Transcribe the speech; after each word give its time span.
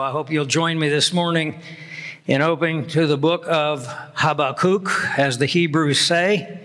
I 0.00 0.12
hope 0.12 0.30
you'll 0.30 0.46
join 0.46 0.78
me 0.78 0.88
this 0.88 1.12
morning 1.12 1.60
in 2.26 2.40
opening 2.40 2.86
to 2.86 3.06
the 3.06 3.18
book 3.18 3.44
of 3.46 3.86
Habakkuk, 4.14 4.88
as 5.18 5.36
the 5.36 5.44
Hebrews 5.44 6.00
say. 6.00 6.62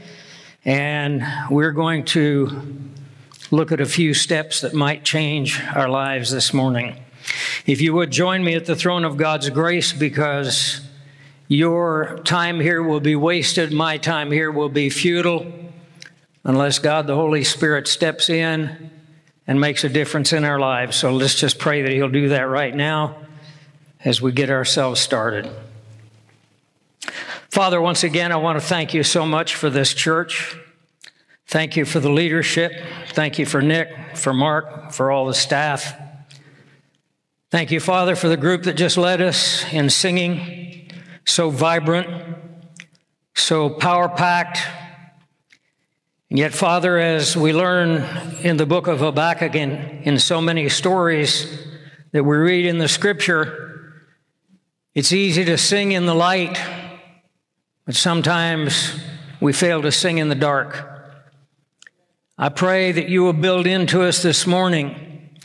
And 0.63 1.21
we're 1.49 1.73
going 1.73 2.05
to 2.05 2.61
look 3.51 3.73
at 3.73 3.81
a 3.81 3.85
few 3.85 4.13
steps 4.13 4.61
that 4.61 4.73
might 4.73 5.03
change 5.03 5.61
our 5.75 5.89
lives 5.89 6.31
this 6.31 6.53
morning. 6.53 6.95
If 7.65 7.81
you 7.81 7.93
would 7.93 8.09
join 8.09 8.41
me 8.41 8.55
at 8.55 8.67
the 8.67 8.75
throne 8.75 9.03
of 9.03 9.17
God's 9.17 9.49
grace, 9.49 9.91
because 9.91 10.79
your 11.49 12.19
time 12.23 12.61
here 12.61 12.81
will 12.81 13.01
be 13.01 13.17
wasted, 13.17 13.73
my 13.73 13.97
time 13.97 14.31
here 14.31 14.49
will 14.49 14.69
be 14.69 14.89
futile, 14.89 15.45
unless 16.45 16.79
God 16.79 17.05
the 17.05 17.15
Holy 17.15 17.43
Spirit 17.43 17.89
steps 17.89 18.29
in 18.29 18.91
and 19.45 19.59
makes 19.59 19.83
a 19.83 19.89
difference 19.89 20.31
in 20.31 20.45
our 20.45 20.57
lives. 20.57 20.95
So 20.95 21.11
let's 21.11 21.35
just 21.35 21.59
pray 21.59 21.81
that 21.81 21.91
He'll 21.91 22.07
do 22.07 22.29
that 22.29 22.47
right 22.47 22.73
now 22.73 23.17
as 24.05 24.21
we 24.21 24.31
get 24.31 24.49
ourselves 24.49 25.01
started. 25.01 25.49
Father, 27.49 27.81
once 27.81 28.03
again, 28.03 28.31
I 28.31 28.37
want 28.37 28.59
to 28.59 28.65
thank 28.65 28.93
you 28.93 29.01
so 29.03 29.25
much 29.25 29.55
for 29.55 29.69
this 29.69 29.93
church. 29.93 30.55
Thank 31.47 31.75
you 31.75 31.85
for 31.85 31.99
the 31.99 32.11
leadership. 32.11 32.71
Thank 33.09 33.39
you 33.39 33.45
for 33.45 33.61
Nick, 33.61 34.15
for 34.15 34.33
Mark, 34.33 34.91
for 34.91 35.11
all 35.11 35.25
the 35.25 35.33
staff. 35.33 35.93
Thank 37.49 37.71
you, 37.71 37.79
Father, 37.79 38.15
for 38.15 38.27
the 38.27 38.37
group 38.37 38.63
that 38.63 38.73
just 38.73 38.97
led 38.97 39.21
us 39.21 39.65
in 39.71 39.89
singing, 39.89 40.91
so 41.25 41.49
vibrant, 41.49 42.07
so 43.33 43.69
power 43.69 44.09
packed. 44.09 44.59
And 46.29 46.37
yet, 46.37 46.53
Father, 46.53 46.97
as 46.97 47.37
we 47.37 47.53
learn 47.53 48.03
in 48.41 48.57
the 48.57 48.65
book 48.65 48.87
of 48.87 48.99
Habakkuk 48.99 49.55
in 49.55 50.19
so 50.19 50.41
many 50.41 50.67
stories 50.69 51.65
that 52.11 52.23
we 52.23 52.35
read 52.35 52.65
in 52.65 52.79
the 52.79 52.87
scripture, 52.87 53.64
it's 54.95 55.11
easy 55.11 55.43
to 55.43 55.57
sing 55.57 55.91
in 55.91 56.05
the 56.05 56.15
light, 56.15 56.57
but 57.85 57.95
sometimes 57.95 58.97
we 59.41 59.51
fail 59.51 59.81
to 59.81 59.91
sing 59.91 60.19
in 60.19 60.29
the 60.29 60.35
dark. 60.35 60.89
I 62.37 62.47
pray 62.47 62.93
that 62.93 63.09
you 63.09 63.21
will 63.23 63.33
build 63.33 63.67
into 63.67 64.03
us 64.03 64.23
this 64.23 64.47
morning 64.47 65.37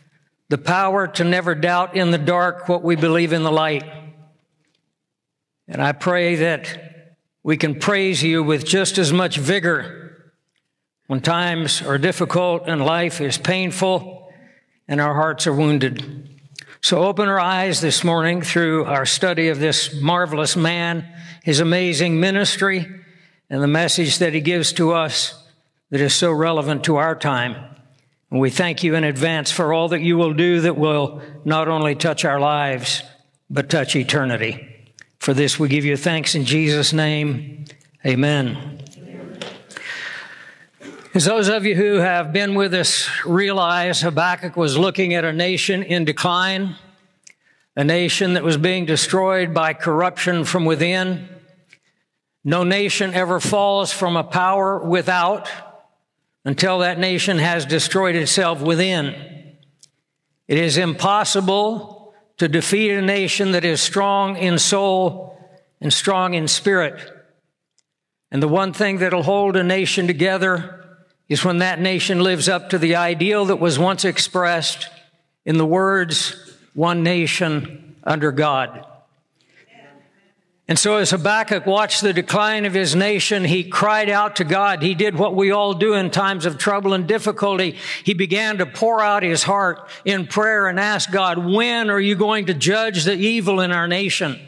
the 0.50 0.58
power 0.58 1.08
to 1.08 1.24
never 1.24 1.56
doubt 1.56 1.96
in 1.96 2.12
the 2.12 2.18
dark 2.18 2.68
what 2.68 2.84
we 2.84 2.94
believe 2.94 3.32
in 3.32 3.42
the 3.42 3.50
light. 3.50 3.82
And 5.66 5.82
I 5.82 5.92
pray 5.92 6.36
that 6.36 7.16
we 7.42 7.56
can 7.56 7.74
praise 7.74 8.22
you 8.22 8.44
with 8.44 8.64
just 8.64 8.98
as 8.98 9.12
much 9.12 9.36
vigor 9.36 10.32
when 11.08 11.20
times 11.20 11.82
are 11.82 11.98
difficult 11.98 12.68
and 12.68 12.84
life 12.84 13.20
is 13.20 13.36
painful 13.36 14.32
and 14.86 15.00
our 15.00 15.14
hearts 15.14 15.48
are 15.48 15.52
wounded. 15.52 16.29
So 16.82 17.04
open 17.04 17.28
our 17.28 17.38
eyes 17.38 17.82
this 17.82 18.02
morning 18.04 18.40
through 18.40 18.86
our 18.86 19.04
study 19.04 19.48
of 19.48 19.58
this 19.60 20.00
marvelous 20.00 20.56
man, 20.56 21.06
his 21.42 21.60
amazing 21.60 22.18
ministry, 22.18 22.86
and 23.50 23.62
the 23.62 23.68
message 23.68 24.18
that 24.18 24.32
he 24.32 24.40
gives 24.40 24.72
to 24.74 24.92
us 24.92 25.46
that 25.90 26.00
is 26.00 26.14
so 26.14 26.32
relevant 26.32 26.84
to 26.84 26.96
our 26.96 27.14
time. 27.14 27.76
And 28.30 28.40
we 28.40 28.48
thank 28.48 28.82
you 28.82 28.94
in 28.94 29.04
advance 29.04 29.50
for 29.50 29.74
all 29.74 29.88
that 29.88 30.00
you 30.00 30.16
will 30.16 30.32
do 30.32 30.62
that 30.62 30.78
will 30.78 31.20
not 31.44 31.68
only 31.68 31.94
touch 31.94 32.24
our 32.24 32.40
lives, 32.40 33.02
but 33.50 33.68
touch 33.68 33.94
eternity. 33.94 34.66
For 35.18 35.34
this 35.34 35.58
we 35.58 35.68
give 35.68 35.84
you 35.84 35.96
thanks 35.96 36.34
in 36.34 36.44
Jesus' 36.44 36.94
name. 36.94 37.66
Amen. 38.06 38.79
As 41.12 41.24
those 41.24 41.48
of 41.48 41.66
you 41.66 41.74
who 41.74 41.94
have 41.96 42.32
been 42.32 42.54
with 42.54 42.72
us 42.72 43.08
realize, 43.26 44.00
Habakkuk 44.00 44.56
was 44.56 44.78
looking 44.78 45.12
at 45.12 45.24
a 45.24 45.32
nation 45.32 45.82
in 45.82 46.04
decline, 46.04 46.76
a 47.74 47.82
nation 47.82 48.34
that 48.34 48.44
was 48.44 48.56
being 48.56 48.86
destroyed 48.86 49.52
by 49.52 49.74
corruption 49.74 50.44
from 50.44 50.64
within. 50.64 51.28
No 52.44 52.62
nation 52.62 53.12
ever 53.12 53.40
falls 53.40 53.92
from 53.92 54.16
a 54.16 54.22
power 54.22 54.78
without 54.78 55.50
until 56.44 56.78
that 56.78 57.00
nation 57.00 57.38
has 57.38 57.66
destroyed 57.66 58.14
itself 58.14 58.60
within. 58.60 59.56
It 60.46 60.58
is 60.58 60.78
impossible 60.78 62.14
to 62.36 62.46
defeat 62.46 62.92
a 62.92 63.02
nation 63.02 63.50
that 63.50 63.64
is 63.64 63.80
strong 63.80 64.36
in 64.36 64.60
soul 64.60 65.36
and 65.80 65.92
strong 65.92 66.34
in 66.34 66.46
spirit. 66.46 67.00
And 68.30 68.40
the 68.40 68.46
one 68.46 68.72
thing 68.72 68.98
that'll 68.98 69.24
hold 69.24 69.56
a 69.56 69.64
nation 69.64 70.06
together 70.06 70.79
is 71.30 71.44
when 71.44 71.58
that 71.58 71.80
nation 71.80 72.20
lives 72.20 72.48
up 72.48 72.70
to 72.70 72.78
the 72.78 72.96
ideal 72.96 73.46
that 73.46 73.60
was 73.60 73.78
once 73.78 74.04
expressed 74.04 74.88
in 75.46 75.56
the 75.56 75.64
words, 75.64 76.34
one 76.74 77.04
nation 77.04 77.94
under 78.02 78.32
God. 78.32 78.84
And 80.66 80.78
so 80.78 80.96
as 80.96 81.10
Habakkuk 81.10 81.66
watched 81.66 82.00
the 82.00 82.12
decline 82.12 82.64
of 82.64 82.74
his 82.74 82.94
nation, 82.94 83.44
he 83.44 83.64
cried 83.64 84.08
out 84.10 84.36
to 84.36 84.44
God. 84.44 84.82
He 84.82 84.94
did 84.94 85.16
what 85.16 85.34
we 85.34 85.52
all 85.52 85.74
do 85.74 85.94
in 85.94 86.10
times 86.10 86.46
of 86.46 86.58
trouble 86.58 86.94
and 86.94 87.06
difficulty. 87.06 87.76
He 88.04 88.14
began 88.14 88.58
to 88.58 88.66
pour 88.66 89.00
out 89.00 89.22
his 89.22 89.42
heart 89.44 89.88
in 90.04 90.26
prayer 90.26 90.68
and 90.68 90.78
ask 90.78 91.10
God, 91.10 91.38
when 91.38 91.90
are 91.90 91.98
you 91.98 92.14
going 92.16 92.46
to 92.46 92.54
judge 92.54 93.04
the 93.04 93.14
evil 93.14 93.60
in 93.60 93.72
our 93.72 93.88
nation? 93.88 94.38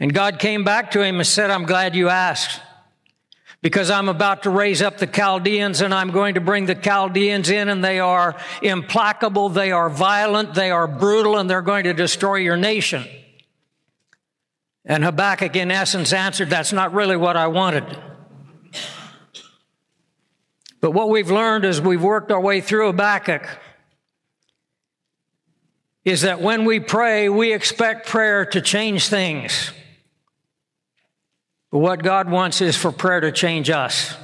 And 0.00 0.12
God 0.12 0.38
came 0.38 0.64
back 0.64 0.90
to 0.92 1.02
him 1.02 1.16
and 1.16 1.26
said, 1.26 1.50
I'm 1.50 1.64
glad 1.64 1.94
you 1.94 2.08
asked 2.08 2.60
because 3.64 3.90
I'm 3.90 4.10
about 4.10 4.42
to 4.42 4.50
raise 4.50 4.82
up 4.82 4.98
the 4.98 5.06
Chaldeans 5.06 5.80
and 5.80 5.94
I'm 5.94 6.10
going 6.10 6.34
to 6.34 6.40
bring 6.42 6.66
the 6.66 6.74
Chaldeans 6.74 7.48
in 7.48 7.70
and 7.70 7.82
they 7.82 7.98
are 7.98 8.36
implacable, 8.60 9.48
they 9.48 9.72
are 9.72 9.88
violent, 9.88 10.52
they 10.52 10.70
are 10.70 10.86
brutal, 10.86 11.38
and 11.38 11.48
they're 11.48 11.62
going 11.62 11.84
to 11.84 11.94
destroy 11.94 12.34
your 12.34 12.58
nation. 12.58 13.06
And 14.84 15.02
Habakkuk, 15.02 15.56
in 15.56 15.70
essence, 15.70 16.12
answered, 16.12 16.50
That's 16.50 16.74
not 16.74 16.92
really 16.92 17.16
what 17.16 17.38
I 17.38 17.46
wanted. 17.46 17.84
But 20.82 20.90
what 20.90 21.08
we've 21.08 21.30
learned 21.30 21.64
as 21.64 21.80
we've 21.80 22.02
worked 22.02 22.30
our 22.30 22.40
way 22.40 22.60
through 22.60 22.88
Habakkuk 22.88 23.48
is 26.04 26.20
that 26.20 26.42
when 26.42 26.66
we 26.66 26.80
pray, 26.80 27.30
we 27.30 27.54
expect 27.54 28.08
prayer 28.08 28.44
to 28.44 28.60
change 28.60 29.08
things. 29.08 29.72
What 31.74 32.04
God 32.04 32.30
wants 32.30 32.60
is 32.60 32.76
for 32.76 32.92
prayer 32.92 33.18
to 33.18 33.32
change 33.32 33.68
us. 33.68 34.14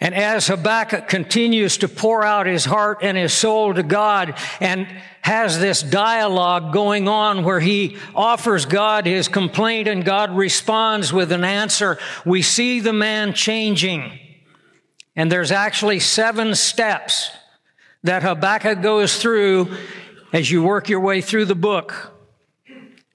And 0.00 0.12
as 0.12 0.48
Habakkuk 0.48 1.06
continues 1.06 1.78
to 1.78 1.88
pour 1.88 2.24
out 2.24 2.48
his 2.48 2.64
heart 2.64 2.98
and 3.02 3.16
his 3.16 3.32
soul 3.32 3.72
to 3.72 3.84
God 3.84 4.34
and 4.58 4.88
has 5.20 5.60
this 5.60 5.80
dialogue 5.80 6.72
going 6.72 7.06
on 7.06 7.44
where 7.44 7.60
he 7.60 7.96
offers 8.12 8.66
God 8.66 9.06
his 9.06 9.28
complaint 9.28 9.86
and 9.86 10.04
God 10.04 10.36
responds 10.36 11.12
with 11.12 11.30
an 11.30 11.44
answer, 11.44 11.96
we 12.26 12.42
see 12.42 12.80
the 12.80 12.92
man 12.92 13.32
changing. 13.32 14.18
And 15.14 15.30
there's 15.30 15.52
actually 15.52 16.00
seven 16.00 16.56
steps 16.56 17.30
that 18.02 18.24
Habakkuk 18.24 18.82
goes 18.82 19.22
through 19.22 19.76
as 20.32 20.50
you 20.50 20.64
work 20.64 20.88
your 20.88 20.98
way 20.98 21.20
through 21.20 21.44
the 21.44 21.54
book 21.54 22.11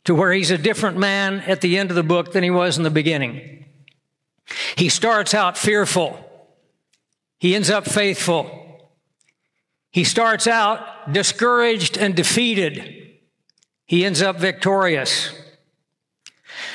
to 0.07 0.15
where 0.15 0.31
he's 0.31 0.51
a 0.51 0.57
different 0.57 0.97
man 0.97 1.41
at 1.41 1.59
the 1.59 1.77
end 1.77 1.89
of 1.89 1.97
the 1.97 2.01
book 2.01 2.31
than 2.31 2.41
he 2.41 2.49
was 2.49 2.77
in 2.77 2.83
the 2.83 2.89
beginning. 2.89 3.65
He 4.77 4.87
starts 4.87 5.33
out 5.33 5.57
fearful. 5.57 6.17
He 7.39 7.53
ends 7.53 7.69
up 7.69 7.85
faithful. 7.85 8.89
He 9.91 10.05
starts 10.05 10.47
out 10.47 11.11
discouraged 11.11 11.97
and 11.97 12.15
defeated. 12.15 13.17
He 13.85 14.05
ends 14.05 14.21
up 14.21 14.37
victorious. 14.37 15.33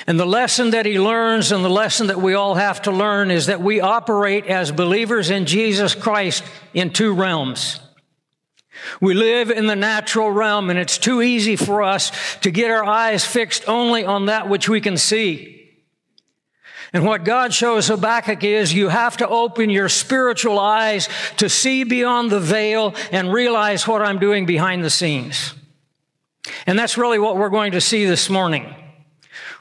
And 0.07 0.21
the 0.21 0.27
lesson 0.27 0.69
that 0.73 0.85
he 0.85 1.01
learns 1.01 1.53
and 1.53 1.65
the 1.65 1.71
lesson 1.71 2.09
that 2.09 2.21
we 2.21 2.35
all 2.35 2.57
have 2.57 2.83
to 2.83 2.91
learn 2.91 3.31
is 3.31 3.47
that 3.47 3.63
we 3.63 3.81
operate 3.81 4.45
as 4.45 4.71
believers 4.71 5.31
in 5.31 5.47
Jesus 5.47 5.95
Christ 5.95 6.45
in 6.75 6.93
two 6.93 7.15
realms. 7.15 7.81
We 9.01 9.15
live 9.15 9.51
in 9.51 9.67
the 9.67 9.77
natural 9.77 10.31
realm 10.31 10.71
and 10.71 10.79
it's 10.79 10.99
too 10.99 11.23
easy 11.23 11.57
for 11.57 11.83
us 11.83 12.13
to 12.41 12.51
get 12.51 12.71
our 12.71 12.85
eyes 12.85 13.25
fixed 13.25 13.69
only 13.69 14.05
on 14.05 14.27
that 14.27 14.49
which 14.49 14.69
we 14.69 14.81
can 14.81 14.97
see. 14.97 15.53
And 16.93 17.07
what 17.07 17.25
God 17.25 17.55
shows 17.55 17.89
Habakkuk 17.89 18.45
is 18.45 18.75
you 18.75 18.89
have 18.89 19.17
to 19.19 19.29
open 19.29 19.71
your 19.71 19.89
spiritual 19.89 20.59
eyes 20.59 21.09
to 21.39 21.49
see 21.49 21.85
beyond 21.85 22.31
the 22.31 22.41
veil 22.41 22.95
and 23.11 23.33
realize 23.33 23.89
what 23.89 24.03
I'm 24.03 24.19
doing 24.19 24.45
behind 24.45 24.85
the 24.85 24.91
scenes. 24.91 25.55
And 26.67 26.79
that's 26.79 26.99
really 26.99 27.19
what 27.19 27.37
we're 27.37 27.49
going 27.49 27.73
to 27.73 27.81
see 27.81 28.05
this 28.05 28.29
morning. 28.29 28.75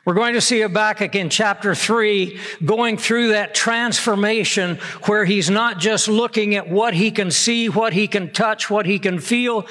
We're 0.04 0.16
going 0.16 0.34
to 0.34 0.42
see 0.42 0.62
Habakkuk 0.62 1.14
in 1.14 1.30
chapter 1.30 1.76
three 1.76 2.40
going 2.66 2.98
through 2.98 3.30
that 3.30 3.54
transformation 3.54 4.78
where 5.06 5.26
he's 5.26 5.50
not 5.50 5.78
just 5.78 6.08
looking 6.08 6.56
at 6.56 6.68
what 6.68 6.96
he 6.96 7.12
can 7.12 7.30
see, 7.30 7.70
what 7.70 7.94
he 7.94 8.08
can 8.08 8.34
touch, 8.34 8.68
what 8.68 8.88
he 8.88 8.98
can 8.98 9.20
feel. 9.20 9.68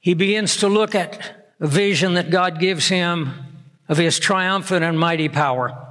He 0.00 0.14
begins 0.14 0.56
to 0.58 0.68
look 0.68 0.96
at 0.96 1.52
a 1.60 1.68
vision 1.68 2.14
that 2.14 2.30
God 2.30 2.58
gives 2.58 2.88
him 2.88 3.32
of 3.88 3.96
his 3.96 4.18
triumphant 4.18 4.84
and 4.84 4.98
mighty 4.98 5.28
power. 5.28 5.86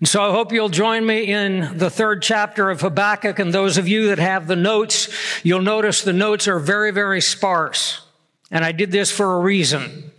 And 0.00 0.08
so 0.08 0.22
I 0.22 0.32
hope 0.32 0.52
you'll 0.52 0.68
join 0.68 1.06
me 1.06 1.32
in 1.32 1.78
the 1.78 1.88
third 1.88 2.20
chapter 2.20 2.68
of 2.68 2.80
Habakkuk. 2.80 3.38
And 3.38 3.52
those 3.52 3.78
of 3.78 3.86
you 3.86 4.08
that 4.08 4.18
have 4.18 4.48
the 4.48 4.56
notes, 4.56 5.08
you'll 5.44 5.62
notice 5.62 6.02
the 6.02 6.12
notes 6.12 6.48
are 6.48 6.58
very, 6.58 6.90
very 6.90 7.20
sparse. 7.20 8.02
And 8.50 8.64
I 8.64 8.72
did 8.72 8.90
this 8.90 9.10
for 9.10 9.36
a 9.36 9.40
reason. 9.40 10.10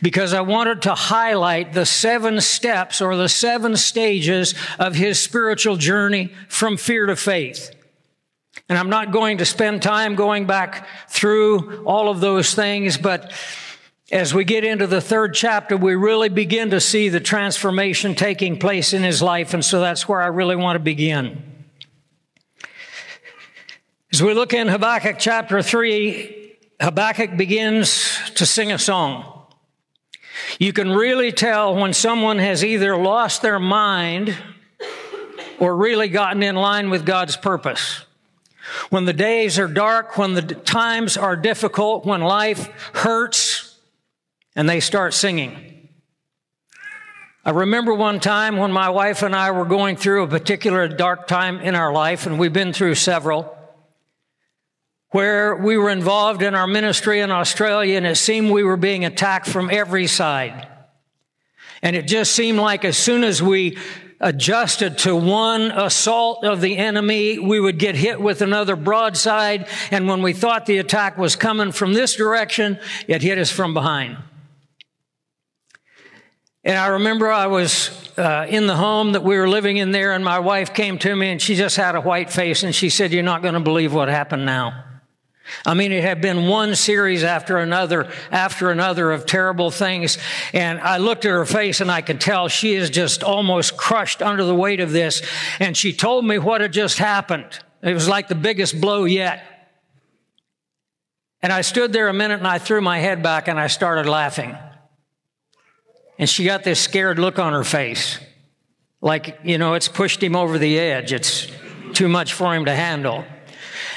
Because 0.00 0.32
I 0.32 0.40
wanted 0.40 0.82
to 0.82 0.94
highlight 0.94 1.72
the 1.72 1.86
seven 1.86 2.40
steps 2.40 3.00
or 3.00 3.16
the 3.16 3.28
seven 3.28 3.76
stages 3.76 4.54
of 4.78 4.94
his 4.94 5.20
spiritual 5.20 5.76
journey 5.76 6.32
from 6.48 6.76
fear 6.76 7.06
to 7.06 7.16
faith. 7.16 7.74
And 8.68 8.78
I'm 8.78 8.90
not 8.90 9.12
going 9.12 9.38
to 9.38 9.44
spend 9.44 9.82
time 9.82 10.14
going 10.14 10.46
back 10.46 10.86
through 11.08 11.84
all 11.84 12.08
of 12.08 12.20
those 12.20 12.54
things, 12.54 12.98
but 12.98 13.32
as 14.10 14.32
we 14.32 14.44
get 14.44 14.64
into 14.64 14.86
the 14.86 15.00
third 15.00 15.34
chapter, 15.34 15.76
we 15.76 15.94
really 15.94 16.30
begin 16.30 16.70
to 16.70 16.80
see 16.80 17.08
the 17.10 17.20
transformation 17.20 18.14
taking 18.14 18.58
place 18.58 18.94
in 18.94 19.02
his 19.02 19.20
life. 19.20 19.52
And 19.52 19.64
so 19.64 19.80
that's 19.80 20.08
where 20.08 20.22
I 20.22 20.26
really 20.26 20.56
want 20.56 20.76
to 20.76 20.80
begin. 20.80 21.42
As 24.10 24.22
we 24.22 24.32
look 24.32 24.54
in 24.54 24.68
Habakkuk 24.68 25.16
chapter 25.18 25.60
3, 25.60 26.56
Habakkuk 26.80 27.36
begins 27.36 28.18
to 28.36 28.46
sing 28.46 28.72
a 28.72 28.78
song. 28.78 29.37
You 30.58 30.72
can 30.72 30.90
really 30.90 31.32
tell 31.32 31.74
when 31.74 31.92
someone 31.92 32.38
has 32.38 32.64
either 32.64 32.96
lost 32.96 33.42
their 33.42 33.58
mind 33.58 34.36
or 35.58 35.76
really 35.76 36.08
gotten 36.08 36.42
in 36.42 36.56
line 36.56 36.90
with 36.90 37.04
God's 37.04 37.36
purpose. 37.36 38.04
When 38.90 39.04
the 39.04 39.12
days 39.12 39.58
are 39.58 39.68
dark, 39.68 40.18
when 40.18 40.34
the 40.34 40.42
times 40.42 41.16
are 41.16 41.36
difficult, 41.36 42.04
when 42.04 42.20
life 42.20 42.66
hurts, 42.94 43.76
and 44.54 44.68
they 44.68 44.80
start 44.80 45.14
singing. 45.14 45.88
I 47.44 47.50
remember 47.50 47.94
one 47.94 48.20
time 48.20 48.56
when 48.56 48.72
my 48.72 48.90
wife 48.90 49.22
and 49.22 49.34
I 49.34 49.52
were 49.52 49.64
going 49.64 49.96
through 49.96 50.24
a 50.24 50.28
particular 50.28 50.86
dark 50.86 51.26
time 51.26 51.60
in 51.60 51.74
our 51.74 51.92
life, 51.92 52.26
and 52.26 52.38
we've 52.38 52.52
been 52.52 52.72
through 52.72 52.96
several 52.96 53.57
where 55.10 55.56
we 55.56 55.76
were 55.76 55.90
involved 55.90 56.42
in 56.42 56.54
our 56.54 56.66
ministry 56.66 57.20
in 57.20 57.30
Australia 57.30 57.96
and 57.96 58.06
it 58.06 58.16
seemed 58.16 58.50
we 58.50 58.62
were 58.62 58.76
being 58.76 59.04
attacked 59.04 59.48
from 59.48 59.70
every 59.70 60.06
side. 60.06 60.68
And 61.82 61.96
it 61.96 62.06
just 62.06 62.32
seemed 62.32 62.58
like 62.58 62.84
as 62.84 62.98
soon 62.98 63.24
as 63.24 63.42
we 63.42 63.78
adjusted 64.20 64.98
to 64.98 65.14
one 65.14 65.70
assault 65.70 66.44
of 66.44 66.60
the 66.60 66.76
enemy, 66.76 67.38
we 67.38 67.60
would 67.60 67.78
get 67.78 67.94
hit 67.94 68.20
with 68.20 68.42
another 68.42 68.74
broadside. 68.76 69.68
And 69.90 70.08
when 70.08 70.22
we 70.22 70.32
thought 70.32 70.66
the 70.66 70.78
attack 70.78 71.16
was 71.16 71.36
coming 71.36 71.72
from 71.72 71.92
this 71.92 72.16
direction, 72.16 72.78
it 73.06 73.22
hit 73.22 73.38
us 73.38 73.50
from 73.50 73.74
behind. 73.74 74.18
And 76.64 76.76
I 76.76 76.88
remember 76.88 77.30
I 77.30 77.46
was 77.46 77.90
uh, 78.18 78.46
in 78.48 78.66
the 78.66 78.76
home 78.76 79.12
that 79.12 79.22
we 79.22 79.38
were 79.38 79.48
living 79.48 79.76
in 79.76 79.92
there, 79.92 80.12
and 80.12 80.24
my 80.24 80.40
wife 80.40 80.74
came 80.74 80.98
to 80.98 81.14
me 81.14 81.30
and 81.30 81.40
she 81.40 81.54
just 81.54 81.76
had 81.76 81.94
a 81.94 82.00
white 82.00 82.30
face 82.30 82.64
and 82.64 82.74
she 82.74 82.90
said, 82.90 83.12
You're 83.12 83.22
not 83.22 83.42
going 83.42 83.54
to 83.54 83.60
believe 83.60 83.94
what 83.94 84.08
happened 84.08 84.44
now. 84.44 84.84
I 85.64 85.74
mean, 85.74 85.92
it 85.92 86.02
had 86.02 86.20
been 86.20 86.46
one 86.46 86.74
series 86.74 87.24
after 87.24 87.58
another, 87.58 88.10
after 88.30 88.70
another 88.70 89.12
of 89.12 89.26
terrible 89.26 89.70
things. 89.70 90.18
And 90.52 90.80
I 90.80 90.98
looked 90.98 91.24
at 91.24 91.30
her 91.30 91.44
face 91.44 91.80
and 91.80 91.90
I 91.90 92.00
could 92.00 92.20
tell 92.20 92.48
she 92.48 92.74
is 92.74 92.90
just 92.90 93.22
almost 93.22 93.76
crushed 93.76 94.22
under 94.22 94.44
the 94.44 94.54
weight 94.54 94.80
of 94.80 94.92
this. 94.92 95.22
And 95.60 95.76
she 95.76 95.92
told 95.92 96.24
me 96.24 96.38
what 96.38 96.60
had 96.60 96.72
just 96.72 96.98
happened. 96.98 97.46
It 97.82 97.94
was 97.94 98.08
like 98.08 98.28
the 98.28 98.34
biggest 98.34 98.80
blow 98.80 99.04
yet. 99.04 99.44
And 101.40 101.52
I 101.52 101.60
stood 101.60 101.92
there 101.92 102.08
a 102.08 102.14
minute 102.14 102.38
and 102.38 102.48
I 102.48 102.58
threw 102.58 102.80
my 102.80 102.98
head 102.98 103.22
back 103.22 103.48
and 103.48 103.60
I 103.60 103.68
started 103.68 104.06
laughing. 104.06 104.56
And 106.18 106.28
she 106.28 106.44
got 106.44 106.64
this 106.64 106.80
scared 106.80 107.18
look 107.18 107.38
on 107.38 107.52
her 107.52 107.64
face. 107.64 108.18
Like, 109.00 109.38
you 109.44 109.58
know, 109.58 109.74
it's 109.74 109.86
pushed 109.86 110.20
him 110.22 110.34
over 110.34 110.58
the 110.58 110.78
edge. 110.78 111.12
It's 111.12 111.46
too 111.92 112.08
much 112.08 112.32
for 112.32 112.54
him 112.54 112.64
to 112.64 112.74
handle. 112.74 113.24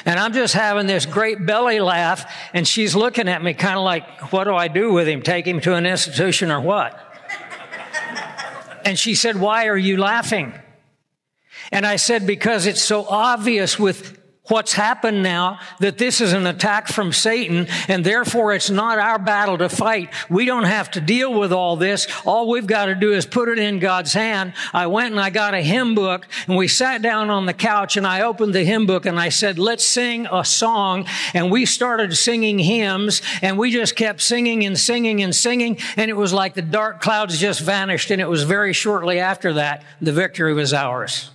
And 0.05 0.19
I'm 0.19 0.33
just 0.33 0.53
having 0.53 0.87
this 0.87 1.05
great 1.05 1.45
belly 1.45 1.79
laugh, 1.79 2.31
and 2.53 2.67
she's 2.67 2.95
looking 2.95 3.27
at 3.27 3.43
me 3.43 3.53
kind 3.53 3.77
of 3.77 3.83
like, 3.83 4.31
what 4.31 4.45
do 4.45 4.55
I 4.55 4.67
do 4.67 4.91
with 4.91 5.07
him? 5.07 5.21
Take 5.21 5.45
him 5.45 5.61
to 5.61 5.75
an 5.75 5.85
institution 5.85 6.51
or 6.51 6.61
what? 6.61 6.99
and 8.85 8.97
she 8.97 9.15
said, 9.15 9.39
Why 9.39 9.67
are 9.67 9.77
you 9.77 9.97
laughing? 9.97 10.53
And 11.71 11.85
I 11.85 11.95
said, 11.95 12.27
Because 12.27 12.65
it's 12.65 12.81
so 12.81 13.05
obvious 13.07 13.79
with 13.79 14.20
what's 14.51 14.73
happened 14.73 15.23
now 15.23 15.59
that 15.79 15.97
this 15.97 16.19
is 16.19 16.33
an 16.33 16.45
attack 16.45 16.89
from 16.89 17.13
Satan 17.13 17.67
and 17.87 18.05
therefore 18.05 18.53
it's 18.53 18.69
not 18.69 18.99
our 18.99 19.17
battle 19.17 19.57
to 19.57 19.69
fight. 19.69 20.13
We 20.29 20.43
don't 20.43 20.65
have 20.65 20.91
to 20.91 21.01
deal 21.01 21.33
with 21.33 21.53
all 21.53 21.77
this. 21.77 22.05
All 22.25 22.49
we've 22.49 22.67
got 22.67 22.87
to 22.87 22.95
do 22.95 23.13
is 23.13 23.25
put 23.25 23.47
it 23.47 23.57
in 23.57 23.79
God's 23.79 24.13
hand. 24.13 24.53
I 24.73 24.87
went 24.87 25.11
and 25.11 25.19
I 25.21 25.29
got 25.29 25.53
a 25.53 25.61
hymn 25.61 25.95
book 25.95 26.27
and 26.47 26.57
we 26.57 26.67
sat 26.67 27.01
down 27.01 27.29
on 27.29 27.45
the 27.45 27.53
couch 27.53 27.95
and 27.95 28.05
I 28.05 28.21
opened 28.23 28.53
the 28.53 28.65
hymn 28.65 28.85
book 28.85 29.05
and 29.05 29.17
I 29.17 29.29
said, 29.29 29.57
let's 29.57 29.85
sing 29.85 30.27
a 30.29 30.43
song. 30.43 31.07
And 31.33 31.49
we 31.49 31.65
started 31.65 32.15
singing 32.17 32.59
hymns 32.59 33.21
and 33.41 33.57
we 33.57 33.71
just 33.71 33.95
kept 33.95 34.21
singing 34.21 34.65
and 34.65 34.77
singing 34.77 35.23
and 35.23 35.33
singing. 35.33 35.77
And 35.95 36.11
it 36.11 36.17
was 36.17 36.33
like 36.33 36.55
the 36.55 36.61
dark 36.61 36.99
clouds 36.99 37.39
just 37.39 37.61
vanished. 37.61 38.11
And 38.11 38.21
it 38.21 38.27
was 38.27 38.43
very 38.43 38.73
shortly 38.73 39.19
after 39.19 39.53
that, 39.53 39.83
the 40.01 40.11
victory 40.11 40.53
was 40.53 40.73
ours. 40.73 41.29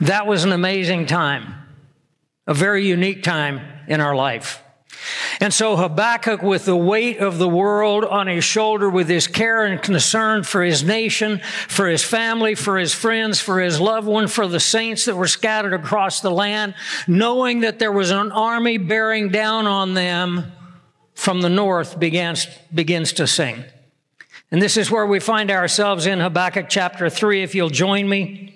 That 0.00 0.26
was 0.26 0.44
an 0.44 0.52
amazing 0.52 1.06
time, 1.06 1.54
a 2.46 2.54
very 2.54 2.86
unique 2.86 3.22
time 3.22 3.60
in 3.88 4.00
our 4.00 4.14
life. 4.14 4.62
And 5.40 5.52
so 5.52 5.76
Habakkuk, 5.76 6.42
with 6.42 6.64
the 6.64 6.76
weight 6.76 7.18
of 7.18 7.38
the 7.38 7.48
world 7.48 8.04
on 8.04 8.26
his 8.26 8.44
shoulder, 8.44 8.88
with 8.88 9.08
his 9.08 9.26
care 9.26 9.64
and 9.64 9.80
concern 9.80 10.42
for 10.42 10.62
his 10.62 10.82
nation, 10.82 11.40
for 11.68 11.86
his 11.86 12.02
family, 12.02 12.54
for 12.54 12.78
his 12.78 12.94
friends, 12.94 13.38
for 13.38 13.60
his 13.60 13.78
loved 13.80 14.06
one, 14.06 14.28
for 14.28 14.46
the 14.46 14.60
saints 14.60 15.04
that 15.04 15.16
were 15.16 15.28
scattered 15.28 15.74
across 15.74 16.20
the 16.20 16.30
land, 16.30 16.74
knowing 17.06 17.60
that 17.60 17.78
there 17.78 17.92
was 17.92 18.10
an 18.10 18.32
army 18.32 18.78
bearing 18.78 19.28
down 19.28 19.66
on 19.66 19.94
them 19.94 20.52
from 21.14 21.42
the 21.42 21.50
north, 21.50 21.98
begins, 21.98 22.46
begins 22.74 23.12
to 23.14 23.26
sing. 23.26 23.64
And 24.50 24.62
this 24.62 24.76
is 24.76 24.90
where 24.90 25.06
we 25.06 25.20
find 25.20 25.50
ourselves 25.50 26.06
in 26.06 26.20
Habakkuk 26.20 26.66
chapter 26.68 27.10
3. 27.10 27.42
If 27.42 27.54
you'll 27.54 27.68
join 27.68 28.08
me. 28.08 28.55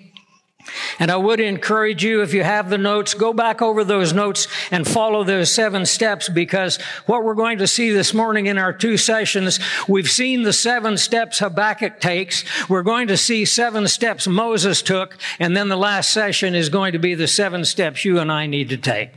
And 0.99 1.11
I 1.11 1.17
would 1.17 1.39
encourage 1.39 2.03
you, 2.03 2.21
if 2.21 2.33
you 2.33 2.43
have 2.43 2.69
the 2.69 2.77
notes, 2.77 3.13
go 3.13 3.33
back 3.33 3.61
over 3.61 3.83
those 3.83 4.13
notes 4.13 4.47
and 4.71 4.87
follow 4.87 5.23
those 5.23 5.53
seven 5.53 5.85
steps 5.85 6.29
because 6.29 6.77
what 7.05 7.23
we're 7.23 7.33
going 7.35 7.57
to 7.59 7.67
see 7.67 7.91
this 7.91 8.13
morning 8.13 8.45
in 8.45 8.57
our 8.57 8.73
two 8.73 8.97
sessions, 8.97 9.59
we've 9.87 10.09
seen 10.09 10.43
the 10.43 10.53
seven 10.53 10.97
steps 10.97 11.39
Habakkuk 11.39 11.99
takes. 11.99 12.43
We're 12.69 12.83
going 12.83 13.07
to 13.07 13.17
see 13.17 13.45
seven 13.45 13.87
steps 13.87 14.27
Moses 14.27 14.81
took. 14.81 15.17
And 15.39 15.55
then 15.55 15.69
the 15.69 15.77
last 15.77 16.11
session 16.11 16.55
is 16.55 16.69
going 16.69 16.93
to 16.93 16.99
be 16.99 17.15
the 17.15 17.27
seven 17.27 17.65
steps 17.65 18.05
you 18.05 18.19
and 18.19 18.31
I 18.31 18.47
need 18.47 18.69
to 18.69 18.77
take. 18.77 19.11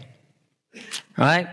Right? 1.16 1.48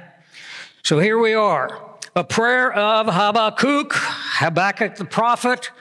So 0.83 0.99
here 0.99 1.19
we 1.19 1.33
are. 1.33 1.79
A 2.15 2.23
prayer 2.23 2.73
of 2.73 3.07
Habakkuk, 3.07 3.93
Habakkuk 3.93 4.95
the 4.95 5.05
prophet, 5.05 5.71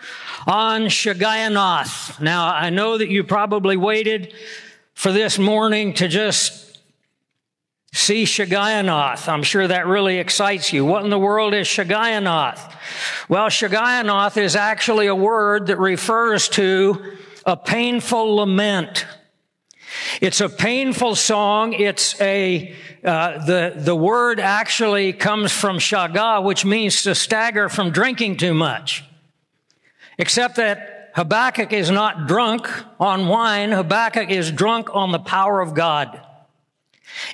on 0.46 0.82
Shigionoth. 0.82 2.20
Now, 2.20 2.46
I 2.46 2.70
know 2.70 2.98
that 2.98 3.08
you 3.10 3.24
probably 3.24 3.76
waited 3.76 4.34
for 4.94 5.12
this 5.12 5.38
morning 5.38 5.94
to 5.94 6.08
just 6.08 6.78
see 7.92 8.24
Shigionoth. 8.24 9.28
I'm 9.28 9.42
sure 9.42 9.66
that 9.66 9.86
really 9.86 10.18
excites 10.18 10.72
you. 10.72 10.84
What 10.84 11.04
in 11.04 11.10
the 11.10 11.18
world 11.18 11.54
is 11.54 11.66
Shigionoth? 11.66 12.74
Well, 13.28 13.48
Shigionoth 13.48 14.36
is 14.36 14.56
actually 14.56 15.06
a 15.06 15.14
word 15.14 15.66
that 15.66 15.78
refers 15.78 16.48
to 16.50 17.16
a 17.44 17.56
painful 17.56 18.36
lament. 18.36 19.06
It's 20.20 20.40
a 20.40 20.48
painful 20.48 21.16
song. 21.16 21.72
It's 21.72 22.20
a, 22.20 22.74
uh, 23.02 23.44
the, 23.44 23.72
the 23.76 23.96
word 23.96 24.38
actually 24.38 25.12
comes 25.12 25.52
from 25.52 25.78
shaga, 25.78 26.42
which 26.44 26.64
means 26.64 27.02
to 27.02 27.14
stagger 27.14 27.68
from 27.68 27.90
drinking 27.90 28.36
too 28.36 28.54
much. 28.54 29.04
Except 30.20 30.56
that 30.56 31.12
Habakkuk 31.14 31.72
is 31.72 31.90
not 31.90 32.28
drunk 32.28 32.68
on 33.00 33.26
wine. 33.26 33.72
Habakkuk 33.72 34.30
is 34.30 34.52
drunk 34.52 34.94
on 34.94 35.12
the 35.12 35.18
power 35.18 35.60
of 35.60 35.74
God. 35.74 36.20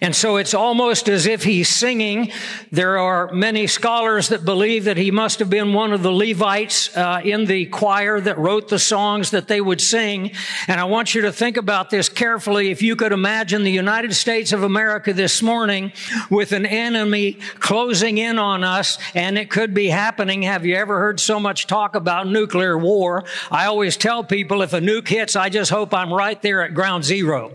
And 0.01 0.15
so 0.15 0.37
it's 0.37 0.55
almost 0.55 1.09
as 1.09 1.27
if 1.27 1.45
he's 1.45 1.69
singing. 1.69 2.33
There 2.71 2.99
are 2.99 3.33
many 3.33 3.67
scholars 3.67 4.29
that 4.29 4.45
believe 4.45 4.85
that 4.85 4.97
he 4.97 5.11
must 5.11 5.39
have 5.39 5.49
been 5.49 5.73
one 5.73 5.93
of 5.93 6.03
the 6.03 6.13
Levites 6.13 6.95
uh, 6.97 7.21
in 7.25 7.47
the 7.47 7.67
choir 7.67 8.21
that 8.21 8.39
wrote 8.39 8.69
the 8.69 8.79
songs 8.79 9.31
that 9.31 9.49
they 9.49 9.61
would 9.61 9.81
sing. 9.81 10.33
And 10.69 10.81
I 10.81 10.85
want 10.85 11.15
you 11.15 11.23
to 11.23 11.33
think 11.33 11.57
about 11.57 11.91
this 11.91 12.09
carefully. 12.09 12.71
If 12.71 12.83
you 12.83 12.97
could 12.97 13.13
imagine 13.13 13.63
the 13.63 13.71
United 13.71 14.15
States 14.15 14.53
of 14.53 14.63
America 14.63 15.13
this 15.13 15.43
morning 15.43 15.93
with 16.31 16.53
an 16.53 16.67
enemy 16.67 17.35
closing 17.59 18.19
in 18.19 18.39
on 18.39 18.65
us, 18.65 18.99
and 19.15 19.39
it 19.39 19.51
could 19.51 19.73
be 19.73 19.89
happening. 19.89 20.43
Have 20.43 20.67
you 20.67 20.77
ever 20.77 20.99
heard 20.99 21.21
so 21.21 21.41
much 21.41 21.67
talk 21.67 21.95
about 21.95 22.27
nuclear 22.27 22.77
war? 22.77 23.25
I 23.51 23.67
always 23.67 23.97
tell 23.97 24.25
people 24.25 24.63
if 24.63 24.73
a 24.73 24.81
nuke 24.81 25.09
hits, 25.09 25.37
I 25.37 25.49
just 25.49 25.71
hope 25.71 25.95
I'm 25.95 26.13
right 26.13 26.41
there 26.43 26.63
at 26.63 26.75
ground 26.75 27.05
zero. 27.05 27.53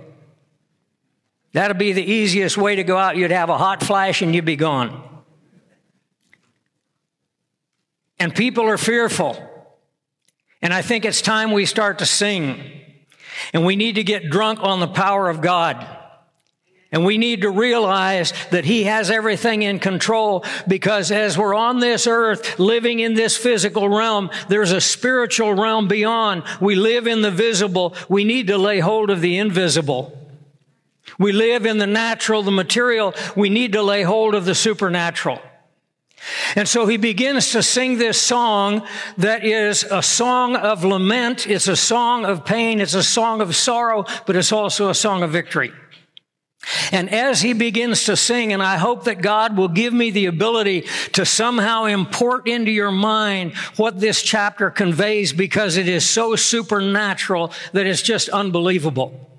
That'd 1.53 1.77
be 1.77 1.91
the 1.91 2.03
easiest 2.03 2.57
way 2.57 2.75
to 2.75 2.83
go 2.83 2.97
out. 2.97 3.17
You'd 3.17 3.31
have 3.31 3.49
a 3.49 3.57
hot 3.57 3.83
flash 3.83 4.21
and 4.21 4.33
you'd 4.33 4.45
be 4.45 4.55
gone. 4.55 5.03
And 8.19 8.33
people 8.33 8.65
are 8.69 8.77
fearful. 8.77 9.35
And 10.61 10.73
I 10.73 10.81
think 10.81 11.05
it's 11.05 11.21
time 11.21 11.51
we 11.51 11.65
start 11.65 11.99
to 11.99 12.05
sing. 12.05 12.81
And 13.53 13.65
we 13.65 13.75
need 13.75 13.95
to 13.95 14.03
get 14.03 14.29
drunk 14.29 14.59
on 14.61 14.79
the 14.79 14.87
power 14.87 15.27
of 15.27 15.41
God. 15.41 15.85
And 16.93 17.05
we 17.05 17.17
need 17.17 17.41
to 17.41 17.49
realize 17.49 18.33
that 18.51 18.65
He 18.65 18.83
has 18.83 19.09
everything 19.09 19.63
in 19.63 19.79
control 19.79 20.45
because 20.67 21.09
as 21.09 21.37
we're 21.37 21.55
on 21.55 21.79
this 21.79 22.05
earth 22.05 22.59
living 22.59 22.99
in 22.99 23.13
this 23.13 23.37
physical 23.37 23.87
realm, 23.89 24.29
there's 24.49 24.73
a 24.73 24.81
spiritual 24.81 25.53
realm 25.53 25.87
beyond. 25.87 26.43
We 26.59 26.75
live 26.75 27.07
in 27.07 27.21
the 27.21 27.31
visible. 27.31 27.95
We 28.09 28.25
need 28.25 28.47
to 28.47 28.57
lay 28.57 28.79
hold 28.79 29.09
of 29.09 29.21
the 29.21 29.37
invisible. 29.37 30.20
We 31.17 31.31
live 31.31 31.65
in 31.65 31.77
the 31.77 31.87
natural, 31.87 32.43
the 32.43 32.51
material. 32.51 33.13
We 33.35 33.49
need 33.49 33.73
to 33.73 33.81
lay 33.81 34.03
hold 34.03 34.35
of 34.35 34.45
the 34.45 34.55
supernatural. 34.55 35.41
And 36.55 36.67
so 36.67 36.85
he 36.85 36.97
begins 36.97 37.51
to 37.51 37.63
sing 37.63 37.97
this 37.97 38.21
song 38.21 38.85
that 39.17 39.43
is 39.43 39.83
a 39.83 40.03
song 40.03 40.55
of 40.55 40.83
lament. 40.83 41.47
It's 41.47 41.67
a 41.67 41.75
song 41.75 42.25
of 42.25 42.45
pain. 42.45 42.79
It's 42.79 42.93
a 42.93 43.03
song 43.03 43.41
of 43.41 43.55
sorrow, 43.55 44.05
but 44.27 44.35
it's 44.35 44.51
also 44.51 44.89
a 44.89 44.95
song 44.95 45.23
of 45.23 45.31
victory. 45.31 45.71
And 46.91 47.09
as 47.09 47.41
he 47.41 47.53
begins 47.53 48.03
to 48.03 48.15
sing, 48.15 48.53
and 48.53 48.61
I 48.61 48.77
hope 48.77 49.05
that 49.05 49.23
God 49.23 49.57
will 49.57 49.67
give 49.67 49.93
me 49.93 50.11
the 50.11 50.27
ability 50.27 50.85
to 51.13 51.25
somehow 51.25 51.85
import 51.85 52.47
into 52.47 52.69
your 52.69 52.91
mind 52.91 53.55
what 53.77 53.99
this 53.99 54.21
chapter 54.21 54.69
conveys 54.69 55.33
because 55.33 55.77
it 55.77 55.87
is 55.87 56.07
so 56.07 56.35
supernatural 56.35 57.51
that 57.73 57.87
it's 57.87 58.03
just 58.03 58.29
unbelievable. 58.29 59.30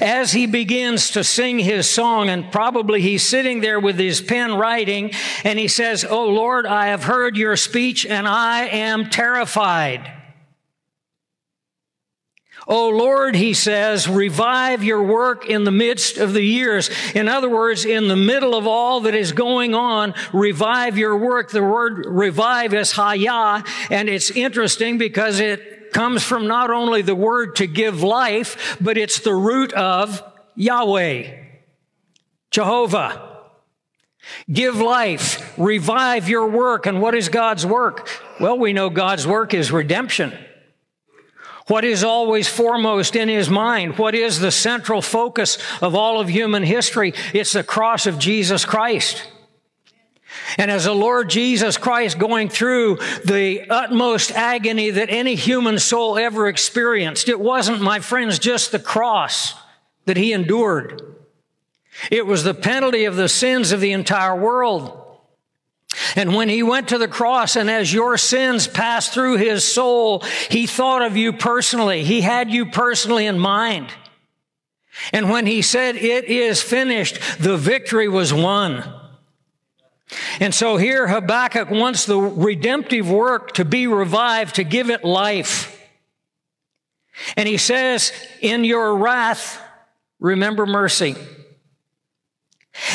As 0.00 0.32
he 0.32 0.46
begins 0.46 1.10
to 1.12 1.24
sing 1.24 1.58
his 1.58 1.88
song, 1.88 2.28
and 2.28 2.52
probably 2.52 3.00
he's 3.00 3.22
sitting 3.22 3.60
there 3.60 3.80
with 3.80 3.98
his 3.98 4.20
pen 4.20 4.54
writing, 4.54 5.12
and 5.44 5.58
he 5.58 5.68
says, 5.68 6.04
Oh 6.04 6.28
Lord, 6.28 6.66
I 6.66 6.88
have 6.88 7.04
heard 7.04 7.36
your 7.36 7.56
speech 7.56 8.04
and 8.04 8.28
I 8.28 8.66
am 8.66 9.08
terrified. 9.08 10.12
Oh 12.68 12.88
Lord, 12.88 13.36
he 13.36 13.54
says, 13.54 14.08
revive 14.08 14.82
your 14.82 15.02
work 15.02 15.46
in 15.46 15.62
the 15.62 15.70
midst 15.70 16.18
of 16.18 16.32
the 16.32 16.42
years. 16.42 16.90
In 17.14 17.28
other 17.28 17.48
words, 17.48 17.84
in 17.84 18.08
the 18.08 18.16
middle 18.16 18.56
of 18.56 18.66
all 18.66 19.02
that 19.02 19.14
is 19.14 19.30
going 19.30 19.72
on, 19.72 20.14
revive 20.32 20.98
your 20.98 21.16
work. 21.16 21.50
The 21.50 21.62
word 21.62 22.06
revive 22.06 22.74
is 22.74 22.92
hayah, 22.92 23.64
and 23.88 24.08
it's 24.08 24.32
interesting 24.32 24.98
because 24.98 25.38
it 25.38 25.75
comes 25.96 26.22
from 26.22 26.46
not 26.46 26.68
only 26.68 27.00
the 27.00 27.14
word 27.14 27.56
to 27.56 27.66
give 27.66 28.02
life, 28.02 28.76
but 28.82 28.98
it's 28.98 29.20
the 29.20 29.34
root 29.34 29.72
of 29.72 30.22
Yahweh, 30.54 31.44
Jehovah. 32.50 33.38
Give 34.52 34.78
life, 34.78 35.58
revive 35.58 36.28
your 36.28 36.48
work. 36.48 36.84
And 36.84 37.00
what 37.00 37.14
is 37.14 37.30
God's 37.30 37.64
work? 37.64 38.10
Well, 38.38 38.58
we 38.58 38.74
know 38.74 38.90
God's 38.90 39.26
work 39.26 39.54
is 39.54 39.72
redemption. 39.72 40.36
What 41.68 41.82
is 41.82 42.04
always 42.04 42.46
foremost 42.46 43.16
in 43.16 43.30
his 43.30 43.48
mind? 43.48 43.96
What 43.96 44.14
is 44.14 44.38
the 44.38 44.50
central 44.50 45.00
focus 45.00 45.56
of 45.80 45.94
all 45.94 46.20
of 46.20 46.28
human 46.28 46.62
history? 46.62 47.14
It's 47.32 47.52
the 47.52 47.64
cross 47.64 48.04
of 48.04 48.18
Jesus 48.18 48.66
Christ. 48.66 49.26
And 50.58 50.70
as 50.70 50.84
the 50.84 50.94
Lord 50.94 51.28
Jesus 51.28 51.76
Christ 51.76 52.18
going 52.18 52.48
through 52.48 52.98
the 53.24 53.68
utmost 53.68 54.32
agony 54.32 54.90
that 54.90 55.10
any 55.10 55.34
human 55.34 55.78
soul 55.78 56.18
ever 56.18 56.48
experienced, 56.48 57.28
it 57.28 57.40
wasn't, 57.40 57.80
my 57.82 58.00
friends, 58.00 58.38
just 58.38 58.72
the 58.72 58.78
cross 58.78 59.54
that 60.04 60.16
he 60.16 60.32
endured. 60.32 61.02
It 62.10 62.26
was 62.26 62.44
the 62.44 62.54
penalty 62.54 63.04
of 63.04 63.16
the 63.16 63.28
sins 63.28 63.72
of 63.72 63.80
the 63.80 63.92
entire 63.92 64.36
world. 64.36 65.02
And 66.14 66.34
when 66.34 66.48
he 66.48 66.62
went 66.62 66.88
to 66.88 66.98
the 66.98 67.08
cross 67.08 67.56
and 67.56 67.70
as 67.70 67.92
your 67.92 68.16
sins 68.18 68.68
passed 68.68 69.12
through 69.12 69.38
his 69.38 69.64
soul, 69.64 70.20
he 70.50 70.66
thought 70.66 71.02
of 71.02 71.16
you 71.16 71.32
personally. 71.32 72.04
He 72.04 72.20
had 72.20 72.50
you 72.50 72.66
personally 72.66 73.26
in 73.26 73.38
mind. 73.38 73.88
And 75.12 75.30
when 75.30 75.46
he 75.46 75.62
said, 75.62 75.96
it 75.96 76.24
is 76.26 76.62
finished, 76.62 77.18
the 77.38 77.56
victory 77.56 78.08
was 78.08 78.32
won. 78.32 78.95
And 80.40 80.54
so 80.54 80.76
here 80.76 81.08
Habakkuk 81.08 81.70
wants 81.70 82.06
the 82.06 82.18
redemptive 82.18 83.10
work 83.10 83.52
to 83.54 83.64
be 83.64 83.86
revived, 83.86 84.56
to 84.56 84.64
give 84.64 84.90
it 84.90 85.04
life. 85.04 85.72
And 87.36 87.48
he 87.48 87.56
says, 87.56 88.12
in 88.40 88.64
your 88.64 88.96
wrath, 88.96 89.60
remember 90.20 90.66
mercy. 90.66 91.16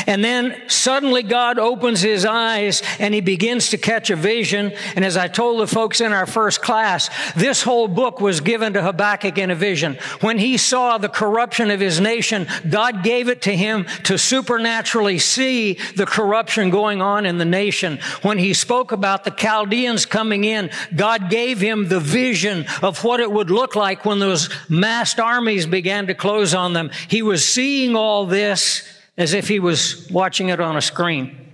And 0.07 0.23
then 0.23 0.61
suddenly 0.67 1.23
God 1.23 1.59
opens 1.59 2.01
his 2.01 2.25
eyes 2.25 2.81
and 2.99 3.13
he 3.13 3.21
begins 3.21 3.69
to 3.69 3.77
catch 3.77 4.09
a 4.09 4.15
vision. 4.15 4.73
And 4.95 5.03
as 5.03 5.17
I 5.17 5.27
told 5.27 5.61
the 5.61 5.67
folks 5.67 6.01
in 6.01 6.13
our 6.13 6.25
first 6.25 6.61
class, 6.61 7.09
this 7.33 7.63
whole 7.63 7.87
book 7.87 8.21
was 8.21 8.41
given 8.41 8.73
to 8.73 8.81
Habakkuk 8.81 9.37
in 9.37 9.51
a 9.51 9.55
vision. 9.55 9.97
When 10.21 10.37
he 10.37 10.57
saw 10.57 10.97
the 10.97 11.09
corruption 11.09 11.71
of 11.71 11.79
his 11.79 11.99
nation, 11.99 12.47
God 12.69 13.03
gave 13.03 13.29
it 13.29 13.41
to 13.43 13.55
him 13.55 13.85
to 14.03 14.17
supernaturally 14.17 15.19
see 15.19 15.73
the 15.95 16.05
corruption 16.05 16.69
going 16.69 17.01
on 17.01 17.25
in 17.25 17.37
the 17.37 17.45
nation. 17.45 17.99
When 18.21 18.37
he 18.37 18.53
spoke 18.53 18.91
about 18.91 19.23
the 19.23 19.31
Chaldeans 19.31 20.05
coming 20.05 20.43
in, 20.43 20.69
God 20.95 21.29
gave 21.29 21.59
him 21.59 21.87
the 21.87 21.99
vision 21.99 22.65
of 22.81 23.03
what 23.03 23.19
it 23.19 23.31
would 23.31 23.49
look 23.49 23.75
like 23.75 24.05
when 24.05 24.19
those 24.19 24.49
massed 24.69 25.19
armies 25.19 25.65
began 25.65 26.07
to 26.07 26.13
close 26.13 26.53
on 26.53 26.73
them. 26.73 26.91
He 27.07 27.21
was 27.21 27.47
seeing 27.47 27.95
all 27.95 28.25
this 28.25 28.83
as 29.17 29.33
if 29.33 29.47
he 29.47 29.59
was 29.59 30.09
watching 30.09 30.49
it 30.49 30.59
on 30.59 30.77
a 30.77 30.81
screen. 30.81 31.53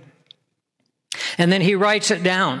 And 1.36 1.52
then 1.52 1.60
he 1.60 1.74
writes 1.74 2.10
it 2.10 2.22
down. 2.22 2.60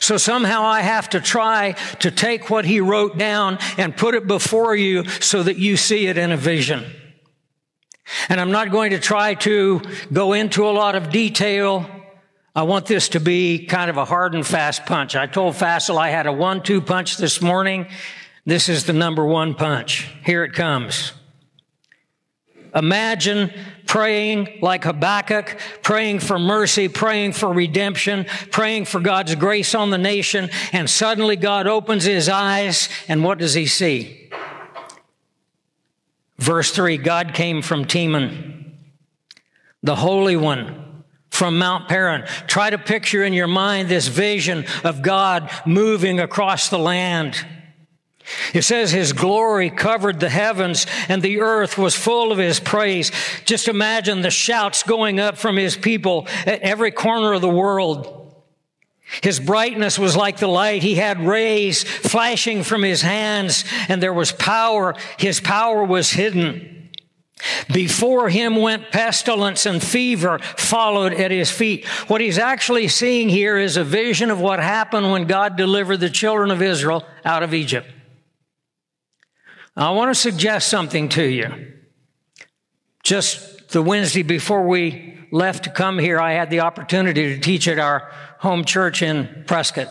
So 0.00 0.16
somehow 0.16 0.62
I 0.62 0.80
have 0.80 1.10
to 1.10 1.20
try 1.20 1.72
to 2.00 2.10
take 2.10 2.50
what 2.50 2.64
he 2.64 2.80
wrote 2.80 3.16
down 3.16 3.58
and 3.76 3.96
put 3.96 4.14
it 4.14 4.26
before 4.26 4.74
you 4.74 5.08
so 5.20 5.42
that 5.42 5.56
you 5.56 5.76
see 5.76 6.06
it 6.06 6.18
in 6.18 6.32
a 6.32 6.36
vision. 6.36 6.84
And 8.28 8.40
I'm 8.40 8.50
not 8.50 8.70
going 8.70 8.90
to 8.90 8.98
try 8.98 9.34
to 9.34 9.82
go 10.12 10.32
into 10.32 10.66
a 10.66 10.72
lot 10.72 10.94
of 10.94 11.10
detail. 11.10 11.88
I 12.56 12.62
want 12.62 12.86
this 12.86 13.10
to 13.10 13.20
be 13.20 13.66
kind 13.66 13.90
of 13.90 13.98
a 13.98 14.04
hard 14.04 14.34
and 14.34 14.46
fast 14.46 14.86
punch. 14.86 15.14
I 15.14 15.26
told 15.26 15.54
Fassel 15.54 15.98
I 15.98 16.08
had 16.08 16.26
a 16.26 16.32
one-two 16.32 16.80
punch 16.80 17.18
this 17.18 17.40
morning. 17.40 17.86
This 18.46 18.68
is 18.68 18.84
the 18.84 18.94
number 18.94 19.24
one 19.24 19.54
punch. 19.54 20.08
Here 20.24 20.42
it 20.42 20.54
comes. 20.54 21.12
Imagine 22.74 23.52
praying 23.86 24.58
like 24.60 24.84
Habakkuk, 24.84 25.58
praying 25.82 26.20
for 26.20 26.38
mercy, 26.38 26.88
praying 26.88 27.32
for 27.32 27.52
redemption, 27.52 28.26
praying 28.50 28.84
for 28.84 29.00
God's 29.00 29.34
grace 29.34 29.74
on 29.74 29.90
the 29.90 29.98
nation, 29.98 30.50
and 30.72 30.88
suddenly 30.88 31.36
God 31.36 31.66
opens 31.66 32.04
his 32.04 32.28
eyes, 32.28 32.88
and 33.08 33.24
what 33.24 33.38
does 33.38 33.54
he 33.54 33.66
see? 33.66 34.30
Verse 36.38 36.70
3 36.70 36.98
God 36.98 37.34
came 37.34 37.62
from 37.62 37.84
Teman, 37.84 38.72
the 39.82 39.96
Holy 39.96 40.36
One 40.36 41.04
from 41.30 41.58
Mount 41.58 41.88
Paran. 41.88 42.26
Try 42.46 42.70
to 42.70 42.78
picture 42.78 43.22
in 43.22 43.32
your 43.32 43.46
mind 43.46 43.88
this 43.88 44.08
vision 44.08 44.64
of 44.84 45.02
God 45.02 45.50
moving 45.64 46.20
across 46.20 46.68
the 46.68 46.78
land. 46.78 47.46
It 48.52 48.62
says 48.62 48.90
his 48.90 49.12
glory 49.12 49.70
covered 49.70 50.20
the 50.20 50.28
heavens 50.28 50.86
and 51.08 51.22
the 51.22 51.40
earth 51.40 51.78
was 51.78 51.94
full 51.94 52.32
of 52.32 52.38
his 52.38 52.60
praise. 52.60 53.10
Just 53.44 53.68
imagine 53.68 54.20
the 54.20 54.30
shouts 54.30 54.82
going 54.82 55.18
up 55.20 55.38
from 55.38 55.56
his 55.56 55.76
people 55.76 56.26
at 56.46 56.60
every 56.60 56.90
corner 56.90 57.32
of 57.32 57.40
the 57.40 57.48
world. 57.48 58.14
His 59.22 59.40
brightness 59.40 59.98
was 59.98 60.16
like 60.16 60.38
the 60.38 60.48
light. 60.48 60.82
He 60.82 60.96
had 60.96 61.20
rays 61.20 61.82
flashing 61.82 62.62
from 62.62 62.82
his 62.82 63.00
hands 63.00 63.64
and 63.88 64.02
there 64.02 64.12
was 64.12 64.32
power. 64.32 64.94
His 65.18 65.40
power 65.40 65.82
was 65.82 66.10
hidden. 66.10 66.90
Before 67.72 68.28
him 68.28 68.56
went 68.56 68.90
pestilence 68.90 69.64
and 69.64 69.82
fever 69.82 70.40
followed 70.40 71.14
at 71.14 71.30
his 71.30 71.50
feet. 71.50 71.86
What 72.08 72.20
he's 72.20 72.38
actually 72.38 72.88
seeing 72.88 73.28
here 73.28 73.56
is 73.56 73.76
a 73.76 73.84
vision 73.84 74.30
of 74.30 74.40
what 74.40 74.58
happened 74.58 75.10
when 75.10 75.26
God 75.26 75.56
delivered 75.56 75.98
the 75.98 76.10
children 76.10 76.50
of 76.50 76.60
Israel 76.60 77.06
out 77.24 77.42
of 77.42 77.54
Egypt. 77.54 77.88
I 79.78 79.90
want 79.90 80.10
to 80.10 80.20
suggest 80.20 80.68
something 80.68 81.08
to 81.10 81.22
you. 81.22 81.72
Just 83.04 83.68
the 83.68 83.80
Wednesday 83.80 84.24
before 84.24 84.66
we 84.66 85.16
left 85.30 85.64
to 85.64 85.70
come 85.70 86.00
here, 86.00 86.18
I 86.18 86.32
had 86.32 86.50
the 86.50 86.60
opportunity 86.60 87.34
to 87.34 87.40
teach 87.40 87.68
at 87.68 87.78
our 87.78 88.10
home 88.40 88.64
church 88.64 89.02
in 89.02 89.44
Prescott. 89.46 89.88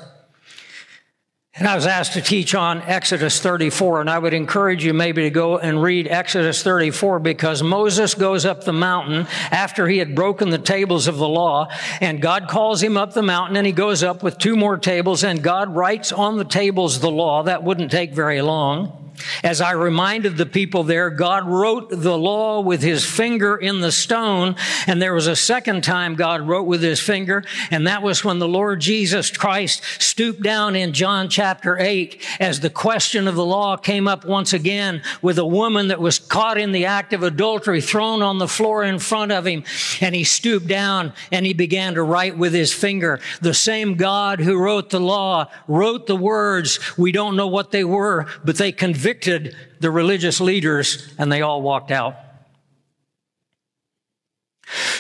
And 1.56 1.68
I 1.68 1.76
was 1.76 1.88
asked 1.88 2.14
to 2.14 2.22
teach 2.22 2.54
on 2.54 2.82
Exodus 2.82 3.40
34, 3.40 4.02
and 4.02 4.10
I 4.10 4.20
would 4.20 4.34
encourage 4.34 4.84
you 4.84 4.94
maybe 4.94 5.24
to 5.24 5.30
go 5.30 5.58
and 5.58 5.82
read 5.82 6.08
Exodus 6.08 6.62
34 6.64 7.20
because 7.20 7.64
Moses 7.64 8.14
goes 8.14 8.46
up 8.46 8.66
the 8.66 8.74
mountain 8.74 9.26
after 9.52 9.88
he 9.88 10.00
had 10.00 10.14
broken 10.14 10.50
the 10.50 10.60
tables 10.60 11.08
of 11.08 11.16
the 11.16 11.28
law, 11.28 11.70
and 12.02 12.22
God 12.22 12.50
calls 12.50 12.84
him 12.84 12.98
up 12.98 13.14
the 13.14 13.24
mountain, 13.24 13.56
and 13.56 13.66
he 13.66 13.74
goes 13.74 14.04
up 14.04 14.22
with 14.22 14.38
two 14.38 14.58
more 14.58 14.78
tables, 14.78 15.24
and 15.24 15.42
God 15.42 15.74
writes 15.74 16.12
on 16.12 16.38
the 16.38 16.46
tables 16.46 17.00
the 17.00 17.10
law. 17.10 17.44
That 17.44 17.64
wouldn't 17.64 17.90
take 17.90 18.14
very 18.14 18.42
long. 18.42 19.07
As 19.44 19.62
I 19.62 19.72
reminded 19.72 20.38
the 20.38 20.46
people 20.46 20.84
there, 20.84 21.10
God 21.10 21.48
wrote 21.48 21.90
the 21.90 22.18
law 22.18 22.62
with 22.62 22.82
his 22.82 23.06
finger 23.06 23.58
in 23.58 23.82
the 23.82 23.92
stone. 23.92 24.56
And 24.86 25.02
there 25.02 25.14
was 25.14 25.28
a 25.28 25.36
second 25.36 25.84
time 25.84 26.16
God 26.16 26.48
wrote 26.48 26.64
with 26.64 26.82
his 26.82 27.00
finger. 27.00 27.44
And 27.72 27.88
that 27.88 28.04
was 28.04 28.24
when 28.24 28.40
the 28.40 28.48
Lord 28.48 28.80
Jesus 28.80 29.32
Christ 29.32 29.82
stooped 30.00 30.42
down 30.42 30.76
in 30.76 30.94
John 30.94 31.30
chapter 31.30 31.78
8 31.80 32.24
as 32.40 32.60
the 32.60 32.70
question 32.70 33.28
of 33.28 33.36
the 33.36 33.46
law 33.46 33.78
came 33.78 34.08
up 34.08 34.26
once 34.26 34.54
again 34.54 35.02
with 35.22 35.38
a 35.40 35.46
woman 35.46 35.88
that 35.88 36.00
was 36.00 36.20
caught 36.20 36.58
in 36.58 36.72
the 36.72 36.86
act 36.86 37.14
of 37.14 37.24
adultery 37.24 37.82
thrown 37.82 38.22
on 38.22 38.38
the 38.38 38.48
floor 38.48 38.84
in 38.84 39.00
front 39.00 39.32
of 39.32 39.48
him. 39.48 39.64
And 40.02 40.14
he 40.14 40.24
stooped 40.24 40.68
down 40.68 41.14
and 41.32 41.46
he 41.46 41.54
began 41.54 41.96
to 41.96 42.04
write 42.04 42.38
with 42.38 42.54
his 42.54 42.74
finger. 42.74 43.20
The 43.42 43.54
same 43.54 43.96
God 43.96 44.40
who 44.40 44.58
wrote 44.58 44.90
the 44.90 45.00
law 45.00 45.50
wrote 45.68 46.08
the 46.08 46.16
words. 46.16 46.80
We 46.98 47.12
don't 47.12 47.36
know 47.36 47.48
what 47.48 47.72
they 47.72 47.84
were, 47.84 48.28
but 48.44 48.58
they 48.58 48.72
convicted 48.72 49.07
convicted 49.08 49.56
the 49.80 49.90
religious 49.90 50.42
leaders 50.42 51.14
and 51.18 51.32
they 51.32 51.42
all 51.42 51.62
walked 51.62 51.92
out. 51.92 52.16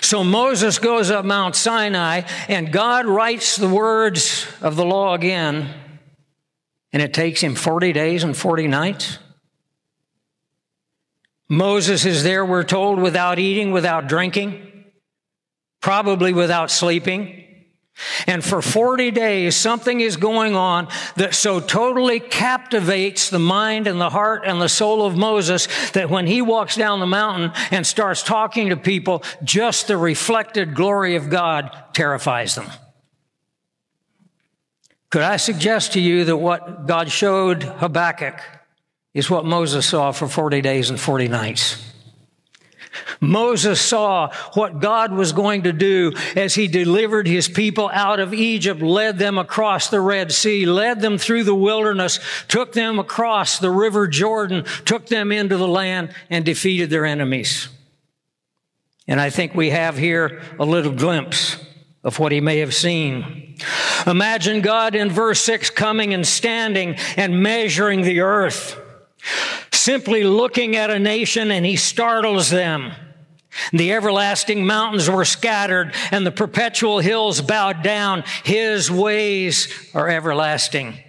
So 0.01 0.23
Moses 0.23 0.79
goes 0.79 1.11
up 1.11 1.25
Mount 1.25 1.57
Sinai 1.57 2.21
and 2.47 2.71
God 2.71 3.05
writes 3.05 3.57
the 3.57 3.67
words 3.67 4.47
of 4.61 4.77
the 4.77 4.85
law 4.85 5.13
again, 5.13 5.73
and 6.93 7.01
it 7.01 7.13
takes 7.13 7.41
him 7.41 7.55
40 7.55 7.91
days 7.91 8.23
and 8.23 8.35
40 8.35 8.67
nights. 8.67 9.19
Moses 11.49 12.05
is 12.05 12.23
there, 12.23 12.45
we're 12.45 12.63
told, 12.63 12.99
without 12.99 13.39
eating, 13.39 13.71
without 13.71 14.07
drinking, 14.07 14.85
probably 15.81 16.31
without 16.31 16.71
sleeping. 16.71 17.43
And 18.27 18.43
for 18.43 18.61
40 18.61 19.11
days, 19.11 19.55
something 19.55 19.99
is 20.01 20.17
going 20.17 20.55
on 20.55 20.87
that 21.15 21.33
so 21.33 21.59
totally 21.59 22.19
captivates 22.19 23.29
the 23.29 23.39
mind 23.39 23.87
and 23.87 23.99
the 23.99 24.09
heart 24.09 24.43
and 24.45 24.61
the 24.61 24.69
soul 24.69 25.05
of 25.05 25.15
Moses 25.15 25.67
that 25.91 26.09
when 26.09 26.27
he 26.27 26.41
walks 26.41 26.75
down 26.75 26.99
the 26.99 27.07
mountain 27.07 27.51
and 27.71 27.85
starts 27.87 28.21
talking 28.21 28.69
to 28.69 28.77
people, 28.77 29.23
just 29.43 29.87
the 29.87 29.97
reflected 29.97 30.75
glory 30.75 31.15
of 31.15 31.29
God 31.29 31.75
terrifies 31.93 32.55
them. 32.55 32.67
Could 35.09 35.23
I 35.23 35.37
suggest 35.37 35.93
to 35.93 36.01
you 36.01 36.25
that 36.25 36.37
what 36.37 36.85
God 36.85 37.09
showed 37.09 37.63
Habakkuk 37.63 38.39
is 39.13 39.29
what 39.29 39.45
Moses 39.45 39.87
saw 39.87 40.11
for 40.11 40.27
40 40.27 40.61
days 40.61 40.89
and 40.89 40.99
40 40.99 41.29
nights? 41.29 41.86
Moses 43.19 43.81
saw 43.81 44.31
what 44.53 44.79
God 44.79 45.11
was 45.13 45.31
going 45.31 45.63
to 45.63 45.73
do 45.73 46.13
as 46.35 46.55
he 46.55 46.67
delivered 46.67 47.27
his 47.27 47.47
people 47.47 47.89
out 47.93 48.19
of 48.19 48.33
Egypt, 48.33 48.81
led 48.81 49.17
them 49.17 49.37
across 49.37 49.89
the 49.89 50.01
Red 50.01 50.31
Sea, 50.31 50.65
led 50.65 51.01
them 51.01 51.17
through 51.17 51.43
the 51.43 51.55
wilderness, 51.55 52.19
took 52.47 52.73
them 52.73 52.99
across 52.99 53.59
the 53.59 53.71
river 53.71 54.07
Jordan, 54.07 54.65
took 54.85 55.07
them 55.07 55.31
into 55.31 55.57
the 55.57 55.67
land 55.67 56.13
and 56.29 56.45
defeated 56.45 56.89
their 56.89 57.05
enemies. 57.05 57.69
And 59.07 59.21
I 59.21 59.29
think 59.29 59.55
we 59.55 59.69
have 59.69 59.97
here 59.97 60.41
a 60.59 60.65
little 60.65 60.91
glimpse 60.91 61.57
of 62.03 62.19
what 62.19 62.31
he 62.31 62.41
may 62.41 62.59
have 62.59 62.73
seen. 62.73 63.57
Imagine 64.05 64.61
God 64.61 64.95
in 64.95 65.09
verse 65.09 65.41
6 65.41 65.69
coming 65.71 66.13
and 66.13 66.25
standing 66.25 66.95
and 67.15 67.41
measuring 67.41 68.01
the 68.01 68.21
earth 68.21 68.79
simply 69.77 70.23
looking 70.23 70.75
at 70.75 70.89
a 70.89 70.99
nation 70.99 71.51
and 71.51 71.65
he 71.65 71.75
startles 71.75 72.49
them. 72.49 72.91
The 73.71 73.93
everlasting 73.93 74.65
mountains 74.65 75.09
were 75.09 75.25
scattered 75.25 75.93
and 76.11 76.25
the 76.25 76.31
perpetual 76.31 76.99
hills 76.99 77.41
bowed 77.41 77.81
down. 77.81 78.23
His 78.43 78.91
ways 78.91 79.73
are 79.93 80.09
everlasting. 80.09 80.99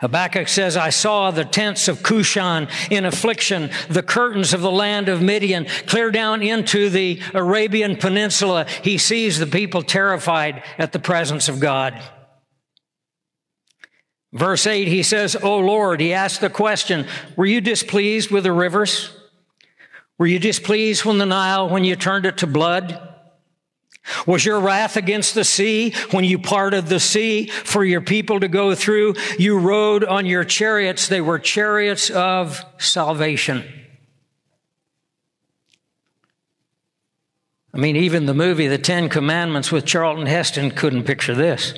Habakkuk 0.00 0.48
says, 0.48 0.76
I 0.76 0.90
saw 0.90 1.30
the 1.30 1.44
tents 1.46 1.88
of 1.88 2.02
Cushan 2.02 2.68
in 2.90 3.06
affliction, 3.06 3.70
the 3.88 4.02
curtains 4.02 4.52
of 4.52 4.60
the 4.60 4.70
land 4.70 5.08
of 5.08 5.22
Midian, 5.22 5.66
clear 5.86 6.10
down 6.10 6.42
into 6.42 6.90
the 6.90 7.22
Arabian 7.32 7.96
Peninsula. 7.96 8.66
He 8.82 8.98
sees 8.98 9.38
the 9.38 9.46
people 9.46 9.82
terrified 9.82 10.62
at 10.76 10.92
the 10.92 10.98
presence 10.98 11.48
of 11.48 11.58
God. 11.58 12.02
Verse 14.34 14.66
8, 14.66 14.88
he 14.88 15.04
says, 15.04 15.36
O 15.36 15.58
Lord, 15.58 16.00
he 16.00 16.12
asked 16.12 16.40
the 16.40 16.50
question, 16.50 17.06
were 17.36 17.46
you 17.46 17.60
displeased 17.60 18.32
with 18.32 18.42
the 18.42 18.52
rivers? 18.52 19.16
Were 20.18 20.26
you 20.26 20.40
displeased 20.40 21.04
when 21.04 21.18
the 21.18 21.26
Nile, 21.26 21.68
when 21.68 21.84
you 21.84 21.94
turned 21.94 22.26
it 22.26 22.38
to 22.38 22.48
blood? 22.48 23.00
Was 24.26 24.44
your 24.44 24.58
wrath 24.58 24.96
against 24.96 25.34
the 25.34 25.44
sea 25.44 25.94
when 26.10 26.24
you 26.24 26.38
parted 26.38 26.88
the 26.88 26.98
sea 27.00 27.46
for 27.46 27.84
your 27.84 28.00
people 28.00 28.40
to 28.40 28.48
go 28.48 28.74
through? 28.74 29.14
You 29.38 29.58
rode 29.58 30.04
on 30.04 30.26
your 30.26 30.44
chariots. 30.44 31.06
They 31.06 31.20
were 31.20 31.38
chariots 31.38 32.10
of 32.10 32.62
salvation. 32.76 33.64
I 37.72 37.78
mean, 37.78 37.96
even 37.96 38.26
the 38.26 38.34
movie, 38.34 38.66
The 38.66 38.78
Ten 38.78 39.08
Commandments 39.08 39.72
with 39.72 39.84
Charlton 39.84 40.26
Heston 40.26 40.72
couldn't 40.72 41.04
picture 41.04 41.34
this. 41.34 41.74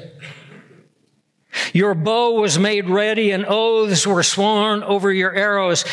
Your 1.73 1.95
bow 1.95 2.41
was 2.41 2.59
made 2.59 2.89
ready 2.89 3.31
and 3.31 3.45
oaths 3.47 4.07
were 4.07 4.23
sworn 4.23 4.83
over 4.83 5.13
your 5.13 5.33
arrows. 5.33 5.85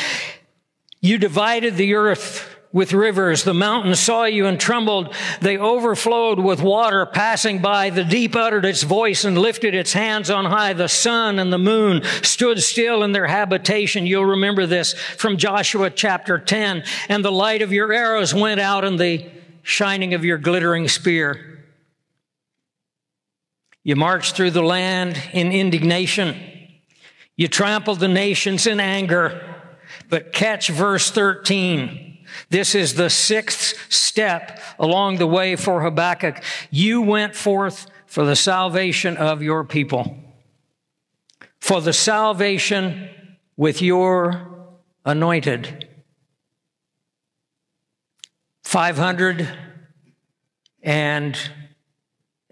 You 1.01 1.17
divided 1.17 1.75
the 1.75 1.95
earth 1.95 2.49
with 2.73 2.91
rivers. 2.91 3.43
The 3.43 3.53
mountains 3.53 3.99
saw 3.99 4.25
you 4.25 4.47
and 4.47 4.59
trembled. 4.59 5.13
They 5.39 5.57
overflowed 5.57 6.39
with 6.39 6.61
water 6.61 7.05
passing 7.05 7.59
by. 7.59 7.91
The 7.91 8.03
deep 8.03 8.35
uttered 8.35 8.65
its 8.65 8.81
voice 8.81 9.23
and 9.23 9.37
lifted 9.37 9.75
its 9.75 9.93
hands 9.93 10.29
on 10.29 10.45
high. 10.45 10.73
The 10.73 10.89
sun 10.89 11.37
and 11.37 11.53
the 11.53 11.59
moon 11.59 12.01
stood 12.23 12.61
still 12.61 13.03
in 13.03 13.11
their 13.11 13.27
habitation. 13.27 14.07
You'll 14.07 14.25
remember 14.25 14.65
this 14.65 14.93
from 14.93 15.37
Joshua 15.37 15.91
chapter 15.91 16.39
10. 16.39 16.83
And 17.09 17.23
the 17.23 17.31
light 17.31 17.61
of 17.61 17.71
your 17.71 17.93
arrows 17.93 18.33
went 18.33 18.59
out 18.59 18.83
and 18.83 18.99
the 18.99 19.29
shining 19.61 20.15
of 20.15 20.25
your 20.25 20.39
glittering 20.39 20.87
spear. 20.87 21.52
You 23.83 23.95
marched 23.95 24.35
through 24.35 24.51
the 24.51 24.61
land 24.61 25.21
in 25.33 25.51
indignation. 25.51 26.37
You 27.35 27.47
trampled 27.47 27.99
the 27.99 28.07
nations 28.07 28.65
in 28.65 28.79
anger. 28.79 29.55
But 30.09 30.33
catch 30.33 30.69
verse 30.69 31.11
13. 31.11 32.25
This 32.49 32.75
is 32.75 32.95
the 32.95 33.09
sixth 33.09 33.91
step 33.91 34.59
along 34.79 35.17
the 35.17 35.27
way 35.27 35.55
for 35.55 35.81
Habakkuk. 35.81 36.43
You 36.71 37.01
went 37.01 37.35
forth 37.35 37.87
for 38.05 38.25
the 38.25 38.35
salvation 38.35 39.17
of 39.17 39.41
your 39.41 39.63
people, 39.63 40.17
for 41.59 41.81
the 41.81 41.93
salvation 41.93 43.09
with 43.57 43.81
your 43.81 44.69
anointed. 45.05 45.87
500 48.63 49.49
and 50.81 51.37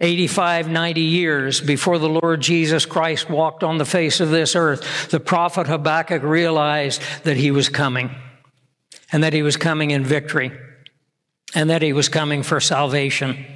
85, 0.02 0.68
90 0.68 1.00
years 1.00 1.60
before 1.60 1.98
the 1.98 2.08
Lord 2.08 2.40
Jesus 2.40 2.84
Christ 2.84 3.30
walked 3.30 3.62
on 3.62 3.78
the 3.78 3.84
face 3.84 4.18
of 4.18 4.30
this 4.30 4.56
earth, 4.56 5.10
the 5.10 5.20
prophet 5.20 5.68
Habakkuk 5.68 6.24
realized 6.24 7.00
that 7.22 7.36
he 7.36 7.52
was 7.52 7.68
coming 7.68 8.10
and 9.12 9.22
that 9.22 9.32
he 9.32 9.42
was 9.42 9.56
coming 9.56 9.92
in 9.92 10.02
victory 10.02 10.50
and 11.54 11.70
that 11.70 11.82
he 11.82 11.92
was 11.92 12.08
coming 12.08 12.42
for 12.42 12.58
salvation. 12.58 13.46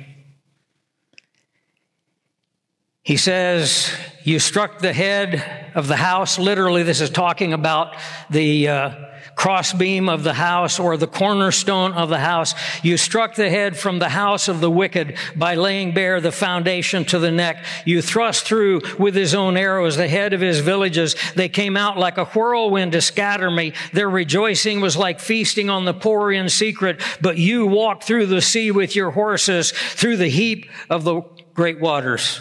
He 3.03 3.17
says, 3.17 3.91
You 4.23 4.39
struck 4.39 4.79
the 4.79 4.93
head 4.93 5.73
of 5.75 5.89
the 5.89 5.97
house. 5.97 6.39
Literally, 6.39 6.85
this 6.85 7.01
is 7.01 7.11
talking 7.11 7.53
about 7.55 7.97
the 8.31 8.69
uh, 8.69 8.95
crossbeam 9.37 10.09
of 10.09 10.25
the 10.25 10.33
house 10.33 10.81
or 10.81 10.96
the 10.96 11.07
cornerstone 11.07 11.92
of 11.92 12.09
the 12.09 12.18
house. 12.18 12.55
You 12.83 12.96
struck 12.96 13.35
the 13.35 13.51
head 13.51 13.77
from 13.77 13.99
the 13.99 14.09
house 14.09 14.49
of 14.49 14.61
the 14.61 14.70
wicked 14.70 15.16
by 15.37 15.55
laying 15.55 15.92
bare 15.92 16.20
the 16.20 16.33
foundation 16.33 17.05
to 17.07 17.18
the 17.18 17.31
neck. 17.31 17.64
You 17.85 18.01
thrust 18.03 18.46
through 18.46 18.81
with 18.99 19.14
his 19.14 19.35
own 19.35 19.57
arrows 19.57 19.96
the 19.96 20.09
head 20.09 20.33
of 20.33 20.40
his 20.40 20.61
villages. 20.61 21.14
They 21.35 21.51
came 21.51 21.77
out 21.77 21.99
like 21.99 22.16
a 22.16 22.25
whirlwind 22.25 22.92
to 22.92 23.03
scatter 23.03 23.51
me. 23.51 23.75
Their 23.92 24.09
rejoicing 24.09 24.81
was 24.81 24.96
like 24.96 25.20
feasting 25.20 25.68
on 25.68 25.85
the 25.85 25.94
poor 25.94 26.33
in 26.33 26.49
secret, 26.49 27.03
but 27.20 27.37
you 27.37 27.66
walked 27.66 28.05
through 28.05 28.27
the 28.27 28.40
sea 28.40 28.70
with 28.70 28.96
your 28.96 29.11
horses 29.11 29.70
through 29.70 30.16
the 30.16 30.29
heap 30.29 30.66
of 30.88 31.05
the 31.05 31.20
great 31.53 31.79
waters. 31.79 32.40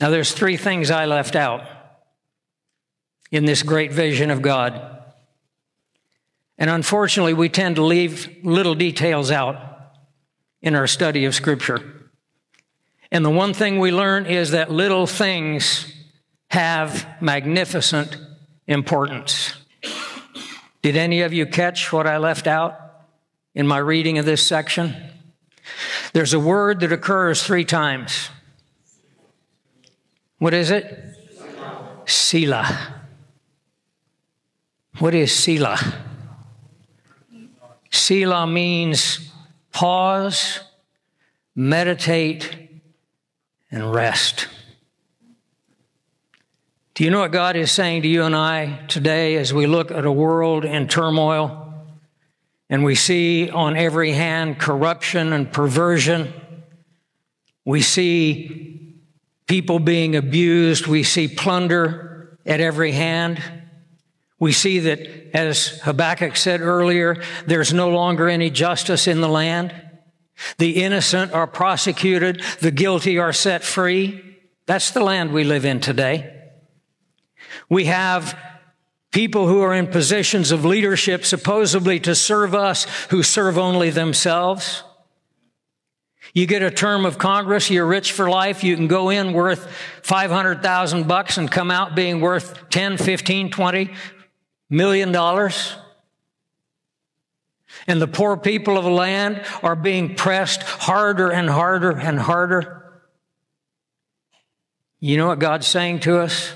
Now 0.00 0.08
there's 0.08 0.32
three 0.32 0.56
things 0.56 0.90
I 0.90 1.04
left 1.04 1.36
out 1.36 1.77
in 3.30 3.44
this 3.44 3.62
great 3.62 3.92
vision 3.92 4.30
of 4.30 4.42
God. 4.42 4.98
And 6.58 6.70
unfortunately, 6.70 7.34
we 7.34 7.48
tend 7.48 7.76
to 7.76 7.84
leave 7.84 8.38
little 8.42 8.74
details 8.74 9.30
out 9.30 9.56
in 10.60 10.74
our 10.74 10.86
study 10.86 11.24
of 11.24 11.34
Scripture. 11.34 11.80
And 13.10 13.24
the 13.24 13.30
one 13.30 13.54
thing 13.54 13.78
we 13.78 13.92
learn 13.92 14.26
is 14.26 14.50
that 14.50 14.70
little 14.70 15.06
things 15.06 15.92
have 16.50 17.06
magnificent 17.20 18.16
importance. 18.66 19.54
Did 20.82 20.96
any 20.96 21.22
of 21.22 21.32
you 21.32 21.46
catch 21.46 21.92
what 21.92 22.06
I 22.06 22.18
left 22.18 22.46
out 22.46 22.78
in 23.54 23.66
my 23.66 23.78
reading 23.78 24.18
of 24.18 24.24
this 24.24 24.46
section? 24.46 24.94
There's 26.12 26.34
a 26.34 26.40
word 26.40 26.80
that 26.80 26.92
occurs 26.92 27.42
three 27.42 27.64
times. 27.64 28.30
What 30.38 30.54
is 30.54 30.70
it? 30.70 31.14
Selah. 32.06 32.97
What 34.98 35.14
is 35.14 35.32
Selah? 35.32 35.78
Selah 37.90 38.48
means 38.48 39.30
pause, 39.70 40.58
meditate, 41.54 42.68
and 43.70 43.94
rest. 43.94 44.48
Do 46.94 47.04
you 47.04 47.10
know 47.10 47.20
what 47.20 47.30
God 47.30 47.54
is 47.54 47.70
saying 47.70 48.02
to 48.02 48.08
you 48.08 48.24
and 48.24 48.34
I 48.34 48.86
today 48.88 49.36
as 49.36 49.54
we 49.54 49.68
look 49.68 49.92
at 49.92 50.04
a 50.04 50.10
world 50.10 50.64
in 50.64 50.88
turmoil 50.88 51.72
and 52.68 52.82
we 52.82 52.96
see 52.96 53.50
on 53.50 53.76
every 53.76 54.10
hand 54.10 54.58
corruption 54.58 55.32
and 55.32 55.52
perversion? 55.52 56.32
We 57.64 57.82
see 57.82 58.96
people 59.46 59.78
being 59.78 60.16
abused. 60.16 60.88
We 60.88 61.04
see 61.04 61.28
plunder 61.28 62.36
at 62.44 62.60
every 62.60 62.90
hand. 62.90 63.40
We 64.40 64.52
see 64.52 64.78
that, 64.80 65.00
as 65.34 65.80
Habakkuk 65.80 66.36
said 66.36 66.60
earlier, 66.60 67.22
there's 67.46 67.72
no 67.72 67.90
longer 67.90 68.28
any 68.28 68.50
justice 68.50 69.08
in 69.08 69.20
the 69.20 69.28
land. 69.28 69.74
The 70.58 70.82
innocent 70.82 71.32
are 71.32 71.48
prosecuted. 71.48 72.42
The 72.60 72.70
guilty 72.70 73.18
are 73.18 73.32
set 73.32 73.64
free. 73.64 74.36
That's 74.66 74.92
the 74.92 75.02
land 75.02 75.32
we 75.32 75.44
live 75.44 75.64
in 75.64 75.80
today. 75.80 76.34
We 77.68 77.86
have 77.86 78.38
people 79.10 79.48
who 79.48 79.60
are 79.62 79.74
in 79.74 79.88
positions 79.88 80.52
of 80.52 80.64
leadership 80.64 81.24
supposedly 81.24 81.98
to 82.00 82.14
serve 82.14 82.54
us 82.54 82.86
who 83.10 83.22
serve 83.22 83.58
only 83.58 83.90
themselves. 83.90 84.84
You 86.34 86.46
get 86.46 86.62
a 86.62 86.70
term 86.70 87.06
of 87.06 87.18
Congress, 87.18 87.70
you're 87.70 87.86
rich 87.86 88.12
for 88.12 88.28
life, 88.28 88.62
you 88.62 88.76
can 88.76 88.86
go 88.86 89.08
in 89.08 89.32
worth 89.32 89.66
500,000 90.02 91.08
bucks 91.08 91.38
and 91.38 91.50
come 91.50 91.70
out 91.70 91.96
being 91.96 92.20
worth 92.20 92.68
10, 92.68 92.98
15, 92.98 93.50
20 93.50 93.90
million 94.70 95.12
dollars. 95.12 95.76
And 97.86 98.00
the 98.00 98.08
poor 98.08 98.36
people 98.36 98.76
of 98.76 98.84
the 98.84 98.90
land 98.90 99.44
are 99.62 99.76
being 99.76 100.14
pressed 100.14 100.62
harder 100.62 101.30
and 101.30 101.48
harder 101.48 101.90
and 101.90 102.18
harder. 102.18 103.00
You 105.00 105.16
know 105.16 105.28
what 105.28 105.38
God's 105.38 105.66
saying 105.66 106.00
to 106.00 106.18
us? 106.18 106.52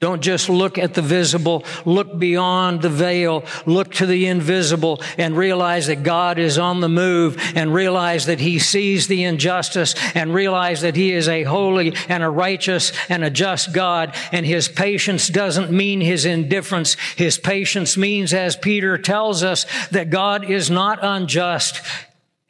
Don't 0.00 0.20
just 0.20 0.50
look 0.50 0.76
at 0.76 0.92
the 0.92 1.02
visible, 1.02 1.64
look 1.86 2.18
beyond 2.18 2.82
the 2.82 2.90
veil, 2.90 3.44
look 3.64 3.94
to 3.94 4.06
the 4.06 4.26
invisible 4.26 5.00
and 5.16 5.36
realize 5.36 5.86
that 5.86 6.02
God 6.02 6.38
is 6.38 6.58
on 6.58 6.80
the 6.80 6.88
move 6.88 7.40
and 7.54 7.72
realize 7.72 8.26
that 8.26 8.40
He 8.40 8.58
sees 8.58 9.06
the 9.06 9.24
injustice 9.24 9.94
and 10.14 10.34
realize 10.34 10.82
that 10.82 10.96
He 10.96 11.12
is 11.12 11.28
a 11.28 11.44
holy 11.44 11.94
and 12.08 12.22
a 12.22 12.28
righteous 12.28 12.92
and 13.08 13.24
a 13.24 13.30
just 13.30 13.72
God. 13.72 14.14
And 14.32 14.44
His 14.44 14.68
patience 14.68 15.28
doesn't 15.28 15.70
mean 15.70 16.00
His 16.00 16.26
indifference. 16.26 16.96
His 17.16 17.38
patience 17.38 17.96
means, 17.96 18.34
as 18.34 18.56
Peter 18.56 18.98
tells 18.98 19.42
us, 19.42 19.64
that 19.88 20.10
God 20.10 20.50
is 20.50 20.70
not 20.70 20.98
unjust. 21.00 21.80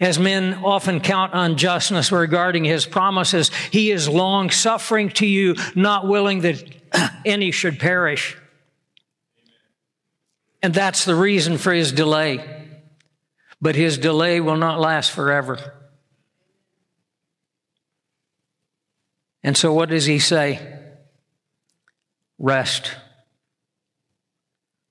As 0.01 0.19
men 0.19 0.55
often 0.65 1.01
count 1.01 1.31
unjustness 1.35 2.11
regarding 2.11 2.65
his 2.65 2.85
promises, 2.85 3.53
he 3.71 3.93
is 3.93 4.09
long 4.09 4.51
suffering 4.51 5.09
to 5.11 5.27
you, 5.27 5.55
not 5.77 6.09
willing 6.09 6.41
that 6.41 6.84
any 7.25 7.51
should 7.51 7.79
perish. 7.79 8.37
And 10.63 10.73
that's 10.73 11.05
the 11.05 11.15
reason 11.15 11.59
for 11.59 11.73
his 11.73 11.93
delay. 11.93 12.43
But 13.61 13.77
his 13.77 13.99
delay 13.99 14.41
will 14.41 14.57
not 14.57 14.81
last 14.81 15.11
forever. 15.11 15.75
And 19.43 19.57
so, 19.57 19.73
what 19.73 19.91
does 19.91 20.07
he 20.07 20.19
say? 20.19 20.59
Rest. 22.39 22.93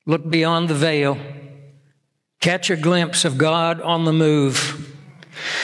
Look 0.05 0.29
beyond 0.29 0.69
the 0.69 0.75
veil. 0.75 1.17
Catch 2.39 2.69
a 2.69 2.75
glimpse 2.75 3.25
of 3.25 3.37
God 3.37 3.81
on 3.81 4.05
the 4.05 4.13
move. 4.13 4.95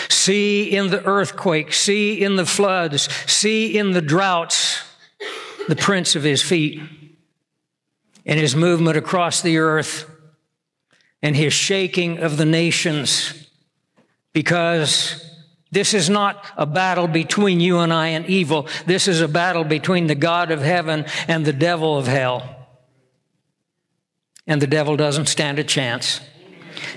See 0.09 0.63
in 0.63 0.89
the 0.89 1.03
earthquake, 1.05 1.73
see 1.73 2.19
in 2.19 2.35
the 2.35 2.45
floods, 2.45 3.03
see 3.31 3.77
in 3.77 3.91
the 3.91 4.01
droughts 4.01 4.88
the 5.69 5.75
prints 5.75 6.15
of 6.15 6.23
his 6.23 6.41
feet 6.41 6.81
and 8.25 8.39
his 8.39 8.55
movement 8.55 8.97
across 8.97 9.41
the 9.41 9.59
earth 9.59 10.09
and 11.21 11.35
his 11.35 11.53
shaking 11.53 12.17
of 12.17 12.37
the 12.37 12.45
nations 12.45 13.47
because 14.33 15.23
this 15.71 15.93
is 15.93 16.09
not 16.09 16.43
a 16.57 16.65
battle 16.65 17.07
between 17.07 17.59
you 17.59 17.79
and 17.79 17.93
I 17.93 18.07
and 18.07 18.25
evil. 18.25 18.67
This 18.87 19.07
is 19.07 19.21
a 19.21 19.27
battle 19.27 19.63
between 19.63 20.07
the 20.07 20.15
God 20.15 20.49
of 20.49 20.61
heaven 20.61 21.05
and 21.27 21.45
the 21.45 21.53
devil 21.53 21.97
of 21.97 22.07
hell. 22.07 22.67
And 24.47 24.59
the 24.59 24.67
devil 24.67 24.97
doesn't 24.97 25.27
stand 25.27 25.59
a 25.59 25.63
chance. 25.63 26.21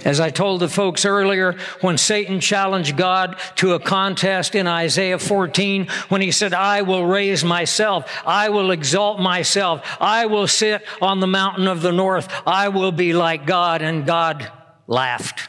As 0.04 0.20
I 0.20 0.30
told 0.30 0.60
the 0.60 0.68
folks 0.68 1.04
earlier, 1.04 1.56
when 1.80 1.98
Satan 1.98 2.40
challenged 2.40 2.96
God 2.96 3.38
to 3.56 3.74
a 3.74 3.80
contest 3.80 4.54
in 4.54 4.66
Isaiah 4.66 5.18
14, 5.18 5.88
when 6.08 6.20
he 6.20 6.30
said, 6.30 6.54
I 6.54 6.82
will 6.82 7.06
raise 7.06 7.44
myself, 7.44 8.10
I 8.26 8.48
will 8.48 8.70
exalt 8.70 9.20
myself, 9.20 9.86
I 10.00 10.26
will 10.26 10.46
sit 10.46 10.84
on 11.00 11.20
the 11.20 11.26
mountain 11.26 11.68
of 11.68 11.82
the 11.82 11.92
north, 11.92 12.28
I 12.46 12.68
will 12.68 12.92
be 12.92 13.12
like 13.12 13.46
God, 13.46 13.82
and 13.82 14.06
God 14.06 14.50
laughed. 14.86 15.48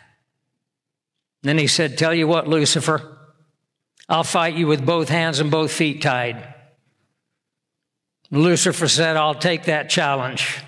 Then 1.41 1.57
he 1.57 1.67
said, 1.67 1.97
Tell 1.97 2.13
you 2.13 2.27
what, 2.27 2.47
Lucifer, 2.47 3.17
I'll 4.07 4.23
fight 4.23 4.55
you 4.55 4.67
with 4.67 4.85
both 4.85 5.09
hands 5.09 5.39
and 5.39 5.51
both 5.51 5.71
feet 5.71 6.01
tied. 6.01 6.53
Lucifer 8.31 8.87
said, 8.87 9.15
I'll 9.15 9.35
take 9.35 9.65
that 9.65 9.89
challenge. 9.89 10.59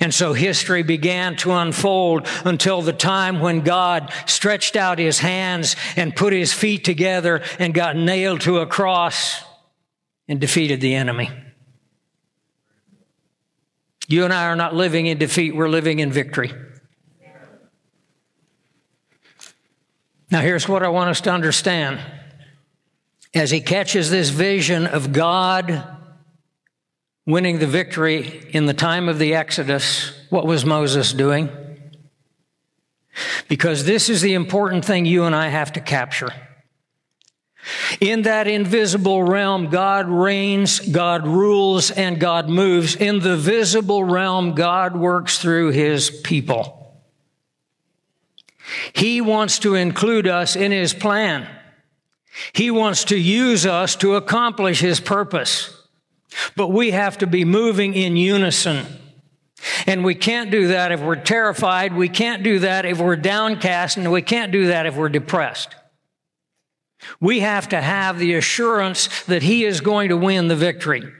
And 0.00 0.12
so 0.12 0.32
history 0.32 0.82
began 0.82 1.36
to 1.36 1.52
unfold 1.52 2.26
until 2.44 2.82
the 2.82 2.92
time 2.92 3.40
when 3.40 3.60
God 3.60 4.12
stretched 4.26 4.76
out 4.76 4.98
his 4.98 5.18
hands 5.18 5.76
and 5.96 6.14
put 6.14 6.32
his 6.32 6.52
feet 6.52 6.84
together 6.84 7.42
and 7.58 7.72
got 7.72 7.96
nailed 7.96 8.42
to 8.42 8.58
a 8.58 8.66
cross 8.66 9.42
and 10.28 10.40
defeated 10.40 10.80
the 10.80 10.94
enemy. 10.94 11.30
You 14.08 14.24
and 14.24 14.32
I 14.32 14.46
are 14.46 14.56
not 14.56 14.74
living 14.74 15.06
in 15.06 15.18
defeat, 15.18 15.54
we're 15.54 15.68
living 15.68 16.00
in 16.00 16.10
victory. 16.10 16.52
Now, 20.30 20.40
here's 20.40 20.68
what 20.68 20.82
I 20.82 20.88
want 20.88 21.10
us 21.10 21.20
to 21.22 21.32
understand. 21.32 22.00
As 23.34 23.50
he 23.50 23.60
catches 23.60 24.10
this 24.10 24.28
vision 24.30 24.86
of 24.86 25.12
God 25.12 25.99
winning 27.30 27.58
the 27.58 27.66
victory 27.66 28.48
in 28.50 28.66
the 28.66 28.74
time 28.74 29.08
of 29.08 29.18
the 29.18 29.34
Exodus, 29.34 30.12
what 30.30 30.46
was 30.46 30.64
Moses 30.64 31.12
doing? 31.12 31.48
Because 33.48 33.84
this 33.84 34.08
is 34.08 34.20
the 34.20 34.34
important 34.34 34.84
thing 34.84 35.06
you 35.06 35.24
and 35.24 35.34
I 35.34 35.48
have 35.48 35.72
to 35.72 35.80
capture. 35.80 36.32
In 38.00 38.22
that 38.22 38.48
invisible 38.48 39.22
realm, 39.22 39.68
God 39.68 40.08
reigns, 40.08 40.80
God 40.80 41.26
rules, 41.26 41.90
and 41.90 42.18
God 42.18 42.48
moves. 42.48 42.96
In 42.96 43.20
the 43.20 43.36
visible 43.36 44.02
realm, 44.04 44.54
God 44.54 44.96
works 44.96 45.38
through 45.38 45.72
his 45.72 46.10
people. 46.10 47.02
He 48.92 49.20
wants 49.20 49.58
to 49.60 49.74
include 49.74 50.26
us 50.26 50.56
in 50.56 50.72
his 50.72 50.94
plan. 50.94 51.48
He 52.52 52.70
wants 52.70 53.04
to 53.04 53.16
use 53.16 53.66
us 53.66 53.96
to 53.96 54.14
accomplish 54.14 54.80
his 54.80 55.00
purpose. 55.00 55.76
But 56.56 56.68
we 56.68 56.90
have 56.92 57.18
to 57.18 57.26
be 57.26 57.44
moving 57.44 57.94
in 57.94 58.16
unison. 58.16 58.86
And 59.86 60.04
we 60.04 60.14
can't 60.14 60.50
do 60.50 60.68
that 60.68 60.92
if 60.92 61.00
we're 61.00 61.16
terrified. 61.16 61.94
We 61.94 62.08
can't 62.08 62.42
do 62.42 62.60
that 62.60 62.86
if 62.86 62.98
we're 62.98 63.16
downcast. 63.16 63.96
And 63.96 64.10
we 64.10 64.22
can't 64.22 64.52
do 64.52 64.68
that 64.68 64.86
if 64.86 64.96
we're 64.96 65.08
depressed. 65.08 65.74
We 67.20 67.40
have 67.40 67.68
to 67.70 67.80
have 67.80 68.18
the 68.18 68.34
assurance 68.34 69.24
that 69.24 69.42
He 69.42 69.64
is 69.64 69.80
going 69.80 70.10
to 70.10 70.16
win 70.16 70.48
the 70.48 70.56
victory. 70.56 71.12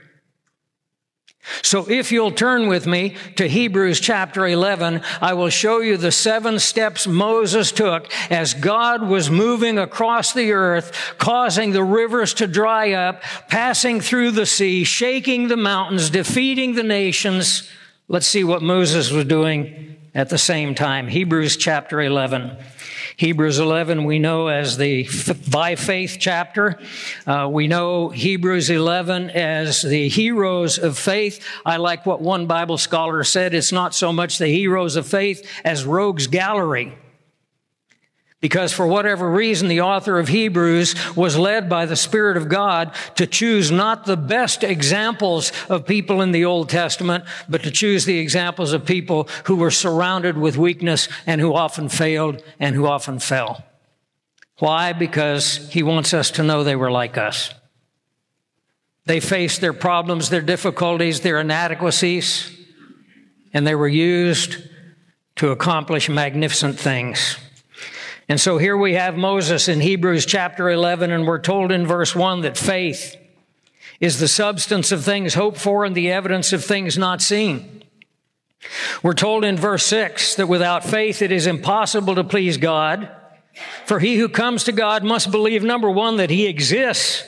So 1.61 1.89
if 1.89 2.11
you'll 2.11 2.31
turn 2.31 2.67
with 2.67 2.87
me 2.87 3.15
to 3.35 3.47
Hebrews 3.47 3.99
chapter 3.99 4.47
11, 4.47 5.01
I 5.21 5.33
will 5.33 5.49
show 5.49 5.79
you 5.79 5.97
the 5.97 6.11
seven 6.11 6.59
steps 6.59 7.07
Moses 7.07 7.71
took 7.71 8.11
as 8.31 8.53
God 8.53 9.07
was 9.07 9.29
moving 9.29 9.77
across 9.77 10.33
the 10.33 10.51
earth, 10.51 11.15
causing 11.17 11.71
the 11.71 11.83
rivers 11.83 12.33
to 12.35 12.47
dry 12.47 12.91
up, 12.91 13.21
passing 13.49 14.01
through 14.01 14.31
the 14.31 14.45
sea, 14.45 14.83
shaking 14.83 15.47
the 15.47 15.57
mountains, 15.57 16.09
defeating 16.09 16.75
the 16.75 16.83
nations. 16.83 17.69
Let's 18.07 18.27
see 18.27 18.43
what 18.43 18.61
Moses 18.61 19.11
was 19.11 19.25
doing 19.25 19.97
at 20.13 20.29
the 20.29 20.37
same 20.37 20.75
time. 20.75 21.07
Hebrews 21.07 21.57
chapter 21.57 22.01
11. 22.01 22.57
Hebrews 23.21 23.59
11 23.59 24.05
we 24.05 24.17
know 24.17 24.47
as 24.47 24.77
the 24.77 25.07
by 25.47 25.75
faith 25.75 26.17
chapter. 26.19 26.79
Uh, 27.27 27.47
we 27.51 27.67
know 27.67 28.09
Hebrews 28.09 28.71
11 28.71 29.29
as 29.29 29.83
the 29.83 30.09
heroes 30.09 30.79
of 30.79 30.97
faith. 30.97 31.45
I 31.63 31.77
like 31.77 32.07
what 32.07 32.19
one 32.19 32.47
Bible 32.47 32.79
scholar 32.79 33.23
said. 33.23 33.53
It's 33.53 33.71
not 33.71 33.93
so 33.93 34.11
much 34.11 34.39
the 34.39 34.47
heroes 34.47 34.95
of 34.95 35.05
faith 35.05 35.47
as 35.63 35.85
rogues 35.85 36.25
gallery. 36.25 36.97
Because 38.41 38.73
for 38.73 38.87
whatever 38.87 39.29
reason, 39.29 39.67
the 39.67 39.81
author 39.81 40.17
of 40.17 40.27
Hebrews 40.27 41.15
was 41.15 41.37
led 41.37 41.69
by 41.69 41.85
the 41.85 41.95
Spirit 41.95 42.37
of 42.37 42.49
God 42.49 42.91
to 43.15 43.27
choose 43.27 43.69
not 43.69 44.05
the 44.05 44.17
best 44.17 44.63
examples 44.63 45.51
of 45.69 45.85
people 45.85 46.21
in 46.21 46.31
the 46.31 46.43
Old 46.43 46.67
Testament, 46.67 47.23
but 47.47 47.61
to 47.61 47.69
choose 47.69 48.05
the 48.05 48.17
examples 48.17 48.73
of 48.73 48.83
people 48.83 49.29
who 49.45 49.55
were 49.55 49.69
surrounded 49.69 50.39
with 50.39 50.57
weakness 50.57 51.07
and 51.27 51.39
who 51.39 51.53
often 51.53 51.87
failed 51.87 52.41
and 52.59 52.75
who 52.75 52.87
often 52.87 53.19
fell. 53.19 53.63
Why? 54.57 54.93
Because 54.93 55.69
he 55.71 55.83
wants 55.83 56.11
us 56.11 56.31
to 56.31 56.43
know 56.43 56.63
they 56.63 56.75
were 56.75 56.91
like 56.91 57.19
us. 57.19 57.53
They 59.05 59.19
faced 59.19 59.61
their 59.61 59.73
problems, 59.73 60.29
their 60.29 60.41
difficulties, 60.41 61.21
their 61.21 61.39
inadequacies, 61.39 62.55
and 63.53 63.67
they 63.67 63.75
were 63.75 63.87
used 63.87 64.57
to 65.35 65.51
accomplish 65.51 66.09
magnificent 66.09 66.79
things. 66.79 67.37
And 68.31 68.39
so 68.39 68.57
here 68.57 68.77
we 68.77 68.93
have 68.93 69.17
Moses 69.17 69.67
in 69.67 69.81
Hebrews 69.81 70.25
chapter 70.25 70.69
11, 70.69 71.11
and 71.11 71.27
we're 71.27 71.37
told 71.37 71.69
in 71.69 71.85
verse 71.85 72.15
1 72.15 72.43
that 72.43 72.57
faith 72.57 73.17
is 73.99 74.19
the 74.19 74.27
substance 74.29 74.93
of 74.93 75.03
things 75.03 75.33
hoped 75.33 75.57
for 75.57 75.83
and 75.83 75.93
the 75.93 76.09
evidence 76.09 76.53
of 76.53 76.63
things 76.63 76.97
not 76.97 77.21
seen. 77.21 77.83
We're 79.03 79.15
told 79.15 79.43
in 79.43 79.57
verse 79.57 79.85
6 79.85 80.35
that 80.35 80.47
without 80.47 80.85
faith 80.85 81.21
it 81.21 81.33
is 81.33 81.45
impossible 81.45 82.15
to 82.15 82.23
please 82.23 82.55
God, 82.55 83.11
for 83.85 83.99
he 83.99 84.15
who 84.15 84.29
comes 84.29 84.63
to 84.63 84.71
God 84.71 85.03
must 85.03 85.29
believe, 85.29 85.61
number 85.61 85.91
one, 85.91 86.15
that 86.15 86.29
he 86.29 86.47
exists, 86.47 87.25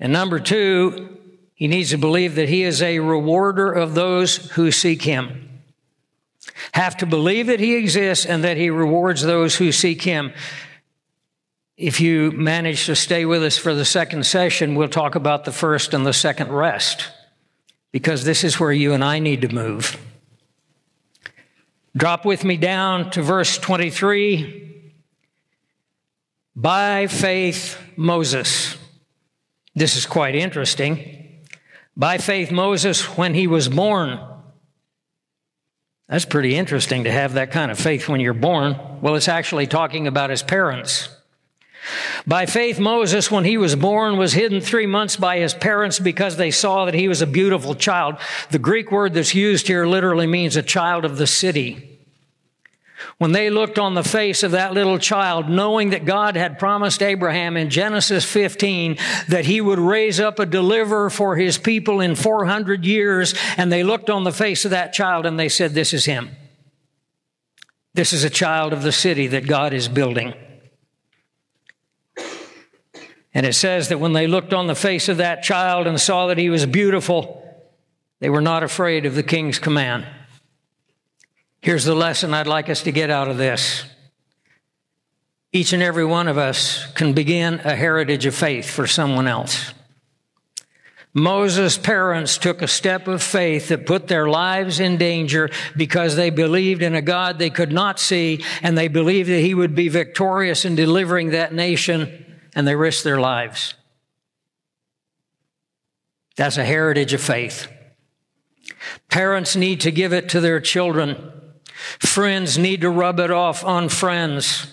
and 0.00 0.10
number 0.10 0.40
two, 0.40 1.18
he 1.52 1.68
needs 1.68 1.90
to 1.90 1.98
believe 1.98 2.34
that 2.36 2.48
he 2.48 2.62
is 2.62 2.80
a 2.80 3.00
rewarder 3.00 3.70
of 3.70 3.94
those 3.94 4.36
who 4.52 4.72
seek 4.72 5.02
him 5.02 5.47
have 6.72 6.96
to 6.98 7.06
believe 7.06 7.46
that 7.46 7.60
he 7.60 7.76
exists 7.76 8.26
and 8.26 8.44
that 8.44 8.56
he 8.56 8.70
rewards 8.70 9.22
those 9.22 9.56
who 9.56 9.72
seek 9.72 10.02
him. 10.02 10.32
If 11.76 12.00
you 12.00 12.32
manage 12.32 12.86
to 12.86 12.96
stay 12.96 13.24
with 13.24 13.42
us 13.42 13.56
for 13.56 13.74
the 13.74 13.84
second 13.84 14.26
session, 14.26 14.74
we'll 14.74 14.88
talk 14.88 15.14
about 15.14 15.44
the 15.44 15.52
first 15.52 15.94
and 15.94 16.04
the 16.04 16.12
second 16.12 16.50
rest, 16.50 17.10
because 17.92 18.24
this 18.24 18.42
is 18.42 18.58
where 18.58 18.72
you 18.72 18.92
and 18.92 19.04
I 19.04 19.20
need 19.20 19.42
to 19.42 19.54
move. 19.54 19.96
Drop 21.96 22.24
with 22.24 22.44
me 22.44 22.56
down 22.56 23.10
to 23.12 23.22
verse 23.22 23.58
23. 23.58 24.92
By 26.54 27.06
faith, 27.06 27.78
Moses. 27.96 28.76
This 29.74 29.96
is 29.96 30.06
quite 30.06 30.34
interesting. 30.34 31.44
By 31.96 32.18
faith, 32.18 32.50
Moses, 32.50 33.16
when 33.16 33.34
he 33.34 33.46
was 33.46 33.68
born, 33.68 34.20
that's 36.08 36.24
pretty 36.24 36.56
interesting 36.56 37.04
to 37.04 37.12
have 37.12 37.34
that 37.34 37.50
kind 37.50 37.70
of 37.70 37.78
faith 37.78 38.08
when 38.08 38.20
you're 38.20 38.32
born. 38.34 38.78
Well, 39.02 39.14
it's 39.14 39.28
actually 39.28 39.66
talking 39.66 40.06
about 40.06 40.30
his 40.30 40.42
parents. 40.42 41.08
By 42.26 42.46
faith, 42.46 42.78
Moses, 42.78 43.30
when 43.30 43.44
he 43.44 43.56
was 43.56 43.74
born, 43.74 44.16
was 44.16 44.32
hidden 44.32 44.60
three 44.60 44.86
months 44.86 45.16
by 45.16 45.38
his 45.38 45.54
parents 45.54 45.98
because 45.98 46.36
they 46.36 46.50
saw 46.50 46.84
that 46.84 46.94
he 46.94 47.08
was 47.08 47.22
a 47.22 47.26
beautiful 47.26 47.74
child. 47.74 48.16
The 48.50 48.58
Greek 48.58 48.90
word 48.90 49.14
that's 49.14 49.34
used 49.34 49.68
here 49.68 49.86
literally 49.86 50.26
means 50.26 50.56
a 50.56 50.62
child 50.62 51.04
of 51.04 51.16
the 51.16 51.26
city. 51.26 51.87
When 53.18 53.32
they 53.32 53.50
looked 53.50 53.80
on 53.80 53.94
the 53.94 54.04
face 54.04 54.44
of 54.44 54.52
that 54.52 54.74
little 54.74 54.98
child, 54.98 55.48
knowing 55.48 55.90
that 55.90 56.04
God 56.04 56.36
had 56.36 56.58
promised 56.58 57.02
Abraham 57.02 57.56
in 57.56 57.68
Genesis 57.68 58.24
15 58.24 58.96
that 59.28 59.44
he 59.44 59.60
would 59.60 59.80
raise 59.80 60.20
up 60.20 60.38
a 60.38 60.46
deliverer 60.46 61.10
for 61.10 61.34
his 61.34 61.58
people 61.58 62.00
in 62.00 62.14
400 62.14 62.86
years, 62.86 63.34
and 63.56 63.72
they 63.72 63.82
looked 63.82 64.08
on 64.08 64.22
the 64.22 64.32
face 64.32 64.64
of 64.64 64.70
that 64.70 64.92
child 64.92 65.26
and 65.26 65.38
they 65.38 65.48
said, 65.48 65.72
This 65.72 65.92
is 65.92 66.04
him. 66.04 66.30
This 67.92 68.12
is 68.12 68.22
a 68.22 68.30
child 68.30 68.72
of 68.72 68.82
the 68.82 68.92
city 68.92 69.26
that 69.26 69.48
God 69.48 69.72
is 69.72 69.88
building. 69.88 70.32
And 73.34 73.44
it 73.44 73.54
says 73.54 73.88
that 73.88 73.98
when 73.98 74.12
they 74.12 74.28
looked 74.28 74.54
on 74.54 74.68
the 74.68 74.76
face 74.76 75.08
of 75.08 75.16
that 75.16 75.42
child 75.42 75.88
and 75.88 76.00
saw 76.00 76.28
that 76.28 76.38
he 76.38 76.50
was 76.50 76.66
beautiful, 76.66 77.44
they 78.20 78.30
were 78.30 78.40
not 78.40 78.62
afraid 78.62 79.06
of 79.06 79.16
the 79.16 79.24
king's 79.24 79.58
command. 79.58 80.06
Here's 81.60 81.84
the 81.84 81.94
lesson 81.94 82.34
I'd 82.34 82.46
like 82.46 82.68
us 82.68 82.82
to 82.82 82.92
get 82.92 83.10
out 83.10 83.28
of 83.28 83.36
this. 83.36 83.84
Each 85.52 85.72
and 85.72 85.82
every 85.82 86.04
one 86.04 86.28
of 86.28 86.38
us 86.38 86.86
can 86.92 87.14
begin 87.14 87.60
a 87.64 87.74
heritage 87.74 88.26
of 88.26 88.34
faith 88.34 88.68
for 88.68 88.86
someone 88.86 89.26
else. 89.26 89.72
Moses' 91.14 91.78
parents 91.78 92.36
took 92.36 92.60
a 92.60 92.68
step 92.68 93.08
of 93.08 93.22
faith 93.22 93.68
that 93.68 93.86
put 93.86 94.08
their 94.08 94.28
lives 94.28 94.78
in 94.78 94.98
danger 94.98 95.50
because 95.76 96.16
they 96.16 96.30
believed 96.30 96.82
in 96.82 96.94
a 96.94 97.02
God 97.02 97.38
they 97.38 97.50
could 97.50 97.72
not 97.72 97.98
see 97.98 98.44
and 98.62 98.76
they 98.76 98.88
believed 98.88 99.28
that 99.30 99.40
he 99.40 99.54
would 99.54 99.74
be 99.74 99.88
victorious 99.88 100.64
in 100.64 100.74
delivering 100.74 101.30
that 101.30 101.54
nation 101.54 102.26
and 102.54 102.68
they 102.68 102.76
risked 102.76 103.04
their 103.04 103.20
lives. 103.20 103.74
That's 106.36 106.58
a 106.58 106.64
heritage 106.64 107.14
of 107.14 107.20
faith. 107.20 107.68
Parents 109.08 109.56
need 109.56 109.80
to 109.80 109.90
give 109.90 110.12
it 110.12 110.28
to 110.28 110.40
their 110.40 110.60
children. 110.60 111.32
Friends 112.00 112.58
need 112.58 112.80
to 112.80 112.90
rub 112.90 113.20
it 113.20 113.30
off 113.30 113.64
on 113.64 113.88
friends. 113.88 114.66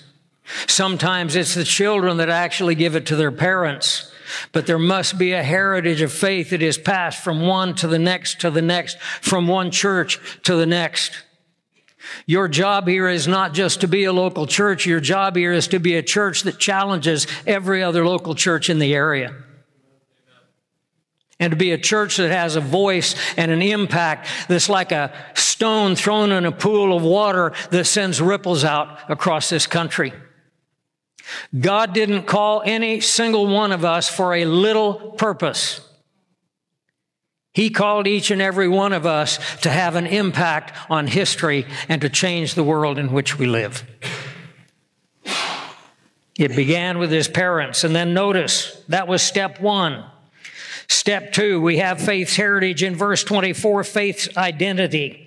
Sometimes 0.67 1.35
it's 1.35 1.53
the 1.53 1.63
children 1.63 2.17
that 2.17 2.29
actually 2.29 2.75
give 2.75 2.95
it 2.95 3.05
to 3.07 3.15
their 3.15 3.31
parents. 3.31 4.11
But 4.51 4.65
there 4.65 4.79
must 4.79 5.17
be 5.17 5.33
a 5.33 5.43
heritage 5.43 6.01
of 6.01 6.11
faith 6.11 6.49
that 6.49 6.63
is 6.63 6.77
passed 6.77 7.23
from 7.23 7.41
one 7.41 7.75
to 7.75 7.87
the 7.87 7.99
next 7.99 8.41
to 8.41 8.49
the 8.49 8.61
next, 8.61 8.99
from 8.99 9.47
one 9.47 9.69
church 9.69 10.19
to 10.43 10.55
the 10.55 10.65
next. 10.65 11.11
Your 12.25 12.47
job 12.47 12.87
here 12.87 13.07
is 13.07 13.27
not 13.27 13.53
just 13.53 13.81
to 13.81 13.87
be 13.87 14.03
a 14.03 14.13
local 14.13 14.47
church. 14.47 14.85
Your 14.85 14.99
job 14.99 15.35
here 15.35 15.53
is 15.53 15.67
to 15.69 15.79
be 15.79 15.95
a 15.95 16.03
church 16.03 16.43
that 16.43 16.59
challenges 16.59 17.27
every 17.45 17.83
other 17.83 18.05
local 18.05 18.33
church 18.35 18.69
in 18.69 18.79
the 18.79 18.93
area 18.95 19.35
and 21.39 21.51
to 21.51 21.57
be 21.57 21.71
a 21.71 21.77
church 21.77 22.17
that 22.17 22.31
has 22.31 22.55
a 22.55 22.61
voice 22.61 23.15
and 23.37 23.51
an 23.51 23.61
impact 23.61 24.27
that's 24.47 24.69
like 24.69 24.91
a 24.91 25.13
stone 25.33 25.95
thrown 25.95 26.31
in 26.31 26.45
a 26.45 26.51
pool 26.51 26.95
of 26.95 27.03
water 27.03 27.53
that 27.71 27.85
sends 27.85 28.21
ripples 28.21 28.63
out 28.63 29.09
across 29.09 29.49
this 29.49 29.67
country. 29.67 30.13
God 31.57 31.93
didn't 31.93 32.23
call 32.23 32.61
any 32.65 33.01
single 33.01 33.47
one 33.47 33.71
of 33.71 33.83
us 33.83 34.07
for 34.07 34.33
a 34.33 34.45
little 34.45 34.93
purpose. 35.17 35.81
He 37.53 37.69
called 37.69 38.05
each 38.05 38.31
and 38.31 38.41
every 38.41 38.67
one 38.67 38.93
of 38.93 39.05
us 39.05 39.39
to 39.61 39.69
have 39.69 39.95
an 39.95 40.05
impact 40.05 40.73
on 40.89 41.07
history 41.07 41.65
and 41.87 42.01
to 42.01 42.09
change 42.09 42.53
the 42.53 42.63
world 42.63 42.97
in 42.97 43.11
which 43.11 43.39
we 43.39 43.45
live. 43.45 43.85
It 46.37 46.53
began 46.53 46.97
with 46.97 47.11
his 47.11 47.29
parents, 47.29 47.85
and 47.85 47.95
then 47.95 48.13
notice 48.13 48.83
that 48.89 49.07
was 49.07 49.21
step 49.21 49.61
one. 49.61 50.03
Step 50.87 51.33
two, 51.33 51.61
we 51.61 51.77
have 51.77 51.99
faith's 51.99 52.35
heritage 52.35 52.83
in 52.83 52.95
verse 52.95 53.23
24, 53.23 53.83
faith's 53.83 54.37
identity. 54.37 55.21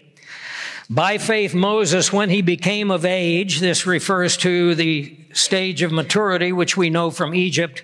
By 0.90 1.18
faith, 1.18 1.55
Moses, 1.55 2.12
when 2.12 2.31
he 2.31 2.40
became 2.40 2.90
of 2.90 3.05
age, 3.05 3.61
this 3.61 3.87
refers 3.87 4.37
to 4.38 4.75
the 4.75 5.16
stage 5.33 5.83
of 5.83 5.92
maturity, 5.92 6.53
which 6.53 6.77
we 6.77 6.88
know 6.88 7.11
from 7.11 7.35
Egypt, 7.35 7.83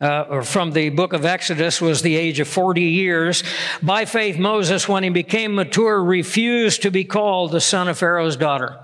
uh, 0.00 0.26
or 0.28 0.42
from 0.42 0.72
the 0.72 0.90
book 0.90 1.12
of 1.14 1.24
Exodus, 1.24 1.80
was 1.80 2.02
the 2.02 2.16
age 2.16 2.38
of 2.38 2.46
40 2.46 2.82
years. 2.82 3.42
By 3.82 4.04
faith, 4.04 4.38
Moses, 4.38 4.86
when 4.86 5.04
he 5.04 5.08
became 5.08 5.54
mature, 5.54 6.02
refused 6.02 6.82
to 6.82 6.90
be 6.90 7.04
called 7.04 7.50
the 7.50 7.60
son 7.60 7.88
of 7.88 7.98
Pharaoh's 7.98 8.36
daughter. 8.36 8.78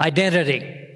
Identity. 0.00 0.91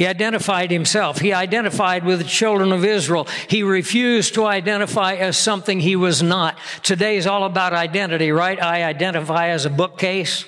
He 0.00 0.06
identified 0.06 0.70
himself. 0.70 1.18
He 1.18 1.34
identified 1.34 2.06
with 2.06 2.20
the 2.20 2.24
children 2.24 2.72
of 2.72 2.86
Israel. 2.86 3.28
He 3.50 3.62
refused 3.62 4.32
to 4.32 4.46
identify 4.46 5.16
as 5.16 5.36
something 5.36 5.78
he 5.78 5.94
was 5.94 6.22
not. 6.22 6.56
Today 6.82 7.18
is 7.18 7.26
all 7.26 7.44
about 7.44 7.74
identity, 7.74 8.32
right? 8.32 8.58
I 8.62 8.84
identify 8.84 9.48
as 9.48 9.66
a 9.66 9.68
bookcase. 9.70 10.46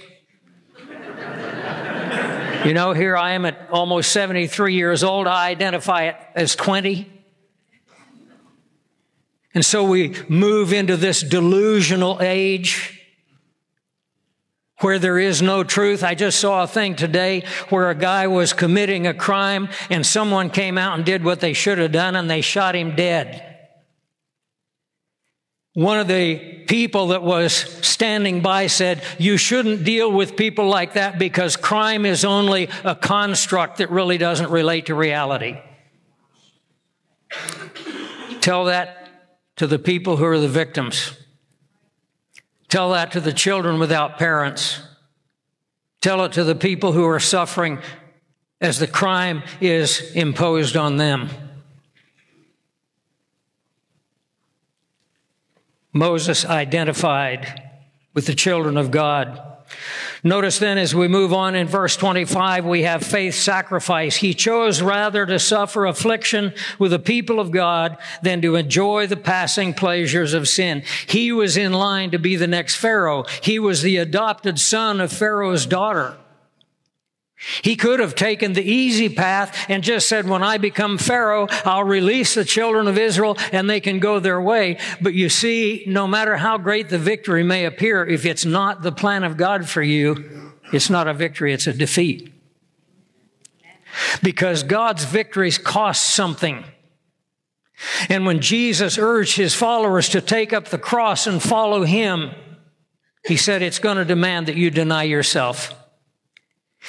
you 2.65 2.73
know, 2.73 2.95
here 2.95 3.15
I 3.15 3.33
am 3.33 3.45
at 3.45 3.69
almost 3.71 4.11
73 4.13 4.75
years 4.75 5.05
old. 5.05 5.27
I 5.27 5.49
identify 5.49 6.13
as 6.35 6.57
20. 6.57 7.13
And 9.53 9.63
so 9.63 9.85
we 9.85 10.17
move 10.31 10.73
into 10.73 10.97
this 10.97 11.21
delusional 11.21 12.23
age 12.23 13.02
where 14.83 14.99
there 14.99 15.19
is 15.19 15.41
no 15.41 15.65
truth. 15.65 16.03
I 16.03 16.15
just 16.15 16.39
saw 16.41 16.63
a 16.63 16.67
thing 16.67 16.97
today 16.97 17.45
where 17.69 17.91
a 17.91 17.95
guy 17.95 18.27
was 18.27 18.53
committing 18.53 19.07
a 19.07 19.15
crime 19.15 19.69
and 19.91 20.05
someone 20.05 20.51
came 20.51 20.77
out 20.79 20.97
and 20.97 21.05
did 21.05 21.25
what 21.25 21.41
they 21.41 21.53
should 21.53 21.79
have 21.79 21.93
done 21.93 22.17
and 22.17 22.29
they 22.29 22.41
shot 22.41 22.75
him 22.75 22.97
dead. 22.97 23.49
One 25.75 25.99
of 25.99 26.07
the 26.07 26.65
people 26.67 27.09
that 27.09 27.23
was 27.23 27.55
standing 27.55 28.43
by 28.43 28.67
said, 28.67 29.03
you 29.19 29.39
shouldn't 29.39 29.85
deal 29.85 30.13
with 30.13 30.37
people 30.37 30.69
like 30.69 30.95
that 30.95 31.19
because 31.19 31.57
crime 31.57 32.05
is 32.05 32.27
only 32.27 32.69
a 32.85 32.95
construct 32.95 33.79
that 33.79 33.91
really 33.91 34.19
doesn't 34.19 34.51
relate 34.51 34.87
to 34.87 34.95
reality. 34.95 35.59
Tell 38.43 38.67
that 38.67 39.09
to 39.57 39.67
the 39.67 39.79
people 39.79 40.17
who 40.19 40.25
are 40.25 40.39
the 40.39 40.49
victims. 40.49 41.13
Tell 42.73 42.93
that 42.93 43.13
to 43.13 43.21
the 43.21 43.35
children 43.35 43.79
without 43.79 44.17
parents. 44.17 44.81
Tell 46.01 46.25
it 46.25 46.33
to 46.33 46.43
the 46.43 46.55
people 46.55 46.93
who 46.93 47.05
are 47.05 47.21
suffering 47.21 47.79
as 48.63 48.79
the 48.79 48.87
crime 48.87 49.43
is 49.61 50.01
imposed 50.13 50.75
on 50.75 50.97
them. 50.97 51.29
Moses 55.93 56.47
identified 56.47 57.63
with 58.15 58.25
the 58.25 58.35
children 58.35 58.79
of 58.79 58.91
God. 58.91 59.39
Notice 60.25 60.61
then 60.61 60.79
as 60.79 60.95
we 60.95 61.09
move 61.09 61.33
on 61.33 61.57
in 61.57 61.67
verse 61.67 61.97
25, 61.97 62.65
we 62.65 62.83
have 62.83 63.03
faith 63.03 63.35
sacrifice. 63.35 64.17
He 64.17 64.35
chose 64.35 64.81
rather 64.81 65.27
to 65.27 65.41
suffer 65.41 65.85
affliction 65.85 66.55
with 66.79 66.93
the 66.93 67.01
people 67.01 67.41
of 67.41 67.51
God 67.51 67.99
than 68.23 68.41
to 68.43 68.55
enjoy 68.55 69.09
the 69.09 69.17
passing 69.17 69.75
pleasures 69.75 70.33
of 70.33 70.47
sin. 70.47 70.85
He 71.09 71.33
was 71.33 71.57
in 71.57 71.73
line 71.73 72.13
to 72.13 72.21
be 72.21 72.37
the 72.37 72.47
next 72.47 72.77
Pharaoh. 72.77 73.25
He 73.43 73.59
was 73.59 73.83
the 73.83 73.97
adopted 73.97 74.61
son 74.61 75.01
of 75.01 75.13
Pharaoh's 75.13 75.67
daughter. 75.67 76.17
He 77.63 77.75
could 77.75 77.99
have 77.99 78.15
taken 78.15 78.53
the 78.53 78.63
easy 78.63 79.09
path 79.09 79.67
and 79.69 79.83
just 79.83 80.09
said, 80.09 80.29
when 80.29 80.45
I 80.45 80.59
become 80.59 80.97
Pharaoh, 80.97 81.49
I'll 81.65 81.83
release 81.83 82.35
the 82.35 82.45
children 82.45 82.87
of 82.87 82.97
Israel 82.97 83.37
and 83.51 83.69
they 83.69 83.81
can 83.81 83.99
go 83.99 84.21
their 84.21 84.41
way. 84.41 84.79
But 85.01 85.15
you 85.15 85.29
see, 85.29 85.83
no 85.89 86.07
matter 86.07 86.37
how 86.37 86.57
great 86.57 86.89
the 86.89 86.99
victory 86.99 87.43
may 87.43 87.65
appear, 87.65 88.07
if 88.07 88.25
it's 88.25 88.45
not 88.45 88.83
the 88.83 88.93
plan 88.93 89.25
of 89.25 89.37
God 89.37 89.69
for 89.69 89.83
you, 89.83 90.53
it's 90.73 90.89
not 90.89 91.09
a 91.09 91.15
victory, 91.15 91.53
it's 91.53 91.67
a 91.67 91.73
defeat. 91.73 92.33
Because 94.23 94.63
God's 94.63 95.05
victories 95.05 95.59
cost 95.59 96.15
something. 96.15 96.65
And 98.09 98.25
when 98.25 98.41
Jesus 98.41 98.99
urged 98.99 99.37
his 99.37 99.53
followers 99.53 100.09
to 100.11 100.21
take 100.21 100.53
up 100.53 100.69
the 100.69 100.79
cross 100.79 101.27
and 101.27 101.43
follow 101.43 101.83
him, 101.83 102.31
he 103.27 103.37
said, 103.37 103.63
it's 103.63 103.81
going 103.81 103.97
to 103.97 104.05
demand 104.05 104.47
that 104.47 104.57
you 104.57 104.71
deny 104.71 105.03
yourself. 105.03 105.75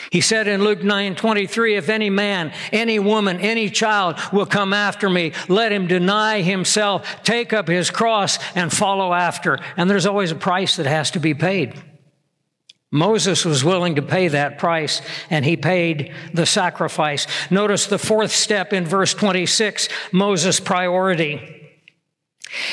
He 0.10 0.22
said 0.22 0.48
in 0.48 0.64
Luke 0.64 0.84
9 0.84 1.16
23, 1.16 1.76
if 1.76 1.90
any 1.90 2.10
man, 2.10 2.52
any 2.72 3.00
woman, 3.00 3.40
any 3.40 3.70
child 3.70 4.20
will 4.32 4.46
come 4.46 4.74
after 4.74 5.10
me, 5.10 5.34
let 5.48 5.72
him 5.72 5.88
deny 5.88 6.42
himself, 6.42 7.24
take 7.24 7.54
up 7.54 7.68
his 7.68 7.92
cross, 7.92 8.40
and 8.56 8.74
follow 8.74 9.14
after. 9.14 9.60
And 9.78 9.90
there's 9.90 10.06
always 10.06 10.32
a 10.32 10.36
price 10.36 10.78
that 10.78 10.88
has 10.88 11.12
to 11.12 11.20
be 11.20 11.34
paid. 11.34 11.82
Moses 12.92 13.44
was 13.44 13.64
willing 13.64 13.96
to 13.96 14.04
pay 14.04 14.28
that 14.28 14.60
price, 14.60 15.02
and 15.32 15.44
he 15.44 15.58
paid 15.58 16.14
the 16.32 16.46
sacrifice. 16.46 17.26
Notice 17.50 17.88
the 17.88 17.98
fourth 17.98 18.32
step 18.32 18.72
in 18.72 18.86
verse 18.86 19.16
26 19.16 19.90
Moses' 20.12 20.60
priority. 20.60 21.63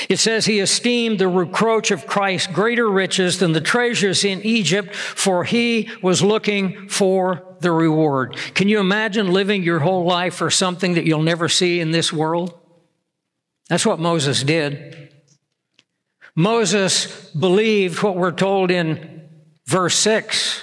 It 0.09 0.19
says 0.19 0.47
he 0.47 0.61
esteemed 0.61 1.19
the 1.19 1.29
reproach 1.29 1.91
of 1.91 2.07
Christ 2.07 2.53
greater 2.53 2.89
riches 2.89 3.39
than 3.39 3.53
the 3.53 3.61
treasures 3.61 4.25
in 4.25 4.43
Egypt, 4.43 4.95
for 4.95 5.45
he 5.45 5.89
was 6.03 6.23
looking 6.23 6.89
for 6.89 7.57
the 7.61 7.73
reward. 7.73 8.37
Can 8.55 8.69
you 8.69 8.81
imagine 8.81 9.33
living 9.33 9.63
your 9.63 9.81
whole 9.81 10.05
life 10.05 10.35
for 10.35 10.51
something 10.51 10.95
that 10.95 11.07
you'll 11.07 11.23
never 11.23 11.49
see 11.49 11.81
in 11.81 11.91
this 11.91 12.13
world? 12.13 12.59
That's 13.69 13.87
what 13.87 13.99
Moses 13.99 14.43
did. 14.43 15.11
Moses 16.35 17.31
believed 17.33 18.03
what 18.03 18.17
we're 18.17 18.33
told 18.33 18.71
in 18.71 19.29
verse 19.67 19.97
6 19.97 20.63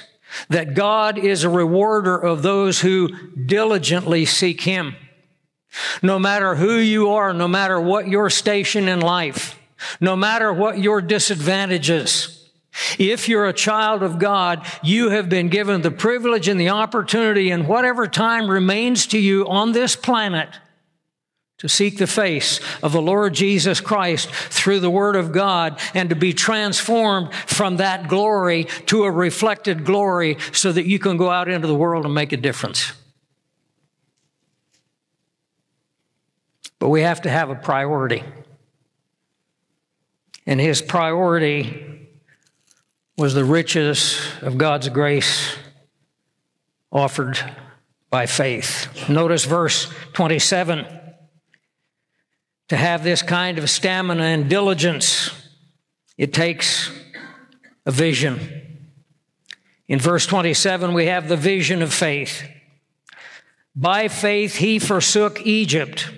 that 0.49 0.73
God 0.73 1.17
is 1.17 1.43
a 1.43 1.49
rewarder 1.49 2.15
of 2.15 2.41
those 2.43 2.81
who 2.81 3.09
diligently 3.45 4.25
seek 4.25 4.61
him. 4.61 4.95
No 6.01 6.19
matter 6.19 6.55
who 6.55 6.75
you 6.75 7.11
are, 7.11 7.33
no 7.33 7.47
matter 7.47 7.79
what 7.79 8.07
your 8.07 8.29
station 8.29 8.87
in 8.87 8.99
life, 8.99 9.57
no 9.99 10.15
matter 10.15 10.51
what 10.51 10.79
your 10.79 11.01
disadvantages, 11.01 12.49
if 12.99 13.27
you're 13.27 13.47
a 13.47 13.53
child 13.53 14.03
of 14.03 14.19
God, 14.19 14.65
you 14.83 15.09
have 15.09 15.29
been 15.29 15.49
given 15.49 15.81
the 15.81 15.91
privilege 15.91 16.47
and 16.47 16.59
the 16.59 16.69
opportunity 16.69 17.49
in 17.49 17.67
whatever 17.67 18.07
time 18.07 18.49
remains 18.49 19.07
to 19.07 19.19
you 19.19 19.47
on 19.47 19.71
this 19.71 19.95
planet 19.95 20.49
to 21.57 21.67
seek 21.67 21.97
the 21.97 22.05
face 22.05 22.59
of 22.83 22.91
the 22.91 23.01
Lord 23.01 23.33
Jesus 23.33 23.81
Christ 23.81 24.29
through 24.29 24.79
the 24.79 24.91
Word 24.91 25.15
of 25.15 25.31
God 25.31 25.79
and 25.95 26.09
to 26.09 26.15
be 26.15 26.31
transformed 26.31 27.33
from 27.33 27.77
that 27.77 28.07
glory 28.07 28.65
to 28.85 29.05
a 29.05 29.11
reflected 29.11 29.83
glory 29.83 30.37
so 30.51 30.71
that 30.71 30.85
you 30.85 30.99
can 30.99 31.17
go 31.17 31.31
out 31.31 31.49
into 31.49 31.67
the 31.67 31.75
world 31.75 32.05
and 32.05 32.13
make 32.13 32.31
a 32.31 32.37
difference. 32.37 32.93
But 36.79 36.89
we 36.89 37.01
have 37.01 37.21
to 37.23 37.29
have 37.29 37.49
a 37.49 37.55
priority. 37.55 38.23
And 40.45 40.59
his 40.59 40.81
priority 40.81 42.07
was 43.17 43.33
the 43.33 43.43
riches 43.43 44.19
of 44.41 44.57
God's 44.57 44.89
grace 44.89 45.55
offered 46.91 47.37
by 48.09 48.25
faith. 48.25 49.09
Notice 49.09 49.45
verse 49.45 49.91
27. 50.13 50.85
To 52.69 52.75
have 52.75 53.03
this 53.03 53.21
kind 53.21 53.57
of 53.57 53.69
stamina 53.69 54.23
and 54.23 54.49
diligence, 54.49 55.31
it 56.17 56.33
takes 56.33 56.91
a 57.85 57.91
vision. 57.91 58.85
In 59.87 59.99
verse 59.99 60.25
27, 60.25 60.93
we 60.93 61.05
have 61.05 61.29
the 61.29 61.37
vision 61.37 61.81
of 61.81 61.93
faith. 61.93 62.43
By 63.73 64.09
faith, 64.09 64.55
he 64.55 64.79
forsook 64.79 65.45
Egypt 65.45 66.11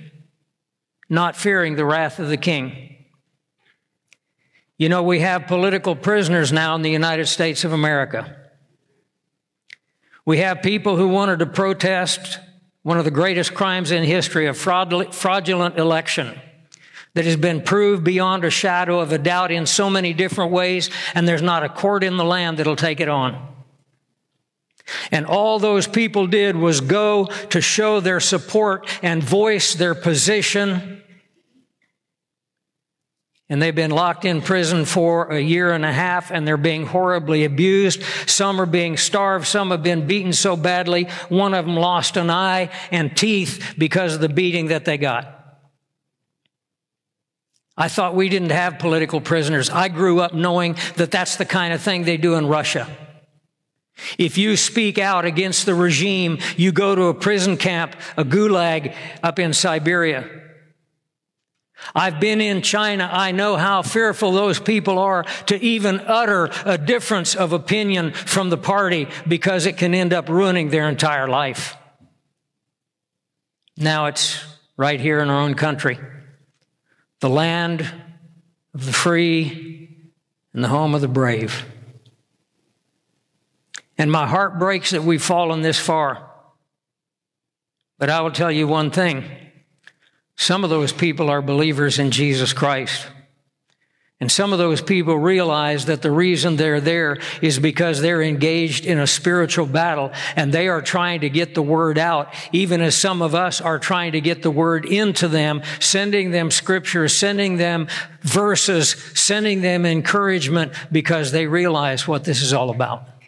not 1.10 1.36
fearing 1.36 1.76
the 1.76 1.86
wrath 1.86 2.20
of 2.20 2.30
the 2.30 2.38
king. 2.38 2.96
You 4.78 4.88
know, 4.88 5.04
we 5.04 5.20
have 5.20 5.48
political 5.48 5.96
prisoners 5.96 6.54
now 6.54 6.76
in 6.76 6.84
the 6.84 6.92
United 6.92 7.28
States 7.28 7.64
of 7.64 7.74
America. 7.74 8.36
We 10.26 10.38
have 10.38 10.62
people 10.62 10.96
who 10.96 11.08
wanted 11.08 11.40
to 11.40 11.48
protest 11.48 12.40
one 12.84 12.98
of 12.98 13.04
the 13.04 13.12
greatest 13.12 13.54
crimes 13.54 13.92
in 13.92 14.04
history, 14.04 14.48
a 14.48 14.54
fraudulent 14.54 15.78
election 15.78 16.40
that 17.16 17.26
has 17.26 17.36
been 17.36 17.62
proved 17.62 18.04
beyond 18.04 18.46
a 18.46 18.50
shadow 18.50 19.00
of 19.00 19.12
a 19.12 19.18
doubt 19.18 19.52
in 19.52 19.66
so 19.66 19.90
many 19.90 20.14
different 20.14 20.52
ways, 20.52 20.90
and 21.16 21.28
there's 21.28 21.42
not 21.42 21.64
a 21.64 21.70
court 21.70 22.04
in 22.04 22.16
the 22.18 22.24
land 22.24 22.58
that'll 22.58 22.76
take 22.76 23.00
it 23.00 23.10
on. 23.10 23.59
And 25.12 25.26
all 25.26 25.60
those 25.60 25.88
people 25.88 26.28
did 26.28 26.56
was 26.56 26.82
go 26.82 27.26
to 27.26 27.62
show 27.62 28.00
their 28.00 28.20
support 28.20 28.88
and 29.02 29.24
voice 29.24 29.74
their 29.74 29.96
position. 29.96 31.04
And 33.52 33.60
they've 33.60 33.74
been 33.74 33.92
locked 33.92 34.26
in 34.26 34.44
prison 34.44 34.86
for 34.86 35.32
a 35.32 35.40
year 35.40 35.72
and 35.72 35.84
a 35.84 35.92
half 35.92 36.30
and 36.30 36.48
they're 36.48 36.56
being 36.56 36.86
horribly 36.86 37.46
abused. 37.46 38.04
Some 38.28 38.62
are 38.62 38.68
being 38.68 38.96
starved. 38.96 39.48
Some 39.48 39.72
have 39.72 39.82
been 39.82 40.06
beaten 40.06 40.34
so 40.34 40.56
badly. 40.56 41.06
One 41.30 41.56
of 41.56 41.66
them 41.66 41.76
lost 41.76 42.16
an 42.16 42.30
eye 42.30 42.70
and 42.92 43.18
teeth 43.18 43.74
because 43.78 44.14
of 44.14 44.22
the 44.22 44.30
beating 44.30 44.68
that 44.68 44.86
they 44.86 44.98
got. 45.00 45.36
I 47.76 47.88
thought 47.88 48.14
we 48.14 48.28
didn't 48.28 48.52
have 48.52 48.78
political 48.78 49.22
prisoners. 49.22 49.70
I 49.70 49.88
grew 49.88 50.20
up 50.20 50.34
knowing 50.34 50.76
that 50.98 51.12
that's 51.12 51.38
the 51.38 51.46
kind 51.46 51.74
of 51.74 51.82
thing 51.82 52.04
they 52.04 52.18
do 52.18 52.36
in 52.36 52.46
Russia. 52.46 52.88
If 54.18 54.38
you 54.38 54.56
speak 54.56 54.98
out 54.98 55.26
against 55.26 55.66
the 55.66 55.76
regime, 55.76 56.40
you 56.58 56.72
go 56.72 56.96
to 56.96 57.04
a 57.04 57.14
prison 57.14 57.58
camp, 57.58 57.96
a 58.18 58.24
gulag 58.24 58.96
up 59.24 59.40
in 59.40 59.54
Siberia. 59.54 60.30
I've 61.96 62.20
been 62.20 62.42
in 62.42 62.62
China. 62.62 63.10
I 63.12 63.32
know 63.32 63.56
how 63.56 63.82
fearful 63.82 64.32
those 64.32 64.60
people 64.60 65.00
are 65.00 65.24
to 65.48 65.62
even 65.62 66.00
utter 66.02 66.50
a 66.66 66.78
difference 66.78 67.36
of 67.36 67.54
opinion 67.54 68.12
from 68.12 68.50
the 68.50 68.58
party 68.58 69.08
because 69.28 69.66
it 69.66 69.78
can 69.78 69.94
end 69.94 70.14
up 70.14 70.30
ruining 70.30 70.70
their 70.70 70.90
entire 70.90 71.28
life. 71.28 71.76
Now 73.78 74.08
it's 74.08 74.44
right 74.76 75.00
here 75.00 75.20
in 75.20 75.30
our 75.30 75.42
own 75.42 75.56
country. 75.56 75.98
The 77.22 77.30
land 77.30 77.82
of 78.74 78.86
the 78.86 78.94
free 78.94 79.90
and 80.54 80.64
the 80.64 80.68
home 80.68 80.96
of 80.96 81.02
the 81.02 81.08
brave. 81.08 81.66
And 84.00 84.10
my 84.10 84.26
heart 84.26 84.58
breaks 84.58 84.92
that 84.92 85.04
we've 85.04 85.22
fallen 85.22 85.62
this 85.62 85.78
far. 85.78 86.32
But 88.00 88.10
I 88.10 88.22
will 88.22 88.32
tell 88.32 88.50
you 88.50 88.66
one 88.66 88.92
thing. 88.92 89.26
Some 90.38 90.64
of 90.64 90.70
those 90.70 90.94
people 90.94 91.30
are 91.30 91.42
believers 91.42 92.00
in 92.00 92.12
Jesus 92.12 92.54
Christ. 92.54 93.06
And 94.22 94.32
some 94.32 94.54
of 94.54 94.60
those 94.60 94.82
people 94.82 95.18
realize 95.18 95.86
that 95.86 96.02
the 96.02 96.12
reason 96.12 96.56
they're 96.56 96.80
there 96.80 97.18
is 97.42 97.60
because 97.60 98.02
they're 98.02 98.22
engaged 98.22 98.86
in 98.86 99.00
a 99.00 99.08
spiritual 99.08 99.66
battle 99.66 100.12
and 100.38 100.54
they 100.54 100.70
are 100.70 100.82
trying 100.82 101.22
to 101.22 101.30
get 101.30 101.54
the 101.54 101.62
word 101.62 101.98
out, 101.98 102.34
even 102.54 102.80
as 102.80 102.96
some 102.96 103.22
of 103.22 103.36
us 103.36 103.60
are 103.60 103.80
trying 103.80 104.14
to 104.14 104.22
get 104.22 104.44
the 104.44 104.52
word 104.52 104.86
into 104.86 105.28
them, 105.28 105.62
sending 105.82 106.32
them 106.32 106.52
scriptures, 106.52 107.18
sending 107.18 107.58
them 107.58 107.88
verses, 108.22 108.92
sending 109.14 109.60
them 109.62 109.86
encouragement 109.86 110.74
because 110.90 111.34
they 111.34 111.48
realize 111.48 112.08
what 112.08 112.24
this 112.24 112.42
is 112.42 112.54
all 112.54 112.70
about. 112.70 113.19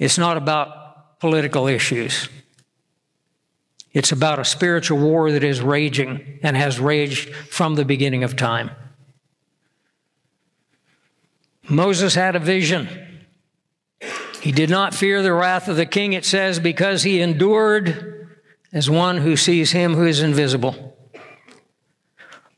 It's 0.00 0.18
not 0.18 0.38
about 0.38 1.20
political 1.20 1.68
issues. 1.68 2.28
It's 3.92 4.12
about 4.12 4.38
a 4.38 4.44
spiritual 4.44 4.98
war 4.98 5.30
that 5.30 5.44
is 5.44 5.60
raging 5.60 6.38
and 6.42 6.56
has 6.56 6.80
raged 6.80 7.34
from 7.34 7.74
the 7.74 7.84
beginning 7.84 8.24
of 8.24 8.34
time. 8.34 8.70
Moses 11.68 12.14
had 12.14 12.34
a 12.34 12.40
vision. 12.40 12.88
He 14.40 14.52
did 14.52 14.70
not 14.70 14.94
fear 14.94 15.22
the 15.22 15.34
wrath 15.34 15.68
of 15.68 15.76
the 15.76 15.84
king, 15.84 16.14
it 16.14 16.24
says, 16.24 16.58
because 16.58 17.02
he 17.02 17.20
endured 17.20 18.28
as 18.72 18.88
one 18.88 19.18
who 19.18 19.36
sees 19.36 19.72
him 19.72 19.94
who 19.94 20.06
is 20.06 20.22
invisible. 20.22 20.89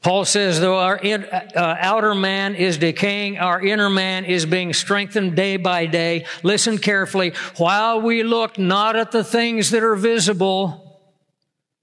Paul 0.02 0.24
says, 0.24 0.60
though 0.60 0.78
our 0.78 0.96
in, 0.96 1.24
uh, 1.24 1.76
outer 1.78 2.14
man 2.14 2.56
is 2.56 2.76
decaying, 2.76 3.38
our 3.38 3.60
inner 3.60 3.88
man 3.88 4.24
is 4.24 4.44
being 4.44 4.72
strengthened 4.72 5.36
day 5.36 5.56
by 5.56 5.86
day. 5.86 6.26
Listen 6.42 6.78
carefully. 6.78 7.34
While 7.56 8.00
we 8.00 8.24
look 8.24 8.58
not 8.58 8.96
at 8.96 9.12
the 9.12 9.22
things 9.22 9.70
that 9.70 9.84
are 9.84 9.94
visible, 9.94 11.00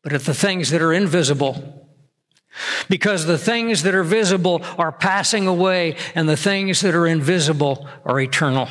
but 0.04 0.12
at 0.12 0.24
the 0.24 0.34
things 0.34 0.70
that 0.72 0.82
are 0.82 0.92
invisible. 0.92 1.88
Because 2.90 3.26
the 3.26 3.38
things 3.38 3.84
that 3.84 3.96
are 3.96 4.04
visible 4.04 4.64
are 4.78 4.92
passing 4.92 5.48
away 5.48 5.96
and 6.14 6.28
the 6.28 6.36
things 6.36 6.82
that 6.82 6.96
are 6.96 7.08
invisible 7.08 7.88
are 8.04 8.20
eternal. 8.20 8.68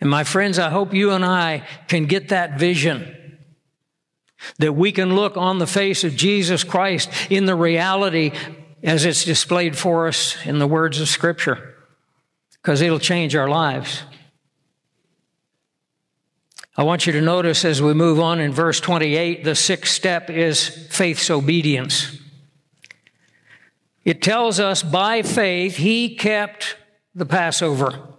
And 0.00 0.08
my 0.08 0.22
friends, 0.22 0.60
I 0.60 0.70
hope 0.70 0.94
you 0.94 1.10
and 1.10 1.24
I 1.24 1.66
can 1.88 2.06
get 2.06 2.28
that 2.28 2.56
vision 2.56 3.23
that 4.58 4.74
we 4.74 4.92
can 4.92 5.14
look 5.14 5.36
on 5.36 5.58
the 5.58 5.66
face 5.66 6.04
of 6.04 6.16
Jesus 6.16 6.64
Christ 6.64 7.10
in 7.30 7.46
the 7.46 7.54
reality 7.54 8.32
as 8.82 9.04
it's 9.04 9.24
displayed 9.24 9.76
for 9.76 10.06
us 10.06 10.36
in 10.44 10.58
the 10.58 10.66
words 10.66 11.00
of 11.00 11.08
Scripture, 11.08 11.74
because 12.52 12.80
it'll 12.82 12.98
change 12.98 13.34
our 13.34 13.48
lives. 13.48 14.02
I 16.76 16.82
want 16.82 17.06
you 17.06 17.12
to 17.12 17.20
notice 17.20 17.64
as 17.64 17.80
we 17.80 17.94
move 17.94 18.18
on 18.18 18.40
in 18.40 18.52
verse 18.52 18.80
28, 18.80 19.44
the 19.44 19.54
sixth 19.54 19.94
step 19.94 20.28
is 20.28 20.68
faith's 20.68 21.30
obedience. 21.30 22.18
It 24.04 24.20
tells 24.20 24.60
us 24.60 24.82
by 24.82 25.22
faith 25.22 25.76
he 25.76 26.14
kept 26.16 26.76
the 27.14 27.26
Passover. 27.26 28.13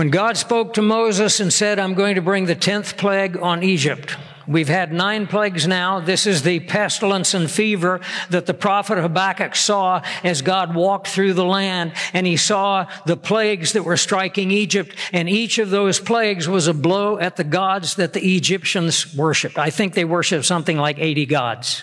When 0.00 0.08
God 0.08 0.38
spoke 0.38 0.72
to 0.74 0.80
Moses 0.80 1.40
and 1.40 1.52
said, 1.52 1.78
I'm 1.78 1.92
going 1.92 2.14
to 2.14 2.22
bring 2.22 2.46
the 2.46 2.56
10th 2.56 2.96
plague 2.96 3.36
on 3.36 3.62
Egypt, 3.62 4.16
We've 4.48 4.66
had 4.66 4.94
nine 4.94 5.26
plagues 5.26 5.66
now. 5.66 6.00
This 6.00 6.26
is 6.26 6.42
the 6.42 6.60
pestilence 6.60 7.34
and 7.34 7.50
fever 7.50 8.00
that 8.30 8.46
the 8.46 8.54
prophet 8.54 8.96
Habakkuk 8.96 9.54
saw 9.54 10.02
as 10.24 10.40
God 10.40 10.74
walked 10.74 11.08
through 11.08 11.34
the 11.34 11.44
land 11.44 11.92
and 12.14 12.26
he 12.26 12.38
saw 12.38 12.86
the 13.04 13.18
plagues 13.18 13.74
that 13.74 13.84
were 13.84 13.98
striking 13.98 14.50
Egypt. 14.50 14.96
And 15.12 15.28
each 15.28 15.58
of 15.58 15.68
those 15.68 16.00
plagues 16.00 16.48
was 16.48 16.66
a 16.66 16.74
blow 16.74 17.18
at 17.18 17.36
the 17.36 17.44
gods 17.44 17.96
that 17.96 18.14
the 18.14 18.34
Egyptians 18.34 19.14
worshiped. 19.14 19.58
I 19.58 19.68
think 19.68 19.92
they 19.92 20.06
worship 20.06 20.46
something 20.46 20.78
like 20.78 20.98
80 20.98 21.26
gods. 21.26 21.82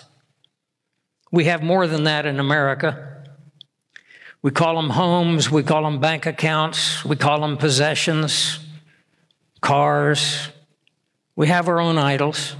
We 1.30 1.44
have 1.44 1.62
more 1.62 1.86
than 1.86 2.02
that 2.04 2.26
in 2.26 2.40
America. 2.40 3.17
We 4.40 4.50
call 4.52 4.76
them 4.76 4.90
homes, 4.90 5.50
we 5.50 5.62
call 5.62 5.82
them 5.82 6.00
bank 6.00 6.26
accounts, 6.26 7.04
we 7.04 7.16
call 7.16 7.40
them 7.40 7.56
possessions, 7.56 8.60
cars. 9.60 10.48
We 11.34 11.48
have 11.48 11.68
our 11.68 11.80
own 11.80 11.98
idols. 11.98 12.54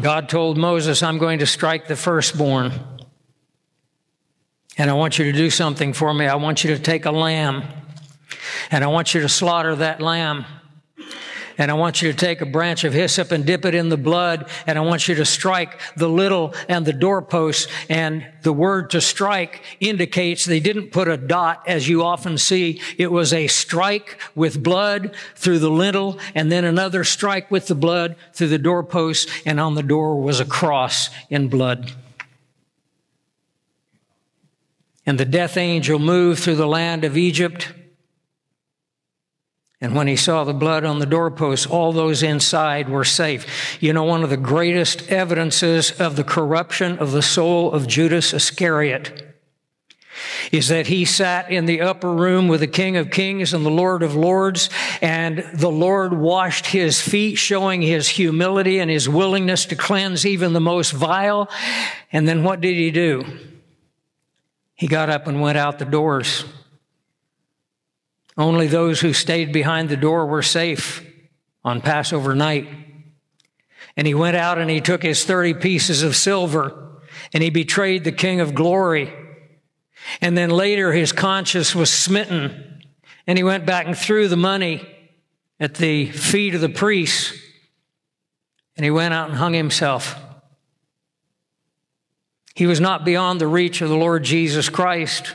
God 0.00 0.28
told 0.28 0.58
Moses, 0.58 1.02
I'm 1.02 1.18
going 1.18 1.38
to 1.38 1.46
strike 1.46 1.86
the 1.86 1.96
firstborn. 1.96 2.72
And 4.76 4.90
I 4.90 4.92
want 4.94 5.18
you 5.18 5.24
to 5.26 5.32
do 5.32 5.50
something 5.50 5.92
for 5.92 6.12
me. 6.12 6.26
I 6.26 6.34
want 6.34 6.64
you 6.64 6.74
to 6.74 6.82
take 6.82 7.04
a 7.04 7.12
lamb 7.12 7.62
and 8.70 8.82
I 8.82 8.88
want 8.88 9.14
you 9.14 9.20
to 9.20 9.28
slaughter 9.28 9.76
that 9.76 10.00
lamb 10.00 10.46
and 11.58 11.70
I 11.70 11.74
want 11.74 12.02
you 12.02 12.10
to 12.10 12.16
take 12.16 12.40
a 12.40 12.46
branch 12.46 12.84
of 12.84 12.92
hyssop 12.92 13.32
and 13.32 13.44
dip 13.44 13.64
it 13.64 13.74
in 13.74 13.88
the 13.88 13.96
blood, 13.96 14.48
and 14.66 14.78
I 14.78 14.82
want 14.82 15.08
you 15.08 15.14
to 15.16 15.24
strike 15.24 15.80
the 15.96 16.08
lintel 16.08 16.54
and 16.68 16.84
the 16.84 16.92
doorposts. 16.92 17.70
And 17.88 18.26
the 18.42 18.52
word 18.52 18.90
to 18.90 19.00
strike 19.00 19.62
indicates 19.80 20.44
they 20.44 20.60
didn't 20.60 20.90
put 20.90 21.08
a 21.08 21.16
dot 21.16 21.62
as 21.66 21.88
you 21.88 22.02
often 22.02 22.38
see. 22.38 22.80
It 22.98 23.10
was 23.10 23.32
a 23.32 23.46
strike 23.46 24.18
with 24.34 24.62
blood 24.62 25.14
through 25.34 25.60
the 25.60 25.70
lintel, 25.70 26.18
and 26.34 26.50
then 26.50 26.64
another 26.64 27.04
strike 27.04 27.50
with 27.50 27.66
the 27.66 27.74
blood 27.74 28.16
through 28.32 28.48
the 28.48 28.58
doorposts, 28.58 29.30
and 29.46 29.60
on 29.60 29.74
the 29.74 29.82
door 29.82 30.20
was 30.20 30.40
a 30.40 30.44
cross 30.44 31.10
in 31.30 31.48
blood. 31.48 31.92
And 35.06 35.20
the 35.20 35.26
death 35.26 35.56
angel 35.56 35.98
moved 35.98 36.42
through 36.42 36.56
the 36.56 36.66
land 36.66 37.04
of 37.04 37.16
Egypt 37.16 37.72
and 39.84 39.94
when 39.94 40.06
he 40.06 40.16
saw 40.16 40.44
the 40.44 40.54
blood 40.54 40.82
on 40.86 40.98
the 40.98 41.04
doorposts, 41.04 41.66
all 41.66 41.92
those 41.92 42.22
inside 42.22 42.88
were 42.88 43.04
safe. 43.04 43.76
You 43.82 43.92
know, 43.92 44.04
one 44.04 44.24
of 44.24 44.30
the 44.30 44.38
greatest 44.38 45.10
evidences 45.10 46.00
of 46.00 46.16
the 46.16 46.24
corruption 46.24 46.98
of 46.98 47.12
the 47.12 47.20
soul 47.20 47.70
of 47.70 47.86
Judas 47.86 48.32
Iscariot 48.32 49.36
is 50.50 50.68
that 50.68 50.86
he 50.86 51.04
sat 51.04 51.50
in 51.50 51.66
the 51.66 51.82
upper 51.82 52.10
room 52.10 52.48
with 52.48 52.60
the 52.60 52.66
King 52.66 52.96
of 52.96 53.10
Kings 53.10 53.52
and 53.52 53.66
the 53.66 53.70
Lord 53.70 54.02
of 54.02 54.16
Lords, 54.16 54.70
and 55.02 55.44
the 55.52 55.70
Lord 55.70 56.14
washed 56.14 56.64
his 56.64 57.02
feet, 57.02 57.36
showing 57.36 57.82
his 57.82 58.08
humility 58.08 58.78
and 58.78 58.90
his 58.90 59.06
willingness 59.06 59.66
to 59.66 59.76
cleanse 59.76 60.24
even 60.24 60.54
the 60.54 60.60
most 60.60 60.92
vile. 60.92 61.50
And 62.10 62.26
then 62.26 62.42
what 62.42 62.62
did 62.62 62.76
he 62.76 62.90
do? 62.90 63.22
He 64.76 64.86
got 64.86 65.10
up 65.10 65.26
and 65.26 65.42
went 65.42 65.58
out 65.58 65.78
the 65.78 65.84
doors. 65.84 66.46
Only 68.36 68.66
those 68.66 69.00
who 69.00 69.12
stayed 69.12 69.52
behind 69.52 69.88
the 69.88 69.96
door 69.96 70.26
were 70.26 70.42
safe 70.42 71.04
on 71.62 71.80
Passover 71.80 72.34
night. 72.34 72.68
And 73.96 74.06
he 74.06 74.14
went 74.14 74.36
out 74.36 74.58
and 74.58 74.68
he 74.68 74.80
took 74.80 75.02
his 75.02 75.24
30 75.24 75.54
pieces 75.54 76.02
of 76.02 76.16
silver 76.16 77.00
and 77.32 77.42
he 77.42 77.50
betrayed 77.50 78.02
the 78.02 78.12
King 78.12 78.40
of 78.40 78.54
glory. 78.54 79.12
And 80.20 80.36
then 80.36 80.50
later 80.50 80.92
his 80.92 81.12
conscience 81.12 81.74
was 81.74 81.92
smitten 81.92 82.82
and 83.26 83.38
he 83.38 83.44
went 83.44 83.66
back 83.66 83.86
and 83.86 83.96
threw 83.96 84.26
the 84.26 84.36
money 84.36 84.86
at 85.60 85.76
the 85.76 86.06
feet 86.06 86.54
of 86.54 86.60
the 86.60 86.68
priests 86.68 87.38
and 88.76 88.84
he 88.84 88.90
went 88.90 89.14
out 89.14 89.28
and 89.28 89.38
hung 89.38 89.54
himself. 89.54 90.16
He 92.56 92.66
was 92.66 92.80
not 92.80 93.04
beyond 93.04 93.40
the 93.40 93.46
reach 93.46 93.80
of 93.80 93.88
the 93.88 93.96
Lord 93.96 94.24
Jesus 94.24 94.68
Christ 94.68 95.34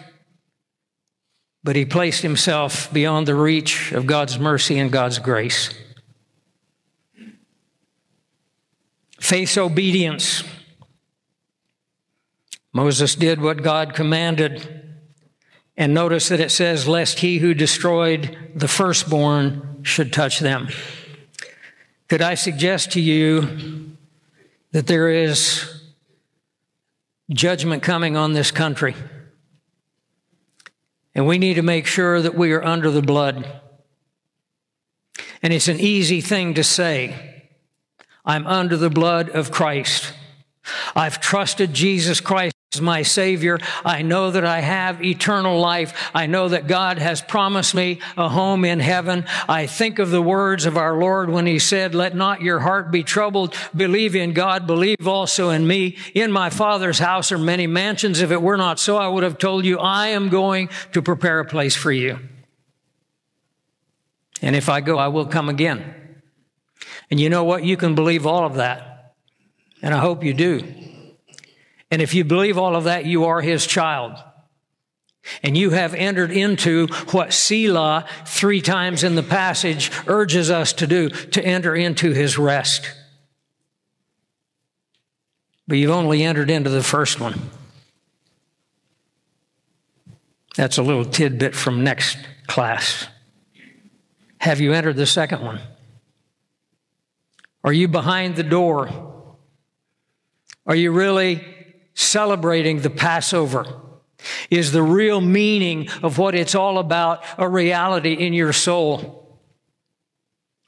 but 1.64 1.76
he 1.76 1.86
placed 1.86 2.22
himself 2.22 2.92
beyond 2.94 3.28
the 3.28 3.36
reach 3.36 3.92
of 3.92 4.06
God's 4.06 4.40
mercy 4.40 4.80
and 4.80 4.92
God's 4.92 5.20
grace. 5.20 5.74
Faith's 9.20 9.58
obedience. 9.58 10.44
Moses 12.72 13.16
did 13.16 13.42
what 13.42 13.62
God 13.62 13.94
commanded. 13.94 14.86
And 15.76 15.94
notice 15.94 16.30
that 16.30 16.40
it 16.40 16.52
says, 16.52 16.88
Lest 16.88 17.20
he 17.20 17.40
who 17.40 17.54
destroyed 17.54 18.38
the 18.56 18.68
firstborn 18.68 19.80
should 19.84 20.14
touch 20.14 20.40
them. 20.40 20.70
Could 22.08 22.22
I 22.22 22.36
suggest 22.36 22.92
to 22.94 23.02
you 23.02 23.96
that 24.72 24.88
there 24.88 25.10
is 25.10 25.84
judgment 27.30 27.84
coming 27.84 28.18
on 28.18 28.34
this 28.34 28.52
country? 28.52 28.96
And 31.16 31.26
we 31.28 31.38
need 31.38 31.56
to 31.56 31.62
make 31.62 31.86
sure 31.86 32.22
that 32.22 32.36
we 32.36 32.52
are 32.52 32.64
under 32.64 32.92
the 32.92 33.02
blood. 33.02 33.62
And 35.42 35.54
it's 35.54 35.68
an 35.68 35.80
easy 35.80 36.22
thing 36.22 36.54
to 36.54 36.64
say. 36.64 37.46
I'm 38.26 38.46
under 38.46 38.78
the 38.78 38.90
blood 38.90 39.30
of 39.30 39.52
Christ. 39.52 40.14
I've 40.96 41.20
trusted 41.20 41.74
Jesus 41.74 42.20
Christ 42.20 42.54
as 42.76 42.82
my 42.82 43.02
Savior. 43.02 43.58
I 43.84 44.04
know 44.04 44.30
that 44.30 44.46
I 44.46 44.60
have 44.60 45.04
eternal 45.04 45.60
life. 45.60 46.12
I 46.14 46.28
know 46.28 46.50
that 46.50 46.68
God 46.68 47.00
has 47.00 47.20
promised 47.20 47.74
me 47.74 48.00
a 48.16 48.30
home 48.30 48.64
in 48.64 48.80
heaven. 48.80 49.26
I 49.48 49.66
think 49.66 49.98
of 49.98 50.12
the 50.12 50.22
words 50.22 50.68
of 50.68 50.78
our 50.78 50.96
Lord 50.96 51.32
when 51.32 51.48
He 51.48 51.58
said, 51.58 51.96
Let 51.96 52.16
not 52.16 52.44
your 52.44 52.60
heart 52.60 52.92
be 52.92 53.02
troubled. 53.02 53.56
Believe 53.76 54.16
in 54.16 54.34
God. 54.34 54.68
Believe 54.68 55.08
also 55.08 55.50
in 55.50 55.66
me. 55.66 55.98
In 56.14 56.32
my 56.32 56.52
Father's 56.52 57.00
house 57.00 57.32
are 57.32 57.40
many 57.40 57.66
mansions. 57.66 58.22
If 58.22 58.30
it 58.30 58.42
were 58.42 58.58
not 58.58 58.80
so, 58.80 58.98
I 58.98 59.08
would 59.08 59.24
have 59.24 59.40
told 59.40 59.66
you, 59.66 59.80
I 59.80 60.10
am 60.10 60.30
going 60.30 60.70
to 60.92 61.02
prepare 61.02 61.40
a 61.40 61.46
place 61.46 61.76
for 61.76 61.92
you. 61.92 62.20
And 64.44 64.56
if 64.56 64.70
I 64.70 64.82
go, 64.82 65.00
I 65.00 65.08
will 65.08 65.26
come 65.26 65.50
again. 65.50 65.96
And 67.10 67.20
you 67.20 67.32
know 67.32 67.44
what? 67.44 67.64
You 67.64 67.78
can 67.78 67.96
believe 67.96 68.28
all 68.28 68.46
of 68.46 68.56
that. 68.56 69.16
And 69.82 69.92
I 69.92 69.98
hope 69.98 70.24
you 70.24 70.36
do. 70.36 70.64
And 71.92 72.02
if 72.02 72.14
you 72.14 72.24
believe 72.24 72.58
all 72.58 72.76
of 72.76 72.84
that, 72.84 73.06
you 73.06 73.26
are 73.26 73.42
his 73.42 73.66
child. 73.66 74.18
And 75.44 75.58
you 75.58 75.72
have 75.72 75.94
entered 75.94 76.32
into 76.32 76.88
what 77.12 77.34
Selah, 77.34 78.06
three 78.26 78.62
times 78.62 79.04
in 79.04 79.16
the 79.16 79.24
passage, 79.24 79.92
urges 80.08 80.50
us 80.50 80.74
to 80.74 80.88
do, 80.88 81.10
to 81.10 81.44
enter 81.44 81.76
into 81.76 82.12
his 82.12 82.38
rest. 82.38 82.90
But 85.68 85.78
you've 85.78 85.92
only 85.92 86.24
entered 86.24 86.50
into 86.50 86.70
the 86.70 86.84
first 86.84 87.20
one. 87.20 87.40
That's 90.56 90.78
a 90.78 90.84
little 90.84 91.06
tidbit 91.06 91.56
from 91.56 91.84
next 91.84 92.18
class. 92.48 93.08
Have 94.40 94.60
you 94.60 94.74
entered 94.74 94.96
the 94.96 95.06
second 95.06 95.42
one? 95.42 95.60
Are 97.64 97.74
you 97.74 97.88
behind 97.88 98.36
the 98.36 98.44
door? 98.44 99.38
Are 100.66 100.76
you 100.76 100.92
really 100.92 101.59
celebrating 102.00 102.80
the 102.80 102.90
Passover? 102.90 103.66
Is 104.50 104.72
the 104.72 104.84
real 104.84 105.22
meaning 105.22 105.90
of 106.02 106.18
what 106.18 106.36
it's 106.36 106.56
all 106.56 106.78
about 106.78 107.24
a 107.38 107.48
reality 107.48 108.14
in 108.14 108.34
your 108.34 108.54
soul? 108.54 109.38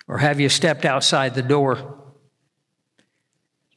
Or 0.07 0.17
have 0.17 0.39
you 0.39 0.49
stepped 0.49 0.85
outside 0.85 1.33
the 1.33 1.41
door? 1.41 1.97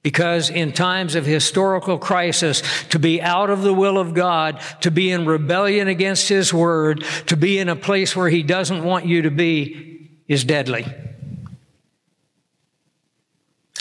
Because 0.02 0.50
in 0.50 0.72
times 0.72 1.14
of 1.14 1.24
historical 1.24 1.96
crisis, 1.96 2.62
to 2.88 2.98
be 2.98 3.22
out 3.22 3.50
of 3.50 3.62
the 3.62 3.72
will 3.72 3.98
of 3.98 4.14
God, 4.14 4.61
to 4.82 4.90
be 4.90 5.11
in 5.11 5.24
rebellion 5.24 5.88
against 5.88 6.28
His 6.28 6.52
word, 6.52 7.05
to 7.26 7.36
be 7.36 7.59
in 7.59 7.68
a 7.68 7.76
place 7.76 8.14
where 8.14 8.28
He 8.28 8.42
doesn't 8.42 8.84
want 8.84 9.07
you 9.07 9.22
to 9.22 9.30
be 9.30 10.11
is 10.28 10.44
deadly. 10.44 10.86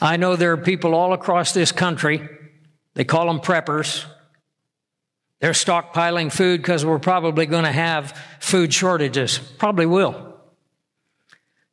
I 0.02 0.18
know 0.18 0.36
there 0.36 0.54
are 0.54 0.58
people 0.58 0.94
all 0.96 1.14
across 1.14 1.54
this 1.54 1.72
country, 1.72 2.28
they 2.94 3.04
call 3.04 3.28
them 3.28 3.40
preppers. 3.40 4.06
They're 5.40 5.52
stockpiling 5.52 6.32
food 6.32 6.62
because 6.62 6.86
we're 6.86 7.00
probably 7.00 7.46
going 7.46 7.66
to 7.66 7.72
have 7.72 8.18
food 8.40 8.74
shortages. 8.74 9.40
Probably 9.40 9.86
will. 9.86 10.34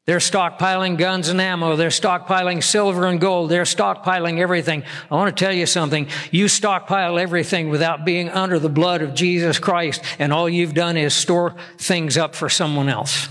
They're 0.06 0.18
stockpiling 0.18 0.98
guns 0.98 1.28
and 1.28 1.40
ammo. 1.40 1.76
They're 1.76 1.90
stockpiling 1.90 2.64
silver 2.64 3.06
and 3.06 3.20
gold. 3.20 3.48
They're 3.48 3.62
stockpiling 3.62 4.40
everything. 4.40 4.82
I 5.08 5.14
want 5.14 5.36
to 5.36 5.44
tell 5.44 5.52
you 5.52 5.66
something. 5.66 6.08
You 6.32 6.48
stockpile 6.48 7.16
everything 7.16 7.68
without 7.68 8.04
being 8.04 8.28
under 8.28 8.58
the 8.58 8.68
blood 8.68 9.02
of 9.02 9.14
Jesus 9.14 9.60
Christ, 9.60 10.02
and 10.18 10.32
all 10.32 10.48
you've 10.48 10.74
done 10.74 10.96
is 10.96 11.14
store 11.14 11.54
things 11.78 12.16
up 12.16 12.34
for 12.34 12.48
someone 12.48 12.88
else. 12.88 13.28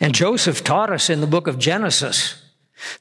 And 0.00 0.14
Joseph 0.14 0.64
taught 0.64 0.90
us 0.90 1.10
in 1.10 1.20
the 1.20 1.26
book 1.26 1.46
of 1.46 1.58
Genesis 1.58 2.41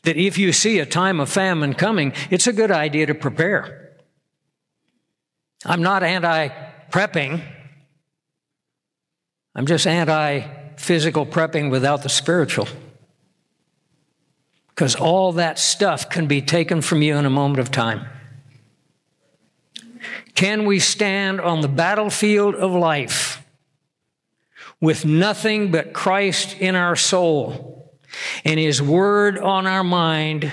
that 0.03 0.17
if 0.17 0.37
you 0.37 0.51
see 0.51 0.79
a 0.79 0.85
time 0.85 1.19
of 1.19 1.29
famine 1.29 1.73
coming, 1.73 2.13
it's 2.29 2.47
a 2.47 2.53
good 2.53 2.71
idea 2.71 3.05
to 3.05 3.15
prepare. 3.15 3.91
I'm 5.65 5.81
not 5.81 6.03
anti 6.03 6.49
prepping. 6.91 7.41
I'm 9.55 9.65
just 9.65 9.85
anti 9.85 10.47
physical 10.77 11.25
prepping 11.25 11.69
without 11.69 12.03
the 12.03 12.09
spiritual. 12.09 12.67
Because 14.69 14.95
all 14.95 15.33
that 15.33 15.59
stuff 15.59 16.09
can 16.09 16.27
be 16.27 16.41
taken 16.41 16.81
from 16.81 17.01
you 17.01 17.15
in 17.17 17.25
a 17.25 17.29
moment 17.29 17.59
of 17.59 17.69
time. 17.69 18.07
Can 20.33 20.65
we 20.65 20.79
stand 20.79 21.39
on 21.39 21.61
the 21.61 21.67
battlefield 21.67 22.55
of 22.55 22.71
life 22.71 23.45
with 24.79 25.05
nothing 25.05 25.69
but 25.69 25.93
Christ 25.93 26.57
in 26.59 26.75
our 26.75 26.95
soul 26.95 27.80
and 28.43 28.59
His 28.59 28.81
Word 28.81 29.37
on 29.37 29.67
our 29.67 29.83
mind 29.83 30.51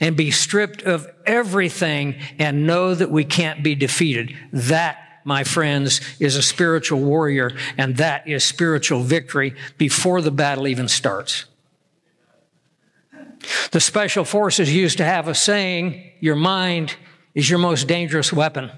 and 0.00 0.16
be 0.16 0.30
stripped 0.30 0.82
of 0.82 1.06
everything 1.26 2.16
and 2.38 2.66
know 2.66 2.94
that 2.94 3.10
we 3.10 3.24
can't 3.24 3.62
be 3.62 3.74
defeated? 3.74 4.34
That 4.52 4.98
my 5.24 5.44
friends, 5.44 6.00
is 6.18 6.36
a 6.36 6.42
spiritual 6.42 7.00
warrior, 7.00 7.52
and 7.76 7.96
that 7.98 8.26
is 8.26 8.44
spiritual 8.44 9.02
victory 9.02 9.54
before 9.78 10.20
the 10.20 10.30
battle 10.30 10.66
even 10.66 10.88
starts. 10.88 11.44
The 13.70 13.80
special 13.80 14.24
forces 14.24 14.74
used 14.74 14.98
to 14.98 15.04
have 15.04 15.28
a 15.28 15.34
saying, 15.34 16.12
your 16.20 16.36
mind 16.36 16.96
is 17.34 17.48
your 17.48 17.58
most 17.58 17.86
dangerous 17.86 18.32
weapon. 18.32 18.70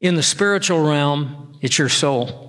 In 0.00 0.14
the 0.14 0.22
spiritual 0.22 0.82
realm, 0.82 1.58
it's 1.60 1.78
your 1.78 1.88
soul. 1.88 2.45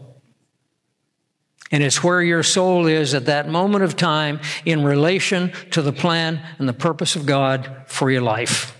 And 1.71 1.83
it's 1.83 2.03
where 2.03 2.21
your 2.21 2.43
soul 2.43 2.87
is 2.87 3.13
at 3.13 3.25
that 3.25 3.49
moment 3.49 3.83
of 3.83 3.95
time 3.95 4.39
in 4.65 4.83
relation 4.83 5.51
to 5.71 5.81
the 5.81 5.91
plan 5.91 6.41
and 6.59 6.67
the 6.67 6.73
purpose 6.73 7.15
of 7.15 7.25
God 7.25 7.83
for 7.87 8.09
your 8.09 8.21
life. 8.21 8.76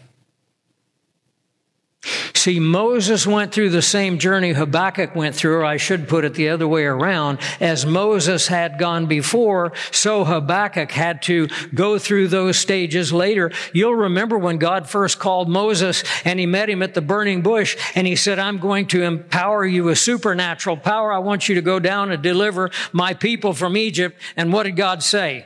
See, 2.34 2.60
Moses 2.60 3.28
went 3.28 3.52
through 3.52 3.70
the 3.70 3.82
same 3.82 4.20
journey 4.20 4.54
Habakkuk 4.54 5.16
went 5.16 5.36
through, 5.36 5.58
or 5.58 5.66
I 5.66 5.78
should 5.78 6.08
put 6.08 6.26
it 6.26 6.34
the 6.34 6.50
other 6.50 6.68
way 6.68 6.86
around. 6.86 7.40
As 7.60 7.86
Moses 7.86 8.48
had 8.48 8.80
gone 8.80 9.06
before, 9.06 9.74
so 9.92 10.24
Habakkuk 10.24 10.92
had 10.92 11.22
to 11.24 11.48
go 11.74 11.98
through 11.98 12.28
those 12.30 12.58
stages 12.58 13.14
later. 13.14 13.52
You'll 13.74 13.96
remember 13.96 14.38
when 14.38 14.58
God 14.58 14.90
first 14.90 15.20
called 15.20 15.50
Moses 15.50 16.04
and 16.26 16.40
he 16.40 16.46
met 16.46 16.70
him 16.70 16.82
at 16.82 16.94
the 16.94 17.02
burning 17.02 17.42
bush 17.42 17.78
and 17.96 18.08
he 18.08 18.16
said, 18.16 18.40
I'm 18.40 18.60
going 18.60 18.88
to 18.88 19.04
empower 19.04 19.66
you 19.66 19.86
with 19.86 20.00
supernatural 20.00 20.78
power. 20.78 21.12
I 21.14 21.20
want 21.20 21.50
you 21.50 21.56
to 21.56 21.62
go 21.62 21.80
down 21.80 22.12
and 22.12 22.22
deliver 22.22 22.72
my 22.92 23.14
people 23.14 23.54
from 23.54 23.78
Egypt. 23.78 24.20
And 24.36 24.52
what 24.52 24.64
did 24.64 24.76
God 24.76 25.04
say? 25.04 25.46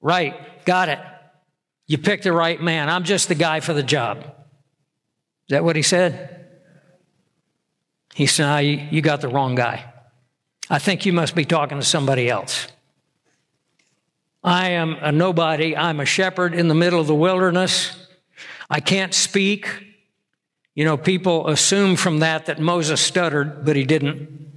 Right. 0.00 0.64
Got 0.64 0.88
it. 0.88 0.98
You 1.86 1.98
picked 1.98 2.24
the 2.24 2.32
right 2.32 2.60
man. 2.60 2.88
I'm 2.88 3.04
just 3.04 3.28
the 3.28 3.34
guy 3.34 3.60
for 3.60 3.72
the 3.72 3.82
job. 3.82 4.35
Is 5.46 5.50
that 5.50 5.64
what 5.64 5.76
he 5.76 5.82
said? 5.82 6.46
He 8.14 8.26
said, 8.26 8.46
ah, 8.46 8.58
you, 8.58 8.88
you 8.90 9.02
got 9.02 9.20
the 9.20 9.28
wrong 9.28 9.54
guy. 9.54 9.92
I 10.68 10.78
think 10.78 11.06
you 11.06 11.12
must 11.12 11.34
be 11.34 11.44
talking 11.44 11.78
to 11.78 11.84
somebody 11.84 12.28
else. 12.28 12.66
I 14.42 14.70
am 14.70 14.96
a 15.00 15.12
nobody. 15.12 15.76
I'm 15.76 16.00
a 16.00 16.04
shepherd 16.04 16.54
in 16.54 16.68
the 16.68 16.74
middle 16.74 17.00
of 17.00 17.06
the 17.06 17.14
wilderness. 17.14 18.08
I 18.70 18.80
can't 18.80 19.14
speak. 19.14 19.68
You 20.74 20.84
know, 20.84 20.96
people 20.96 21.48
assume 21.48 21.96
from 21.96 22.18
that 22.20 22.46
that 22.46 22.58
Moses 22.58 23.00
stuttered, 23.00 23.64
but 23.64 23.76
he 23.76 23.84
didn't. 23.84 24.55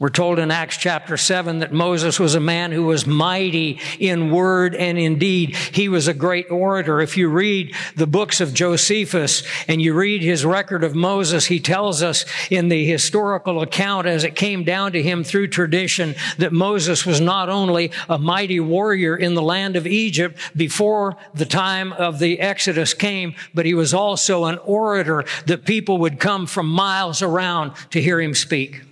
We're 0.00 0.08
told 0.08 0.40
in 0.40 0.50
Acts 0.50 0.76
chapter 0.76 1.16
7 1.16 1.60
that 1.60 1.72
Moses 1.72 2.18
was 2.18 2.34
a 2.34 2.40
man 2.40 2.72
who 2.72 2.82
was 2.82 3.06
mighty 3.06 3.78
in 4.00 4.32
word 4.32 4.74
and 4.74 4.98
in 4.98 5.20
deed. 5.20 5.54
He 5.54 5.88
was 5.88 6.08
a 6.08 6.12
great 6.12 6.50
orator. 6.50 7.00
If 7.00 7.16
you 7.16 7.28
read 7.28 7.76
the 7.94 8.08
books 8.08 8.40
of 8.40 8.52
Josephus 8.52 9.44
and 9.68 9.80
you 9.80 9.94
read 9.94 10.20
his 10.20 10.44
record 10.44 10.82
of 10.82 10.96
Moses, 10.96 11.46
he 11.46 11.60
tells 11.60 12.02
us 12.02 12.24
in 12.50 12.70
the 12.70 12.84
historical 12.84 13.62
account 13.62 14.08
as 14.08 14.24
it 14.24 14.34
came 14.34 14.64
down 14.64 14.90
to 14.94 15.02
him 15.02 15.22
through 15.22 15.46
tradition 15.46 16.16
that 16.38 16.52
Moses 16.52 17.06
was 17.06 17.20
not 17.20 17.48
only 17.48 17.92
a 18.08 18.18
mighty 18.18 18.58
warrior 18.58 19.16
in 19.16 19.34
the 19.34 19.42
land 19.42 19.76
of 19.76 19.86
Egypt 19.86 20.36
before 20.56 21.16
the 21.34 21.46
time 21.46 21.92
of 21.92 22.18
the 22.18 22.40
Exodus 22.40 22.94
came, 22.94 23.36
but 23.54 23.64
he 23.64 23.74
was 23.74 23.94
also 23.94 24.46
an 24.46 24.58
orator 24.64 25.24
that 25.46 25.64
people 25.64 25.98
would 25.98 26.18
come 26.18 26.46
from 26.46 26.66
miles 26.66 27.22
around 27.22 27.76
to 27.90 28.02
hear 28.02 28.20
him 28.20 28.34
speak. 28.34 28.82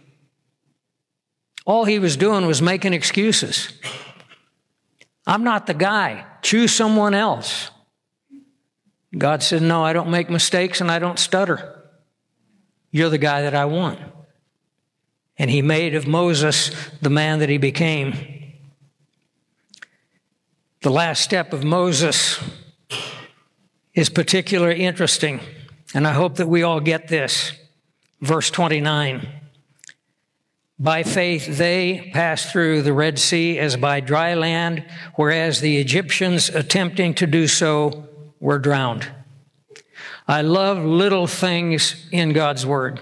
All 1.64 1.84
he 1.84 1.98
was 1.98 2.16
doing 2.16 2.46
was 2.46 2.60
making 2.60 2.92
excuses. 2.92 3.72
I'm 5.26 5.44
not 5.44 5.66
the 5.66 5.74
guy. 5.74 6.24
Choose 6.42 6.72
someone 6.72 7.14
else. 7.14 7.70
God 9.16 9.42
said, 9.42 9.62
No, 9.62 9.84
I 9.84 9.92
don't 9.92 10.10
make 10.10 10.30
mistakes 10.30 10.80
and 10.80 10.90
I 10.90 10.98
don't 10.98 11.18
stutter. 11.18 11.82
You're 12.90 13.10
the 13.10 13.18
guy 13.18 13.42
that 13.42 13.54
I 13.54 13.64
want. 13.66 14.00
And 15.38 15.50
he 15.50 15.62
made 15.62 15.94
of 15.94 16.06
Moses 16.06 16.70
the 17.00 17.10
man 17.10 17.38
that 17.38 17.48
he 17.48 17.58
became. 17.58 18.14
The 20.82 20.90
last 20.90 21.22
step 21.22 21.52
of 21.52 21.62
Moses 21.62 22.40
is 23.94 24.08
particularly 24.08 24.82
interesting, 24.82 25.40
and 25.94 26.06
I 26.06 26.12
hope 26.12 26.36
that 26.36 26.48
we 26.48 26.62
all 26.62 26.80
get 26.80 27.08
this. 27.08 27.52
Verse 28.20 28.50
29. 28.50 29.41
By 30.79 31.03
faith, 31.03 31.59
they 31.59 32.11
passed 32.12 32.51
through 32.51 32.83
the 32.83 32.93
Red 32.93 33.18
Sea 33.18 33.59
as 33.59 33.77
by 33.77 34.01
dry 34.01 34.35
land, 34.35 34.85
whereas 35.14 35.61
the 35.61 35.79
Egyptians 35.79 36.49
attempting 36.49 37.14
to 37.14 37.27
do 37.27 37.47
so 37.47 38.09
were 38.41 38.59
drowned. 38.59 39.09
I 40.27 40.43
love 40.43 40.85
little 40.85 41.27
things 41.27 42.07
in 42.11 42.33
God's 42.33 42.64
Word, 42.64 43.01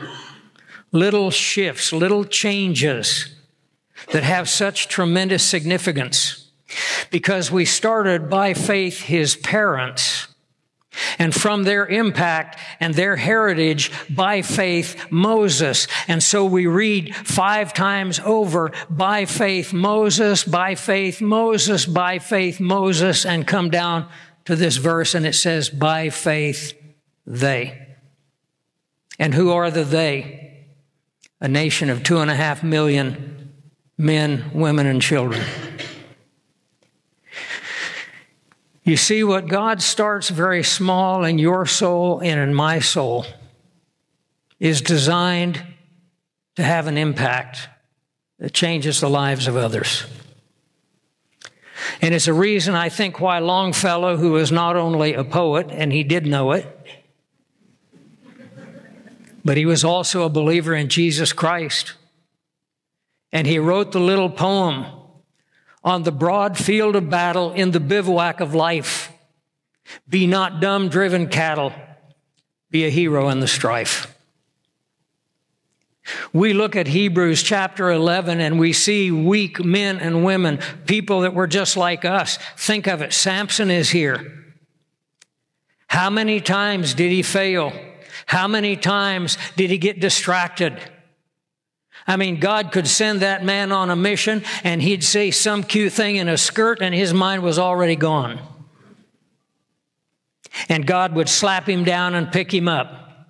little 0.93 1.31
shifts, 1.31 1.93
little 1.93 2.25
changes 2.25 3.35
that 4.13 4.23
have 4.23 4.49
such 4.49 4.89
tremendous 4.89 5.43
significance 5.43 6.51
because 7.11 7.51
we 7.51 7.65
started 7.65 8.31
by 8.31 8.55
faith 8.55 9.03
His 9.03 9.37
parents 9.37 10.29
and 11.19 11.35
from 11.35 11.65
their 11.65 11.87
impact 11.87 12.59
and 12.81 12.95
their 12.95 13.17
heritage 13.17 13.91
by 14.09 14.43
faith, 14.43 15.11
Moses. 15.11 15.87
And 16.09 16.23
so 16.23 16.45
we 16.45 16.67
read 16.67 17.15
five 17.15 17.73
times 17.73 18.21
over, 18.21 18.73
by 18.89 19.25
faith, 19.25 19.73
Moses, 19.73 20.45
by 20.45 20.75
faith, 20.75 21.21
Moses, 21.21 21.87
by 21.87 22.19
faith, 22.19 22.61
Moses, 22.61 23.25
and 23.25 23.47
come 23.47 23.71
down 23.71 24.09
to 24.45 24.57
this 24.57 24.77
verse 24.77 25.15
and 25.15 25.27
it 25.27 25.35
says, 25.35 25.71
by 25.71 26.11
faith, 26.11 26.75
they. 27.27 27.89
And 29.19 29.35
who 29.35 29.51
are 29.51 29.71
the 29.71 29.85
they? 29.85 30.67
A 31.41 31.49
nation 31.49 31.91
of 31.91 32.03
two 32.03 32.19
and 32.19 32.31
a 32.31 32.35
half 32.35 32.63
million 32.63 33.53
men, 33.97 34.51
women, 34.55 34.87
and 34.87 35.01
children. 35.01 35.43
You 38.91 38.97
see, 38.97 39.23
what 39.23 39.47
God 39.47 39.81
starts 39.81 40.31
very 40.31 40.65
small 40.65 41.23
in 41.23 41.39
your 41.39 41.65
soul 41.65 42.19
and 42.19 42.41
in 42.41 42.53
my 42.53 42.81
soul 42.81 43.25
is 44.59 44.81
designed 44.83 45.63
to 46.57 46.65
have 46.65 46.89
an 46.89 46.99
impact 46.99 47.69
that 48.41 48.53
changes 48.53 48.99
the 48.99 49.09
lives 49.09 49.47
of 49.47 49.57
others. 49.57 50.07
And 52.03 52.13
it's 52.13 52.27
a 52.27 52.35
reason 52.35 52.75
I 52.75 52.89
think 52.89 53.21
why 53.21 53.39
Longfellow, 53.39 54.17
who 54.17 54.33
was 54.33 54.51
not 54.51 54.75
only 54.75 55.15
a 55.15 55.23
poet, 55.23 55.69
and 55.71 55.93
he 55.93 56.03
did 56.03 56.27
know 56.27 56.51
it, 56.51 56.67
but 59.45 59.57
he 59.57 59.67
was 59.67 59.85
also 59.85 60.25
a 60.25 60.29
believer 60.29 60.75
in 60.75 60.89
Jesus 60.89 61.33
Christ. 61.33 61.95
And 63.31 63.47
he 63.47 63.61
wrote 63.61 63.93
the 63.93 64.01
little 64.01 64.31
poem 64.31 64.85
on 65.83 66.03
the 66.03 66.13
broad 66.13 66.59
field 66.59 66.97
of 66.97 67.11
battle 67.11 67.53
in 67.53 67.71
the 67.71 67.81
bivouac 67.81 68.41
of 68.41 68.55
life. 68.55 69.13
Be 70.09 70.27
not 70.27 70.61
dumb 70.61 70.89
driven 70.89 71.29
cattle, 71.29 71.73
be 72.71 72.85
a 72.85 72.91
hero 72.91 73.29
in 73.29 73.41
the 73.41 73.49
strife. 73.49 74.15
We 76.33 76.53
look 76.55 76.77
at 76.77 76.89
Hebrews 76.89 77.43
chapter 77.43 77.91
11 77.91 78.41
and 78.41 78.59
we 78.59 78.73
see 78.73 79.11
weak 79.11 79.65
men 79.65 79.99
and 79.99 80.25
women, 80.25 80.59
people 80.87 81.21
that 81.21 81.35
were 81.35 81.47
just 81.47 81.77
like 81.77 82.05
us. 82.05 82.39
Think 82.57 82.87
of 82.87 83.03
it. 83.03 83.13
Samson 83.13 83.71
is 83.71 83.91
here. 83.91 84.41
How 85.87 86.11
many 86.11 86.41
times 86.41 86.95
did 86.95 87.11
he 87.11 87.23
fail? 87.23 87.73
How 88.27 88.47
many 88.47 88.77
times 88.77 89.39
did 89.57 89.71
he 89.71 89.79
get 89.79 90.01
distracted? 90.01 90.81
I 92.11 92.17
mean, 92.17 92.41
God 92.41 92.73
could 92.73 92.89
send 92.89 93.21
that 93.21 93.45
man 93.45 93.71
on 93.71 93.89
a 93.89 93.95
mission 93.95 94.43
and 94.65 94.83
he'd 94.83 95.05
say 95.05 95.31
some 95.31 95.63
cute 95.63 95.93
thing 95.93 96.17
in 96.17 96.29
a 96.29 96.37
skirt 96.37 96.83
and 96.83 96.93
his 96.93 97.15
mind 97.15 97.45
was 97.45 97.57
already 97.57 97.95
gone. 97.95 98.41
And 100.69 100.85
God 100.85 101.15
would 101.15 101.29
slap 101.29 101.69
him 101.69 101.85
down 101.85 102.17
and 102.17 102.33
pick 102.33 102.53
him 102.53 102.67
up 102.67 103.29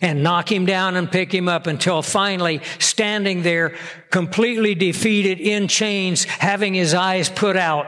and 0.00 0.24
knock 0.24 0.50
him 0.50 0.66
down 0.66 0.96
and 0.96 1.10
pick 1.10 1.32
him 1.32 1.48
up 1.48 1.68
until 1.68 2.02
finally 2.02 2.62
standing 2.80 3.42
there 3.42 3.76
completely 4.10 4.74
defeated 4.74 5.38
in 5.38 5.68
chains, 5.68 6.24
having 6.24 6.74
his 6.74 6.94
eyes 6.94 7.28
put 7.28 7.56
out. 7.56 7.86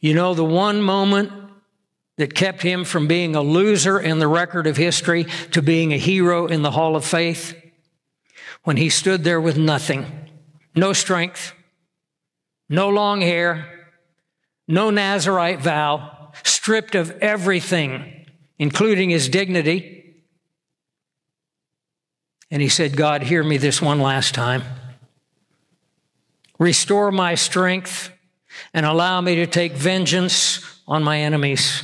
You 0.00 0.14
know, 0.14 0.34
the 0.34 0.44
one 0.44 0.82
moment 0.82 1.30
that 2.16 2.34
kept 2.34 2.62
him 2.62 2.84
from 2.84 3.06
being 3.06 3.36
a 3.36 3.42
loser 3.42 3.98
in 3.98 4.18
the 4.18 4.28
record 4.28 4.66
of 4.66 4.76
history 4.76 5.24
to 5.52 5.62
being 5.62 5.92
a 5.92 5.98
hero 5.98 6.46
in 6.46 6.62
the 6.62 6.70
hall 6.70 6.96
of 6.96 7.04
faith? 7.04 7.54
When 8.64 8.76
he 8.76 8.88
stood 8.88 9.22
there 9.22 9.40
with 9.40 9.56
nothing, 9.56 10.06
no 10.74 10.92
strength, 10.92 11.52
no 12.68 12.88
long 12.88 13.20
hair, 13.20 13.88
no 14.66 14.90
Nazarite 14.90 15.60
vow, 15.60 16.32
stripped 16.42 16.94
of 16.94 17.10
everything 17.22 18.16
including 18.58 19.10
his 19.10 19.28
dignity. 19.28 20.14
And 22.50 22.62
he 22.62 22.68
said, 22.68 22.96
God, 22.96 23.22
hear 23.22 23.42
me 23.42 23.56
this 23.56 23.82
one 23.82 24.00
last 24.00 24.34
time. 24.34 24.62
Restore 26.58 27.12
my 27.12 27.34
strength 27.34 28.10
and 28.72 28.86
allow 28.86 29.20
me 29.20 29.36
to 29.36 29.46
take 29.46 29.72
vengeance 29.72 30.60
on 30.86 31.02
my 31.02 31.20
enemies. 31.20 31.82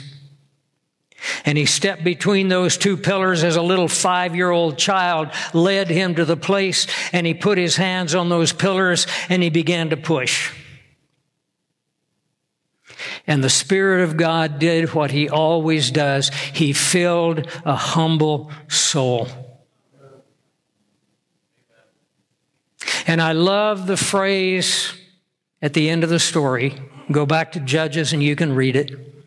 And 1.45 1.57
he 1.57 1.67
stepped 1.67 2.05
between 2.05 2.49
those 2.49 2.77
two 2.77 2.97
pillars 2.97 3.45
as 3.45 3.57
a 3.57 3.63
little 3.63 3.89
five 3.89 4.35
year 4.35 4.51
old 4.51 4.79
child, 4.79 5.29
led 5.53 5.89
him 5.89 6.15
to 6.17 6.25
the 6.25 6.37
place, 6.37 6.87
and 7.13 7.27
he 7.27 7.35
put 7.35 7.59
his 7.59 7.77
hands 7.77 8.15
on 8.15 8.29
those 8.29 8.53
pillars 8.53 9.07
and 9.29 9.43
he 9.43 9.51
began 9.51 9.91
to 9.91 9.97
push. 9.97 10.53
And 13.27 13.43
the 13.43 13.51
Spirit 13.51 14.03
of 14.03 14.17
God 14.17 14.59
did 14.59 14.95
what 14.95 15.11
He 15.11 15.29
always 15.29 15.91
does. 15.91 16.31
He 16.53 16.73
filled 16.73 17.47
a 17.65 17.77
humble 17.77 18.51
soul. 18.69 19.29
And 23.07 23.21
I 23.21 23.33
love 23.33 23.87
the 23.87 23.97
phrase 23.97 24.93
at 25.61 25.75
the 25.75 25.89
end 25.89 26.05
of 26.05 26.11
the 26.11 26.19
story. 26.19 26.81
Go 27.11 27.27
back 27.27 27.53
to 27.53 27.61
Judges 27.61 28.13
and 28.13 28.23
you 28.23 28.37
can 28.37 28.55
read 28.55 28.77
it. 28.77 29.22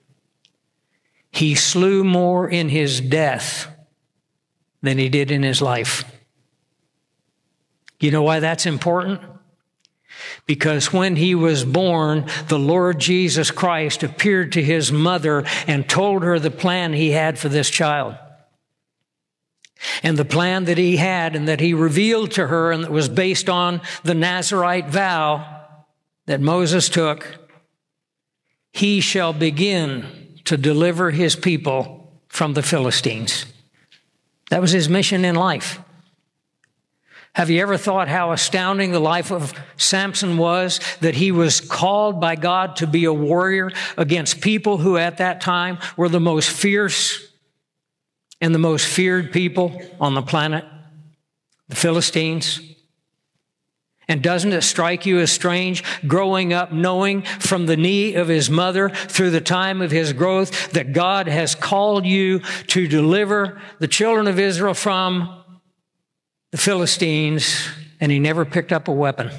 He 1.35 1.53
slew 1.53 2.05
more 2.05 2.49
in 2.49 2.69
his 2.69 3.01
death 3.01 3.67
than 4.81 4.97
he 4.97 5.09
did 5.09 5.31
in 5.31 5.43
his 5.43 5.61
life. 5.61 6.05
You 7.99 8.09
know 8.09 8.23
why 8.23 8.39
that's 8.39 8.65
important? 8.65 9.19
Because 10.45 10.93
when 10.93 11.17
he 11.17 11.35
was 11.35 11.65
born, 11.65 12.25
the 12.47 12.57
Lord 12.57 12.99
Jesus 12.99 13.51
Christ 13.51 14.01
appeared 14.01 14.53
to 14.53 14.63
his 14.63 14.93
mother 14.93 15.43
and 15.67 15.89
told 15.89 16.23
her 16.23 16.39
the 16.39 16.49
plan 16.49 16.93
he 16.93 17.11
had 17.11 17.37
for 17.37 17.49
this 17.49 17.69
child. 17.69 18.15
And 20.03 20.15
the 20.15 20.23
plan 20.23 20.63
that 20.65 20.77
he 20.77 20.95
had 20.95 21.35
and 21.35 21.49
that 21.49 21.59
he 21.59 21.73
revealed 21.73 22.31
to 22.31 22.47
her 22.47 22.71
and 22.71 22.81
that 22.85 22.91
was 22.91 23.09
based 23.09 23.49
on 23.49 23.81
the 24.03 24.15
Nazarite 24.15 24.87
vow 24.87 25.65
that 26.27 26.39
Moses 26.39 26.87
took, 26.87 27.27
he 28.71 29.01
shall 29.01 29.33
begin 29.33 30.24
to 30.45 30.57
deliver 30.57 31.11
his 31.11 31.35
people 31.35 32.21
from 32.27 32.53
the 32.53 32.63
Philistines. 32.63 33.45
That 34.49 34.61
was 34.61 34.71
his 34.71 34.89
mission 34.89 35.25
in 35.25 35.35
life. 35.35 35.79
Have 37.33 37.49
you 37.49 37.61
ever 37.61 37.77
thought 37.77 38.07
how 38.07 38.31
astounding 38.31 38.91
the 38.91 38.99
life 38.99 39.29
of 39.29 39.53
Samson 39.75 40.37
was 40.37 40.79
that 41.01 41.15
he 41.15 41.33
was 41.33 41.59
called 41.59 42.21
by 42.21 42.35
God 42.35 42.77
to 42.77 42.87
be 42.87 43.03
a 43.03 43.13
warrior 43.13 43.71
against 43.97 44.39
people 44.39 44.77
who 44.77 44.97
at 44.97 45.17
that 45.17 45.41
time 45.41 45.79
were 45.97 46.07
the 46.07 46.21
most 46.21 46.49
fierce 46.49 47.29
and 48.39 48.55
the 48.55 48.59
most 48.59 48.87
feared 48.87 49.33
people 49.33 49.81
on 49.99 50.13
the 50.13 50.21
planet, 50.21 50.63
the 51.67 51.75
Philistines? 51.75 52.61
And 54.07 54.21
doesn't 54.21 54.53
it 54.53 54.61
strike 54.61 55.05
you 55.05 55.19
as 55.19 55.31
strange 55.31 55.83
growing 56.07 56.53
up 56.53 56.71
knowing 56.71 57.23
from 57.23 57.65
the 57.65 57.77
knee 57.77 58.13
of 58.13 58.27
his 58.27 58.49
mother 58.49 58.89
through 58.89 59.31
the 59.31 59.41
time 59.41 59.81
of 59.81 59.91
his 59.91 60.13
growth 60.13 60.71
that 60.71 60.93
God 60.93 61.27
has 61.27 61.55
called 61.55 62.05
you 62.05 62.39
to 62.67 62.87
deliver 62.87 63.59
the 63.79 63.87
children 63.87 64.27
of 64.27 64.39
Israel 64.39 64.75
from 64.75 65.43
the 66.51 66.57
Philistines, 66.57 67.67
and 67.99 68.11
he 68.11 68.19
never 68.19 68.45
picked 68.45 68.71
up 68.71 68.87
a 68.87 68.91
weapon. 68.91 69.31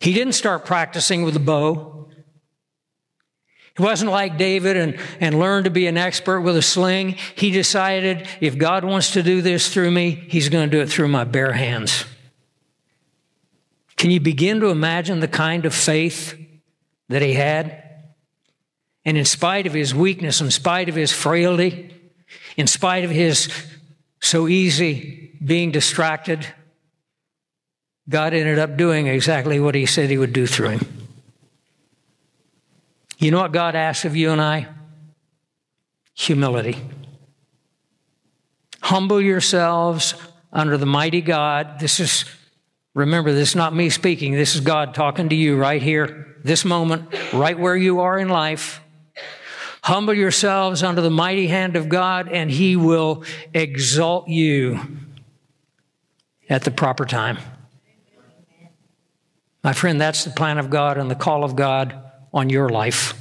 He 0.00 0.14
didn't 0.14 0.32
start 0.32 0.64
practicing 0.64 1.24
with 1.24 1.36
a 1.36 1.40
bow. 1.40 1.99
He 3.80 3.86
wasn't 3.86 4.10
like 4.10 4.36
David 4.36 4.76
and, 4.76 5.00
and 5.20 5.38
learned 5.38 5.64
to 5.64 5.70
be 5.70 5.86
an 5.86 5.96
expert 5.96 6.42
with 6.42 6.54
a 6.54 6.60
sling. 6.60 7.16
He 7.34 7.50
decided 7.50 8.28
if 8.38 8.58
God 8.58 8.84
wants 8.84 9.12
to 9.12 9.22
do 9.22 9.40
this 9.40 9.72
through 9.72 9.90
me, 9.90 10.10
he's 10.28 10.50
going 10.50 10.68
to 10.68 10.76
do 10.76 10.82
it 10.82 10.90
through 10.90 11.08
my 11.08 11.24
bare 11.24 11.52
hands. 11.52 12.04
Can 13.96 14.10
you 14.10 14.20
begin 14.20 14.60
to 14.60 14.66
imagine 14.66 15.20
the 15.20 15.28
kind 15.28 15.64
of 15.64 15.72
faith 15.74 16.38
that 17.08 17.22
he 17.22 17.32
had? 17.32 17.82
And 19.06 19.16
in 19.16 19.24
spite 19.24 19.66
of 19.66 19.72
his 19.72 19.94
weakness, 19.94 20.42
in 20.42 20.50
spite 20.50 20.90
of 20.90 20.94
his 20.94 21.10
frailty, 21.10 21.90
in 22.58 22.66
spite 22.66 23.04
of 23.04 23.10
his 23.10 23.48
so 24.20 24.46
easy 24.46 25.38
being 25.42 25.70
distracted, 25.70 26.46
God 28.10 28.34
ended 28.34 28.58
up 28.58 28.76
doing 28.76 29.06
exactly 29.06 29.58
what 29.58 29.74
He 29.74 29.86
said 29.86 30.10
He 30.10 30.18
would 30.18 30.34
do 30.34 30.46
through 30.46 30.68
him. 30.68 30.99
You 33.20 33.30
know 33.30 33.38
what 33.38 33.52
God 33.52 33.74
asks 33.74 34.06
of 34.06 34.16
you 34.16 34.30
and 34.30 34.40
I? 34.40 34.66
Humility. 36.14 36.78
Humble 38.80 39.20
yourselves 39.20 40.14
under 40.50 40.78
the 40.78 40.86
mighty 40.86 41.20
God. 41.20 41.78
This 41.78 42.00
is, 42.00 42.24
remember, 42.94 43.32
this 43.32 43.50
is 43.50 43.56
not 43.56 43.74
me 43.74 43.90
speaking. 43.90 44.32
This 44.32 44.54
is 44.54 44.62
God 44.62 44.94
talking 44.94 45.28
to 45.28 45.36
you 45.36 45.58
right 45.58 45.82
here, 45.82 46.38
this 46.44 46.64
moment, 46.64 47.14
right 47.34 47.58
where 47.58 47.76
you 47.76 48.00
are 48.00 48.18
in 48.18 48.30
life. 48.30 48.80
Humble 49.82 50.14
yourselves 50.14 50.82
under 50.82 51.02
the 51.02 51.10
mighty 51.10 51.46
hand 51.46 51.76
of 51.76 51.90
God, 51.90 52.26
and 52.26 52.50
He 52.50 52.74
will 52.74 53.22
exalt 53.52 54.28
you 54.28 54.80
at 56.48 56.64
the 56.64 56.70
proper 56.70 57.04
time. 57.04 57.36
My 59.62 59.74
friend, 59.74 60.00
that's 60.00 60.24
the 60.24 60.30
plan 60.30 60.56
of 60.56 60.70
God 60.70 60.96
and 60.96 61.10
the 61.10 61.14
call 61.14 61.44
of 61.44 61.54
God 61.54 62.09
on 62.32 62.50
your 62.50 62.68
life. 62.68 63.14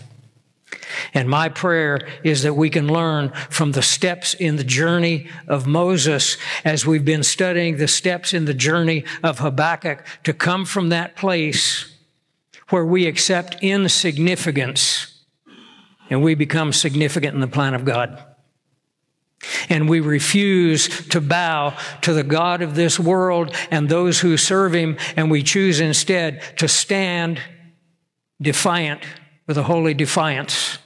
And 1.14 1.30
my 1.30 1.50
prayer 1.50 2.00
is 2.24 2.44
that 2.44 2.56
we 2.56 2.70
can 2.70 2.88
learn 2.88 3.32
from 3.50 3.72
the 3.72 3.82
steps 3.82 4.34
in 4.34 4.58
the 4.58 4.64
journey 4.64 5.28
of 5.48 5.66
Moses 5.66 6.38
as 6.64 6.86
we've 6.86 7.06
been 7.06 7.24
studying 7.24 7.78
the 7.78 7.88
steps 7.88 8.34
in 8.34 8.46
the 8.46 8.54
journey 8.54 9.06
of 9.24 9.40
Habakkuk 9.40 10.06
to 10.24 10.34
come 10.34 10.66
from 10.66 10.90
that 10.90 11.16
place 11.16 11.96
where 12.70 12.86
we 12.86 13.08
accept 13.08 13.58
insignificance 13.62 15.24
and 16.10 16.24
we 16.24 16.36
become 16.36 16.74
significant 16.74 17.34
in 17.34 17.42
the 17.42 17.48
plan 17.48 17.74
of 17.74 17.86
God. 17.86 18.24
And 19.70 19.88
we 19.88 20.02
refuse 20.02 21.08
to 21.08 21.22
bow 21.22 21.78
to 22.02 22.14
the 22.14 22.24
God 22.24 22.62
of 22.62 22.76
this 22.76 23.00
world 23.00 23.56
and 23.72 23.88
those 23.88 24.20
who 24.20 24.36
serve 24.36 24.74
him, 24.74 24.98
and 25.16 25.32
we 25.32 25.44
choose 25.44 25.80
instead 25.80 26.42
to 26.58 26.68
stand 26.68 27.40
defiant 28.42 29.02
with 29.48 29.58
a 29.58 29.64
holy 29.64 29.94
defiance 29.94 30.78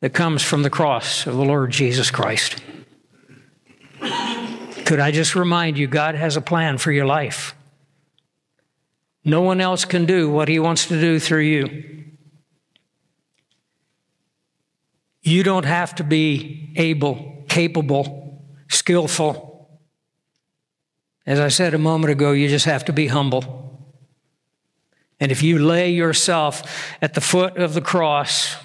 that 0.00 0.14
comes 0.14 0.42
from 0.42 0.62
the 0.62 0.70
cross 0.70 1.26
of 1.26 1.34
the 1.34 1.44
Lord 1.44 1.70
Jesus 1.70 2.10
Christ. 2.10 2.62
Could 4.86 5.00
I 5.00 5.10
just 5.10 5.36
remind 5.36 5.78
you, 5.78 5.86
God 5.86 6.14
has 6.14 6.36
a 6.36 6.40
plan 6.40 6.78
for 6.78 6.90
your 6.90 7.06
life. 7.06 7.54
No 9.24 9.42
one 9.42 9.60
else 9.60 9.84
can 9.84 10.06
do 10.06 10.30
what 10.30 10.48
He 10.48 10.58
wants 10.58 10.86
to 10.86 11.00
do 11.00 11.20
through 11.20 11.42
you. 11.42 12.04
You 15.22 15.42
don't 15.42 15.66
have 15.66 15.94
to 15.96 16.04
be 16.04 16.72
able, 16.76 17.44
capable, 17.48 18.42
skillful. 18.68 19.68
As 21.26 21.38
I 21.38 21.48
said 21.48 21.74
a 21.74 21.78
moment 21.78 22.10
ago, 22.10 22.32
you 22.32 22.48
just 22.48 22.64
have 22.64 22.84
to 22.86 22.92
be 22.92 23.08
humble. 23.08 23.69
And 25.20 25.30
if 25.30 25.42
you 25.42 25.58
lay 25.58 25.90
yourself 25.90 26.96
at 27.02 27.12
the 27.12 27.20
foot 27.20 27.58
of 27.58 27.74
the 27.74 27.82
cross 27.82 28.56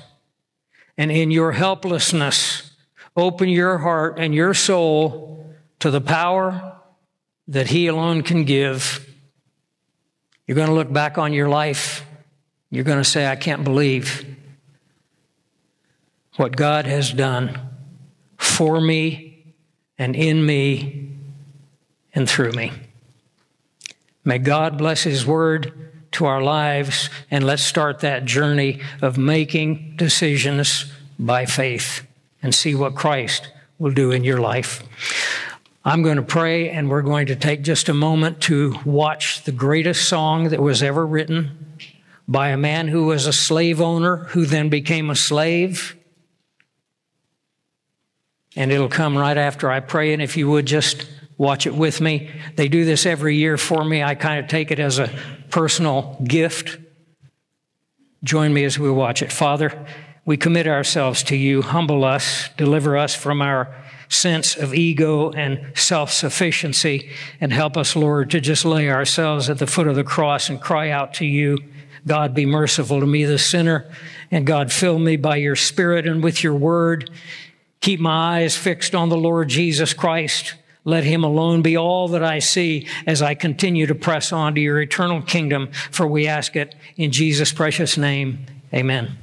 and 0.98 1.12
in 1.12 1.30
your 1.30 1.52
helplessness, 1.52 2.72
open 3.18 3.50
your 3.50 3.80
heart 3.80 4.18
and 4.18 4.34
your 4.34 4.54
soul 4.54 5.54
to 5.80 5.92
the 5.92 6.00
power 6.00 6.78
that 7.50 7.68
He 7.68 7.88
alone 7.88 8.24
can 8.24 8.46
give, 8.46 9.06
you're 10.48 10.56
going 10.56 10.70
to 10.70 10.74
look 10.74 10.92
back 10.92 11.18
on 11.18 11.34
your 11.34 11.50
life. 11.50 12.06
You're 12.72 12.86
going 12.86 13.00
to 13.00 13.04
say, 13.04 13.28
I 13.28 13.36
can't 13.36 13.64
believe 13.64 14.26
what 16.38 16.56
God 16.56 16.86
has 16.86 17.12
done 17.12 17.60
for 18.38 18.80
me 18.80 19.54
and 19.98 20.16
in 20.16 20.46
me 20.46 21.18
and 22.14 22.30
through 22.30 22.52
me. 22.52 22.72
May 24.24 24.40
God 24.40 24.78
bless 24.78 25.04
His 25.04 25.26
word 25.26 25.92
to 26.16 26.26
our 26.26 26.42
lives, 26.42 27.10
and 27.32 27.46
let's 27.46 27.64
start 27.64 28.00
that 28.00 28.26
journey 28.26 28.82
of 29.02 29.18
making 29.18 29.96
decisions 29.96 30.92
by 31.18 31.46
faith 31.46 32.06
and 32.42 32.54
see 32.54 32.76
what 32.76 32.96
Christ 32.96 33.50
will 33.80 33.92
do 33.92 34.12
in 34.12 34.24
your 34.24 34.40
life. 34.40 34.84
I'm 35.84 36.02
going 36.02 36.18
to 36.18 36.24
pray, 36.24 36.70
and 36.70 36.90
we're 36.90 37.02
going 37.04 37.28
to 37.28 37.36
take 37.36 37.62
just 37.62 37.90
a 37.90 37.94
moment 37.94 38.42
to 38.44 38.76
watch 38.86 39.44
the 39.44 39.52
greatest 39.52 40.10
song 40.10 40.50
that 40.50 40.62
was 40.62 40.82
ever 40.82 41.06
written 41.06 41.78
by 42.28 42.50
a 42.50 42.58
man 42.58 42.88
who 42.88 43.06
was 43.06 43.28
a 43.28 43.34
slave 43.34 43.80
owner 43.80 44.18
who 44.30 44.46
then 44.46 44.70
became 44.70 45.10
a 45.10 45.16
slave. 45.16 45.96
And 48.56 48.72
it'll 48.72 48.90
come 48.90 49.18
right 49.18 49.38
after 49.38 49.70
I 49.70 49.80
pray. 49.80 50.14
And 50.14 50.22
if 50.22 50.38
you 50.38 50.50
would 50.50 50.66
just 50.66 51.08
watch 51.38 51.68
it 51.68 51.76
with 51.76 52.02
me, 52.02 52.32
they 52.56 52.68
do 52.68 52.86
this 52.86 53.06
every 53.06 53.36
year 53.36 53.58
for 53.58 53.84
me. 53.84 54.02
I 54.02 54.16
kind 54.16 54.40
of 54.40 54.50
take 54.50 54.72
it 54.72 54.80
as 54.80 54.98
a 54.98 55.10
personal 55.56 56.18
gift. 56.22 56.78
Join 58.26 58.54
me 58.54 58.66
as 58.66 58.78
we 58.78 58.92
watch 58.92 59.22
it. 59.22 59.32
Father, 59.32 59.88
we 60.26 60.36
commit 60.36 60.68
ourselves 60.68 61.24
to 61.24 61.38
you. 61.38 61.62
Humble 61.62 62.04
us, 62.04 62.50
deliver 62.58 62.98
us 62.98 63.16
from 63.16 63.42
our 63.42 63.74
sense 64.10 64.58
of 64.58 64.74
ego 64.74 65.32
and 65.32 65.72
self 65.74 66.12
sufficiency, 66.12 67.10
and 67.40 67.54
help 67.54 67.78
us, 67.78 67.96
Lord, 67.96 68.32
to 68.32 68.42
just 68.42 68.66
lay 68.66 68.90
ourselves 68.90 69.50
at 69.50 69.58
the 69.58 69.66
foot 69.66 69.88
of 69.88 69.96
the 69.96 70.04
cross 70.04 70.50
and 70.50 70.60
cry 70.60 70.90
out 70.90 71.14
to 71.16 71.26
you. 71.26 71.58
God, 72.06 72.34
be 72.34 72.46
merciful 72.46 73.00
to 73.00 73.06
me, 73.06 73.24
the 73.24 73.40
sinner. 73.40 73.90
And 74.32 74.46
God, 74.46 74.74
fill 74.74 75.00
me 75.00 75.16
by 75.16 75.38
your 75.38 75.56
Spirit 75.56 76.06
and 76.06 76.22
with 76.22 76.44
your 76.44 76.56
word. 76.56 77.10
Keep 77.80 78.02
my 78.02 78.42
eyes 78.42 78.58
fixed 78.58 78.94
on 78.94 79.08
the 79.08 79.16
Lord 79.16 79.48
Jesus 79.48 79.94
Christ. 79.94 80.56
Let 80.86 81.04
him 81.04 81.24
alone 81.24 81.64
be 81.64 81.76
all 81.76 82.08
that 82.10 82.24
I 82.24 82.40
see 82.40 82.88
as 83.06 83.22
I 83.22 83.34
continue 83.34 83.88
to 83.88 83.96
press 83.96 84.32
on 84.32 84.56
to 84.56 84.62
your 84.62 84.80
eternal 84.80 85.22
kingdom, 85.22 85.72
for 85.92 86.08
we 86.08 86.28
ask 86.28 86.56
it 86.56 86.76
in 86.96 87.12
Jesus' 87.12 87.52
precious 87.52 87.98
name. 87.98 88.46
Amen. 88.74 89.18